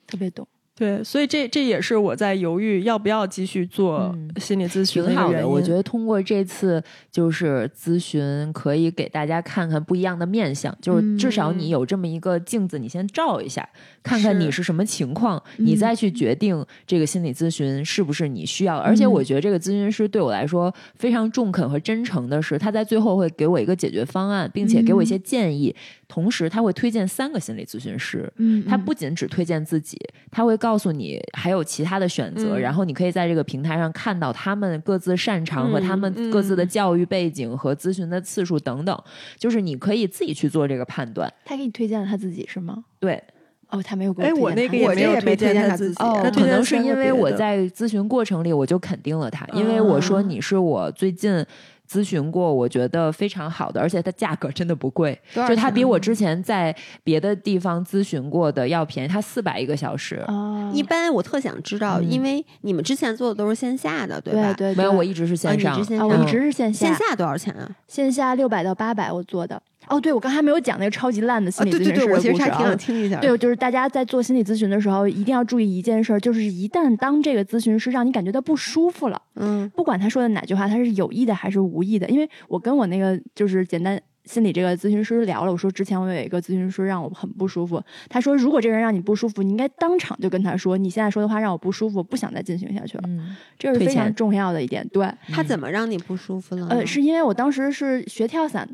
[0.07, 0.47] 特别懂。
[0.77, 5.47] 对，所以这这也是我在犹豫要不要继续做嗯心理咨询挺好的。
[5.47, 13.65] 我觉得通过这次就是咨询，可以给大家看看不一样的面相，就是至少你有这么一个镜子，你先照一下，
[14.03, 18.81] 看看你是什么情况，你再去决定这个心理咨询是不是你需要的。
[18.83, 25.73] 而且我觉得这个咨询师对我来说非常中肯和真诚的是，他在最后会给我一个解决方案，并且给我一些建议，
[26.07, 28.31] 同时他会推荐三个心理咨询师。
[28.37, 29.97] 嗯他不仅只推荐自己，
[30.31, 38.97] 他会告诉你还有其他的选择，嗯然后你可以在这个平台上看到他们各自擅长和嗯他们各自的教育背景和咨询的次数等等，
[39.37, 41.31] 就是你可以自己去做这个判断。
[41.43, 42.85] 他给你推荐了他自己是吗？
[42.99, 43.21] 对，
[43.69, 51.45] 哦，他没有给我哎，我那推荐他个也没有我这也没推荐荐他自己哦可能是因为我在咨询过程里我就肯定了他，因为我说你是我最近。
[51.89, 60.23] 咨询过，我觉得非常好的，而且它价格真的不贵，就它比我之前在别的地方咨询过的要便宜，它四百一个小时。
[60.27, 64.53] 哦，一般我特想知道，嗯因为你们之前做的都是线下的，吧？
[64.53, 65.77] 对对，没有，我一直是啊线上。
[65.77, 67.69] 你之前啊，我一直是线下线，下多少钱啊？
[67.87, 69.61] 线下六百到八百我做的。
[69.87, 72.75] 哦，对，我刚才没有讲那个超级烂的啊，心理咨询对对对，我师的故事其实还挺想啊。
[72.75, 73.19] 听一下。
[73.19, 83.99] 对，就是大家在做心理咨询的时候，一定要注意一件事儿，就是一旦当这个咨询师让你感觉到不舒服了，嗯不管他说的哪句话，他是有意的还是无意的，因为我跟我那个就是简单。
[84.25, 87.79] 心理这个咨询师聊了，我说之前我有一个咨询师让我很不舒服，
[88.09, 94.83] 他说如果这个人让你不舒服，你应该当场就跟他说，你现在说的话让我不舒服，我不想再进行下去了，嗯，这是非常重要的一点。
[94.87, 96.67] 对，他怎么让你不舒服了？
[96.69, 98.67] 呃，是因为我当时是学跳伞。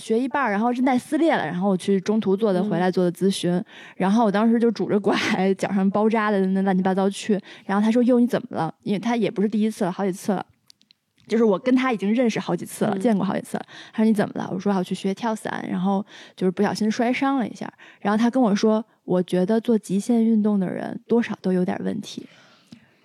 [0.00, 3.62] 学一半儿，然后韧带撕裂了，然后我去中途做的，回来做的咨询，
[3.96, 5.14] 然后我当时就拄着拐，
[5.54, 10.44] 脚上包扎的那乱七八糟去，然后他说：“哟，你怎么了？”因为他也不是第一次了，好几次了。
[11.28, 13.64] 就是我跟他已经认识好几次了，嗯见过好几次了。
[13.92, 14.50] 他说你怎么了？
[14.52, 16.04] 我说我去学跳伞，然后
[16.34, 17.72] 就是不小心摔伤了一下。
[18.00, 22.26] 然后他跟我说，我觉得做极限运动的人多少都有点问题。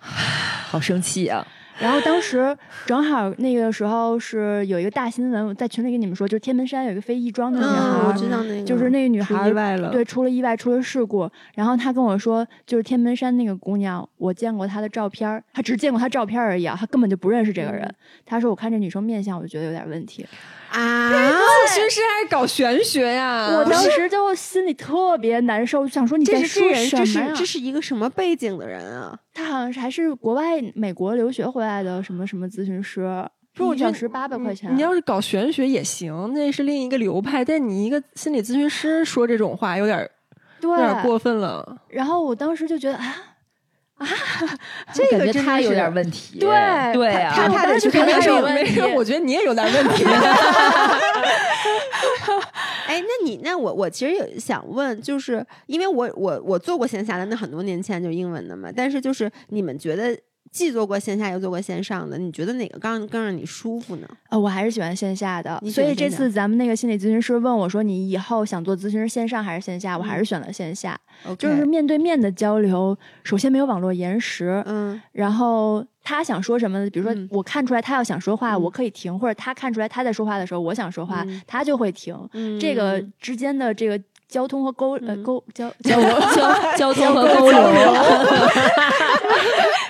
[0.00, 1.46] 好生气啊！
[1.78, 11.30] 然后当时正好那个时候是有一个大新闻，我在群里跟你们说，就是天门山有一个飞亦庄的女孩嗯，我知道那个，就是那个女孩意外了，对，出了意外，出了事故。
[11.54, 17.82] 然后她跟我说，就是天门山那个姑娘，我见过她的照片儿，她只见过她照片而已啊，她根本就不认识这个人。
[17.82, 17.94] 嗯
[18.24, 20.26] 她说，我看这女生面相，我就觉得有点问题。
[20.70, 23.48] 啊，咨询师还搞玄学呀？
[23.58, 27.30] 我当时就心里特别难受，就想说你在这是这人，说什么呀？
[27.30, 29.16] 这是这是一个什么背景的人啊？
[29.36, 33.02] 她好像是还是国外美国留学回来的什么什么咨询师，
[33.54, 34.74] 不是我觉得一小时八百块钱。
[34.74, 37.44] 你要是搞玄学也行，那是另一个流派。
[37.44, 40.10] 但你一个心理咨询师说这种话，有点儿
[40.58, 41.76] 对有点儿过分了。
[41.88, 43.04] 然后我当时就觉得啊
[43.98, 44.06] 啊，
[44.94, 46.38] 这个真的他有点问题。
[46.38, 46.48] 对
[46.94, 50.04] 对啊，他他得去看看他有他有问题没事，我觉得你也有点问题。
[52.86, 60.16] 哎，那你那我我其实也想问，就是因为我我我做过线下的，那很多年前就英文的嘛，但是就是你们觉得
[60.50, 64.08] 既做过线下又做过线上的，你觉得哪个更更让你舒服呢？
[64.30, 69.96] 呃，我还是喜欢线下的所以这次咱们那个心理咨询师问我说，你以后想做咨询师线上还是线下？
[69.96, 70.26] 我还是嗯。
[70.26, 70.98] 选了线下。
[71.38, 75.00] 就是面对面的交流，首先没有网络延时，嗯。
[75.12, 77.28] 然后他想说什么，比如说嗯。
[77.30, 78.62] 我看出来他要想说话，嗯。
[78.62, 81.40] 我可以停，或者他看出来他在说话的时候，我想说话，嗯。
[81.46, 82.16] 他就会停。
[82.32, 85.22] 嗯，这个之间的这个交通和沟呃嗯。
[85.22, 86.00] 沟交 交
[86.76, 87.60] 交交通和沟流，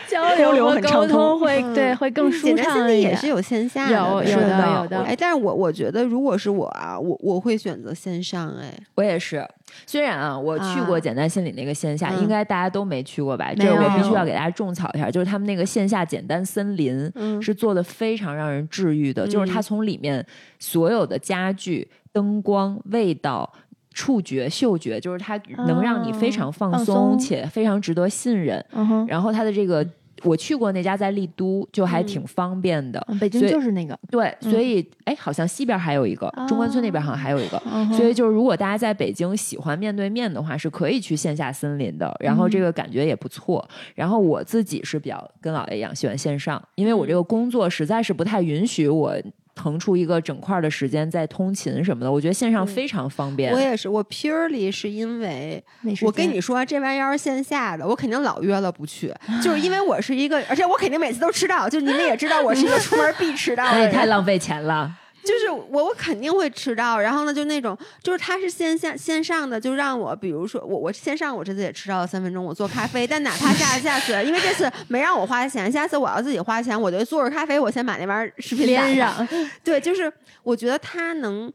[0.09, 0.67] 交沟流流。
[0.69, 1.09] 和沟很畅通。
[1.09, 1.75] 通会嗯。
[1.75, 2.99] 对会更舒简单心畅一点。
[2.99, 4.99] 理也是有线下有的，对有的有的。
[5.03, 9.47] 哎，但是我我觉得如果是我啊，我我会选择线上，哎，我也是。
[9.87, 11.01] 虽然啊，我去过啊。
[11.01, 12.23] 简单心理那个线下，嗯。
[12.23, 13.51] 应该大家都没去过吧？
[13.57, 17.41] 没有这我必须要给大家种草一下，就是他们那个线下简单森林，嗯。
[17.43, 20.25] 是做的非常让人治愈的，就是它嗯从里面
[20.59, 23.51] 所有的家具、灯光、味道。
[23.97, 28.63] 触觉、嗅觉，就是它能让你非常放放松松且非常值得信任。
[28.73, 29.85] 嗯，然后它的这个，
[30.23, 33.03] 我去过那家在丽都，就还挺方便的。
[33.09, 37.59] 嗯北京就是那个，对，嗯所以哎，好像西边还有一个，中关村那边好像还有一个。
[37.97, 43.67] 所以就是，如果大家在北京喜欢面对面的话，是可以去线下森林的，然后这个感觉也不错。
[43.95, 49.17] 然后我自己是比较跟老爷一样喜欢线上，因为我这个工作实在是不太允许我
[49.57, 52.13] 腾出一个整块的时间在通勤什么的。
[52.13, 53.53] 我觉得线上非常方便。
[53.53, 59.13] 我也是，我 purely 是因为没时间我跟你说，这玩意儿是线下的，我肯定老约了不去，
[59.43, 63.87] 就是因为我是一个，而且我肯定每次都迟到，就你们也知道，我是一个出门必迟到那的人。
[63.87, 64.93] 也 太浪费钱了。
[65.27, 67.01] 就是我，我肯定会迟到。
[67.01, 79.29] 然后呢，就那种，就是他是线下线上的，就让我，比如说我我线上我这次也迟到了三分钟，我做咖啡，但哪怕下下次，因为这次没让我花钱，下次我要自己花钱，我就做着咖啡，我先把那玩意儿视频打连上。
[79.65, 80.11] 对，就是
[80.45, 81.53] 我觉得他能。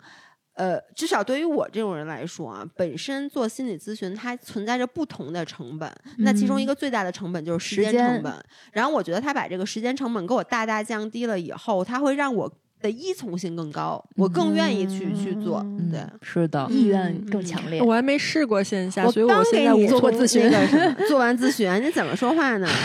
[0.54, 5.90] 呃，至少对于我这种人来说啊，本身做心理咨询它存在着不同的成本，
[6.20, 8.34] 那其中一个最大的成本就是时间成本。
[8.74, 15.60] 然后我觉得他把这个时间成本给我大大降低了以后，他会让我的依从性更高，我更愿意去、去做。
[15.60, 17.82] 嗯对，是的，意愿更强烈。
[17.82, 22.68] 我还没试过线下，所以我现在无做过咨询那个 做完咨询，你怎么说话呢？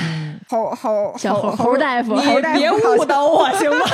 [0.49, 3.85] 猴猴小猴猴猴大夫你你别误导我行吗？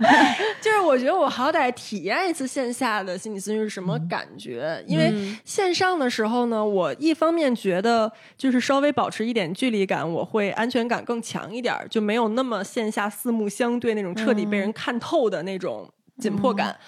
[0.58, 16.78] 就是我觉得我好歹体验一次线下的心理咨询是什么感觉，因为嗯线上的时候呢，我一方面觉得就是稍微保持一点距离感，我会安全感更强一点儿，就没有那么线下四目相对那种彻底被人看透的那种紧迫感。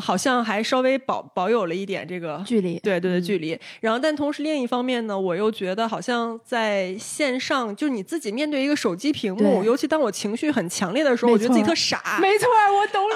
[0.00, 3.58] 好像还稍微保保有了一点这个距离，对对对，距离。
[3.80, 12.18] 然后，但同时另一方面呢，我又觉得好像在线上，就是你自己面对一个手机屏幕，尤其当我情绪很强烈的时候，我觉得自己特傻。
[12.20, 13.14] 没错，我懂 你。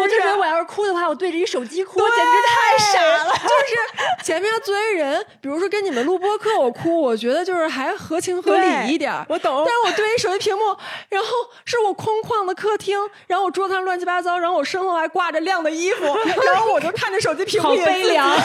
[0.00, 3.32] 我就觉得我要是哭的话，我对着一手机哭，我简直太傻了。
[3.32, 9.12] 就是前面作为人，比如说跟你们录播课，我哭，我觉得就是还合情合理一点。
[9.28, 10.62] 我懂但是我对着手机屏幕，
[11.08, 11.28] 然后
[11.64, 12.96] 是我空旷的客厅，
[13.26, 16.04] 然后我桌子上乱七八糟，然后我身后还挂着晾的衣服，
[16.46, 18.28] 然后我就看着手机屏幕好里的自己悲凉。
[18.30, 18.38] 我也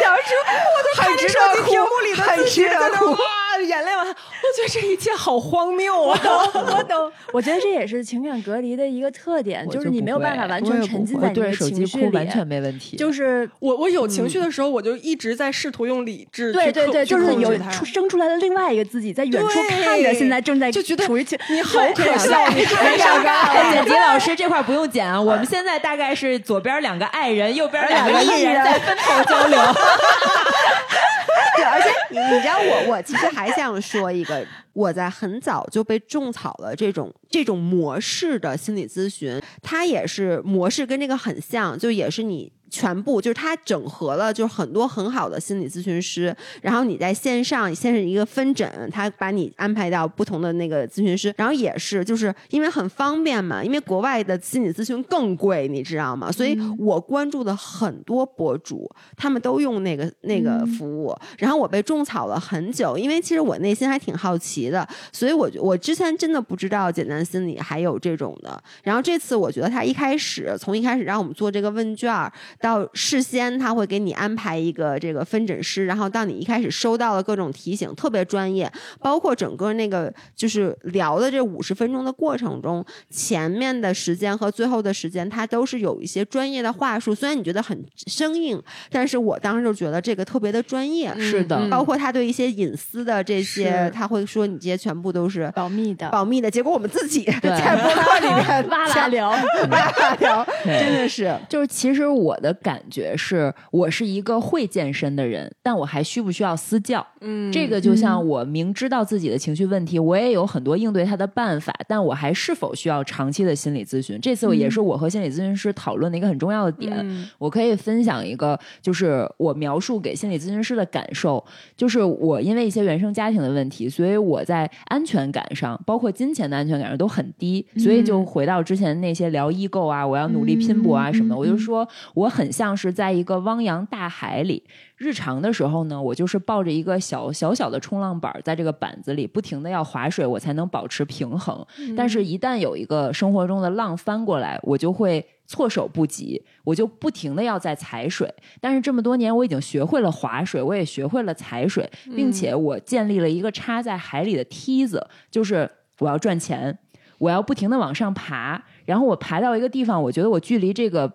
[0.00, 3.18] 想说，我就看着手机屏幕里的自己在那哇，
[3.66, 6.18] 眼泪往下，我觉得这一切好荒谬啊！
[6.54, 12.96] 我懂，我觉得这也是情感隔离的一个特点，我就是你没有办法完全沉浸在你的我对着手机情绪里，哭完全没问题。
[12.96, 17.52] 就是我我有情绪的时候，我就一直在试图用理智去对对对，就是有
[17.84, 23.72] 生出来的另外一个自己，在远处看着，现在正在就觉得处于情你好可笑，你太这个尴尬了。
[23.72, 29.58] 剪辑老师这块不用剪啊，我们现在大概是左边两个爱人，右边两个艺人艺人在分头交流。
[31.56, 42.52] 对，而且你你知道我我其实还想说一个，我在很早就被种草了这种这种模式的心理咨询，它也是模式跟这个很像，就也是你。
[42.72, 56.32] 全部就是它整合了，就是很多很好的心理咨询师，然后你在线上先是一个分诊，他把你安排到不同的那个咨询师，然后也是就是因为很方便嘛，因为国外的心理咨询更贵，你知道吗？
[56.32, 72.32] 所以我关注的很多博主，他们都用那个那个服务，然后我被种草了很久，因为其实我内心还挺好奇的，所以我我之前真的不知道简单心理还有这种的，然后这次我觉得他一开始从一开始让我们做这个问卷儿，
[72.62, 78.70] 到事先他会给你安排一个这个分诊师，然后到你一开始收到了各种提醒，特别专业，
[79.00, 91.12] 包括整个那个就是聊的这五十分钟的过程中，前面的时间和最后的时间，他都是有一些专业的话术，虽然你觉得很生硬，但是我当时就觉得这个特别的专业。
[91.18, 96.50] 是的，包括他对一些隐私的这些，他会说你这些全部都是保密的，保密的。
[96.50, 99.36] 结果我们自己在播客里面 哇啦聊，哇
[99.66, 107.06] 啦聊， 真的是就是其实我的感觉是我是一个会健身的人，但我还需不需要私教？
[107.20, 114.18] 嗯这个就像我明知道自己的情绪问题，我也有很多应对它的办法，但我还是否需要长期的心理咨询？
[114.20, 116.92] 这次也是我和心理咨询师讨论的一个很重要的点。
[117.02, 121.42] 嗯我可以分享一个，就是我描述给心理咨询师的感受，
[121.76, 134.64] 就是我因为一些原生家庭的问题，所以我在安全感上，包括金钱的安全感上都很低，所以就回到之前那些聊 ego 啊，我要努力拼搏啊什么的，我就说我很像是在一个汪洋大海里。
[134.96, 141.66] 日常的时候呢，我就是抱着一个小小小的冲浪板，在这个板子里不停的要划水，我才能保持平衡。
[141.96, 148.32] 但是，一旦有一个生活中的浪翻过来，我就会措手不及，我就不停的要在踩水。
[148.60, 156.78] 但是这么多年，我已经学会了划水，我也学会了踩水，并且我建立了一个插在海里的梯子，就是我要赚钱，
[157.18, 161.12] 我要不停的往上爬，然后我爬到一个地方，我觉得我距离这个。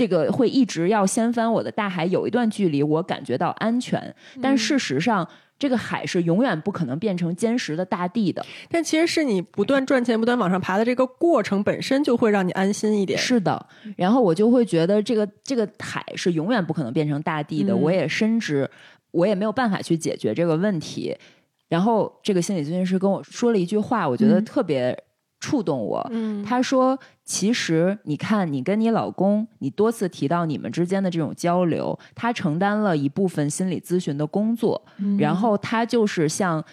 [0.00, 5.28] 这个会一直要掀翻我的大海有一段距离，我感觉到安全，但事实上，
[5.58, 8.42] 这个海是永远不可能变成坚实的大地的。
[8.70, 13.18] 但其实是你不断赚钱、不断往上爬的这个过程本身就会让你安心一点。
[13.18, 17.74] 是的，然后我就会觉得这个这个海是永远不可能变成大地的。
[17.74, 18.70] 嗯我也深知，
[19.10, 21.14] 我也没有办法去解决这个问题。
[21.68, 24.98] 然后这个心理咨询师跟我说了一句话，我觉得嗯特别
[25.40, 26.06] 触动我。
[26.12, 34.82] 嗯他说：“其实你看，你跟你老公，你多次提到你们之间的这种交流，他承担了一部分心理咨询的工作，
[35.18, 36.64] 然后他就是像。”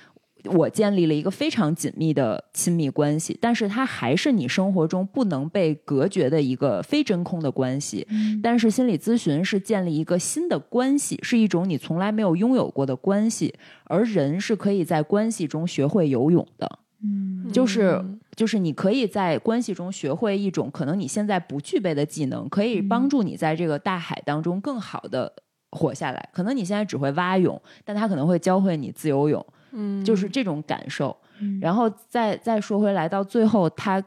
[0.51, 8.07] 我建立了一个非常紧密的亲密关系，但是它还是你生活中不能被隔绝的一个非真空的关系。
[8.41, 16.79] 但是心理咨询是建立一个新的关系，是一种你从来没有拥有过的关系，而人是可以在关系中学会游泳的。
[17.03, 18.03] 嗯就是
[18.35, 25.31] 就是你可以在关系中学会一种可能你现在不具备的技能，可以帮助你在这个大海当中更好的
[25.71, 26.29] 活下来。
[26.33, 31.15] 可能你现在只会蛙泳，但他可能会教会你自由泳，嗯就是这种感受。
[31.39, 34.03] 嗯然后再再说回来，到最后他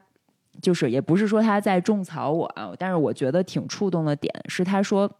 [0.61, 5.11] 就是也不是说他在种草我啊，但是我觉得挺触动的点是他说，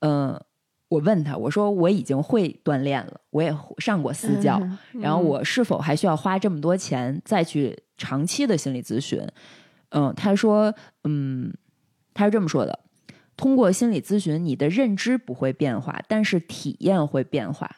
[0.00, 0.40] 嗯、
[0.88, 4.58] 我问他，我说我已经会锻炼了，我也上过私教，
[4.94, 9.20] 嗯然后我是否还需要花这么多钱再去长期的心理咨询？
[9.90, 10.74] 嗯，他说，
[11.04, 11.52] 嗯，
[12.14, 12.78] 他是这么说的：
[13.36, 17.70] 通过心理咨询，你的认知不会变化，但是体验会变化。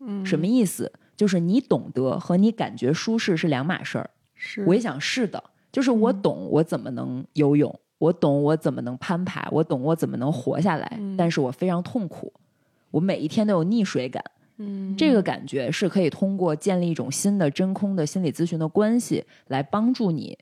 [0.00, 0.92] 嗯什么意思？
[1.16, 4.10] 就是你懂得和你感觉舒适是两码事儿。
[4.34, 12.32] 是我也想是的，就是我懂我怎么能游泳，我懂我怎么能攀爬，我懂我怎么能活下来，嗯但是我非常痛苦，
[12.90, 14.22] 我每一天都有溺水感。
[14.60, 20.36] 嗯这个感觉是可以通过建立一种新的真空的心理咨询的关系来帮助你，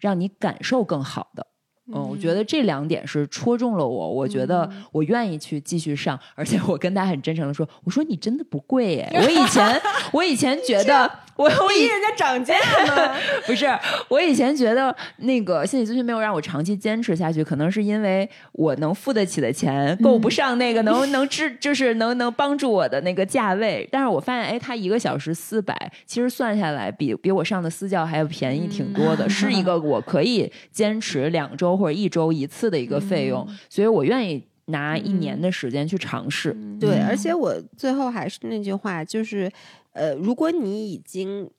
[0.00, 1.46] 让你感受更好的。
[1.90, 9.80] 嗯，我觉得这两点是戳中了我，我觉得我愿意去继续上，而且我跟他很真诚的说，我说你真的不贵耶， 我以前
[10.12, 11.08] 我以前觉得
[11.38, 12.54] 我我以逼人家涨价
[12.84, 13.14] 呢，
[13.46, 13.66] 不是，
[14.08, 23.88] 我以前觉得那个心理咨询没有让我长期坚持下去，可能是因为我能付得起的钱够不上那个能、 能支，就是能能帮助我的那个价位。
[23.92, 36.54] 但是我发现，哎，他一个小时四百，其实算下来比比我上的私教还要便宜挺多的，是一个 我可以坚持两周或者一周一次的一个费用，所以我愿意拿一年的时间去尝试。
[36.80, 39.50] 对，而且我最后还是那句话，就是，
[39.92, 41.50] 呃，如果你已经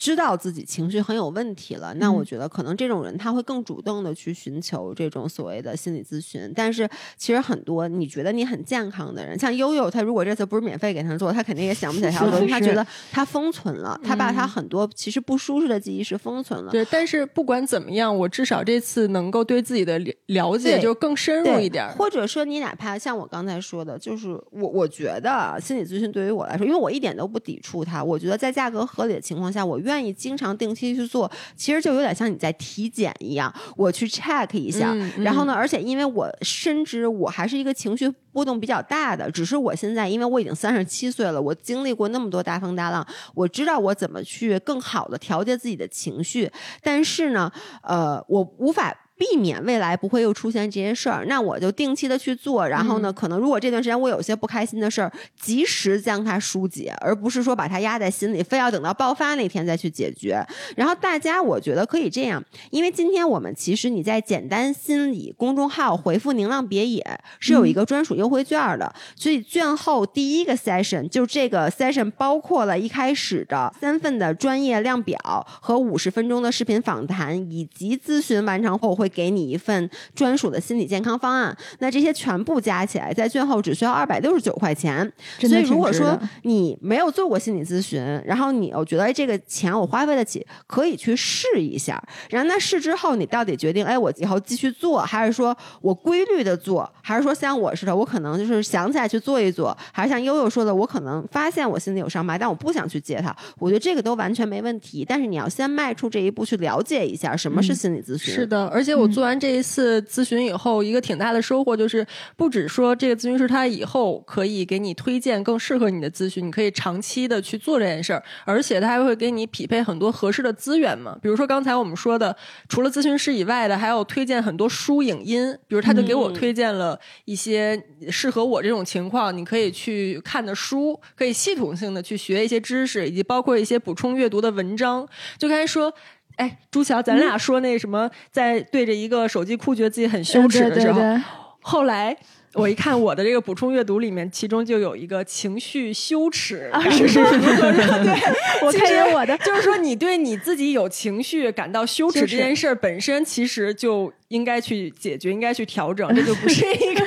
[0.00, 6.50] 知道自己情绪很有问题了，那我觉得可能这种人他会更主动的去寻求这种所谓的心理咨询。
[6.56, 16.72] 但是其实很多你觉得你很健康的人，像悠悠，他如果这次不是免费给他做，他肯定也想不起来他要做，他觉得他封存了，他把他很多其实不舒适的记忆是封存了。
[16.72, 21.86] 对，但是不管怎么样，我至少这次能够对自己的了了解就更深入一点。
[21.98, 46.50] 或者说你哪怕像我刚才说的，就是我我觉得啊心理咨询对于我来说，因为我一点都不抵触它，我觉得在价格合理的情况下，我愿意经常定期去做，其实就有点像你在体检一样，我去 check 一下，嗯嗯然后呢，而且因为我深知我还是一个情绪波动比较大的，只是我现在因为我已经三十七岁了，我经历过那么多大风大浪，我知道我怎么去更好的调节自己的情绪，
[46.82, 47.50] 但是呢，
[47.82, 48.96] 呃，我无法。
[49.20, 52.66] 避免未来不会又出现这些事儿，那我就定期的去做。
[52.66, 60.42] 然后呢，可能如果这段时间我有些不开心的事儿，及时将它疏解，而不是说把它压在心里，非要等到爆发那天再去解决。
[60.74, 67.04] 然后大家，我觉得可以这样，因为今天我们其实你在简单心理公众号回复“宁浪别野”
[67.38, 75.18] 是有一个专属优惠券的，所以卷后第一个 session 就这个 session 包括了一开始的三份的专业量表
[75.60, 81.56] 和五十分钟的视频访谈，以及咨询完成后会给你一份专属的心理健康方案。
[81.80, 85.10] 那这些全部加起来，在最后只需要二百六十九块钱。
[85.40, 92.02] 所以如果说你没有做过心理咨询，然后你我觉得哎这个钱我花费得起，可以去试一下。
[92.30, 103.34] 然后那试之后，你到底决定哎我以后继续做，还是说我规律的做，还是说像我似的，我可能就是想起来去做一做，还是像悠悠说的，我可能发现我心里有伤疤，但我不想去接它。
[103.58, 108.34] 我觉得这个都完全没问题，但是你要先迈出这一步去了解一下什么是心理咨询。
[108.34, 112.06] 是的，而且我做完这一次咨询以后，一个挺大的收获就是，
[112.36, 121.16] 不止说这个咨询师他以后可以给你推荐更适合你的咨询，你可以长期的去做这件事儿，而且他还会给你匹配很多合适的资源嘛。
[121.22, 122.36] 比如说刚才我们说的，
[122.68, 135.08] 除了咨询师以外的，还有推荐很多书影音，比如他就给我推荐了一些适合我这种情况你可以去看的书，可以系统性的去学一些知识，以及包括一些补充阅读的文章。
[135.38, 135.92] 就刚才说。
[136.40, 141.16] 哎，朱乔，咱俩说那什么，在对着一个手机哭，觉得自己很羞耻的时候，嗯对对。
[141.16, 141.22] 对
[141.62, 142.16] 后来
[142.54, 148.14] 我一看我的这个补充阅读里面，其中就有一个情绪羞耻是是是如何如何对，
[148.66, 149.36] 我看见我的。
[149.38, 157.04] 就是说你对你自己有情绪感到羞耻羞耻这件事儿本身，其实就应该去解决，应该去调整， 这就不是一个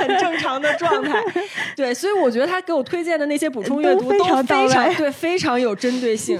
[0.00, 1.22] 很正常的状态。
[1.76, 6.38] 对，所以我觉得他给我推荐的那些补充阅读都非常对，非常有针对性。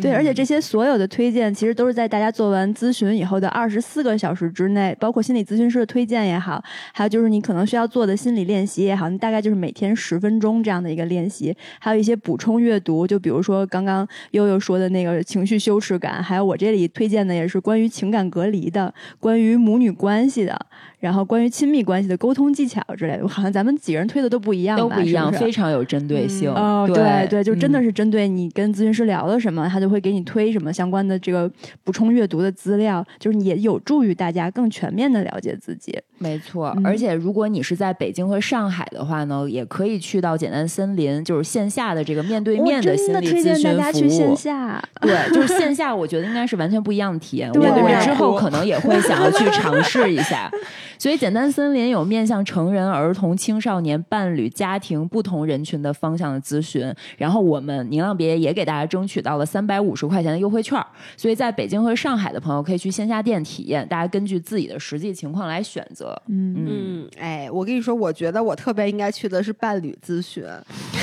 [0.00, 6.62] 对，而且这些所有的推荐，其实都是在大家做完咨询以后的二十四个小时之内，包括心理咨询师的推荐也好，
[6.94, 20.66] 还有就是你可能需要做的心理练习也好，你大概就是每天十分钟这样的一个练习，还有一些补充阅读，就比如说刚刚悠悠说的那个情绪羞耻感，还有我这里推荐的也是关于情感隔离的，关于母女关系的，
[21.06, 26.52] 然后关于亲密关系的沟通技巧之类的，好像咱们几个人推的都不一样吧，都不一样，是是非常有针对性。
[26.52, 31.48] 哦，对对对，就真的嗯是针对你跟咨询师聊了什么，他就会给你推什么相关的这个
[31.84, 35.96] 补充阅读的资料，就是也有助于大家更全面的了解自己。
[36.18, 44.34] 没错，嗯而且如果你是在北京和上海的话呢，也可以去到简单森林，就是线下的这个面对面我真心理咨的推荐大询服家去线务。
[44.34, 47.48] 下，对，就是线 下，我觉得应该是完全不一样的体验。
[47.54, 50.50] 我对个人之后可能也会想要去尝试一下。
[50.98, 56.92] 所以，简单森林有面向成人、儿童、青少年、伴侣、家庭不同人群的方向的咨询。
[57.16, 60.80] 然后，我们宁浪别也给大家争取到了三百五十块钱的优惠券。
[61.16, 66.20] 所以在北京和上海的朋友可以去线下店体验，大家根据自己的实际情况来选择。
[66.28, 70.44] 嗯，嗯，嗯，哎，我跟你说，我觉得我特别应该去的是伴侣咨询，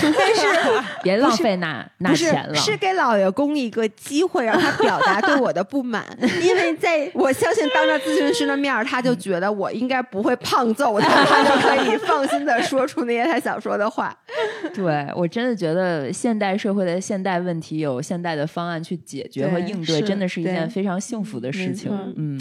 [0.02, 0.48] 但是
[1.03, 2.56] 别浪费那那钱了。
[2.56, 6.06] 是给老爷公一个机会，让他表达对我的不满，
[6.41, 14.15] 因为在我相信当着咨询师的面儿，他就觉得我应该不会胖揍他， 他就可以放心的说出那些他想说的话。
[14.73, 21.91] 对我真的觉得现代社会的现代问题有现代的方案去解决和应对，是真的是一件非常幸福的事情。
[22.15, 22.39] 嗯，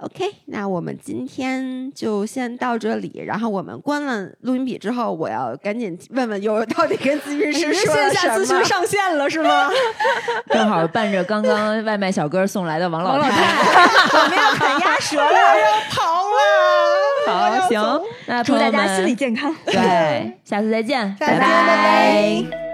[0.00, 3.22] OK，那我们今天就先到这里。
[3.26, 8.64] 然后我们关了录音笔之后，我要赶紧问问悠悠到底跟咨询师人说了线下咨询。
[8.64, 9.70] 上线了是吗？
[10.50, 13.28] 正好伴着刚刚外卖小哥送来的王老太。
[13.28, 15.30] 我们要啃鸭舌了。
[15.60, 17.60] 要跑了！
[17.60, 19.54] 好，行，那祝大家心理健康。
[19.66, 22.69] 对，下次再见，拜拜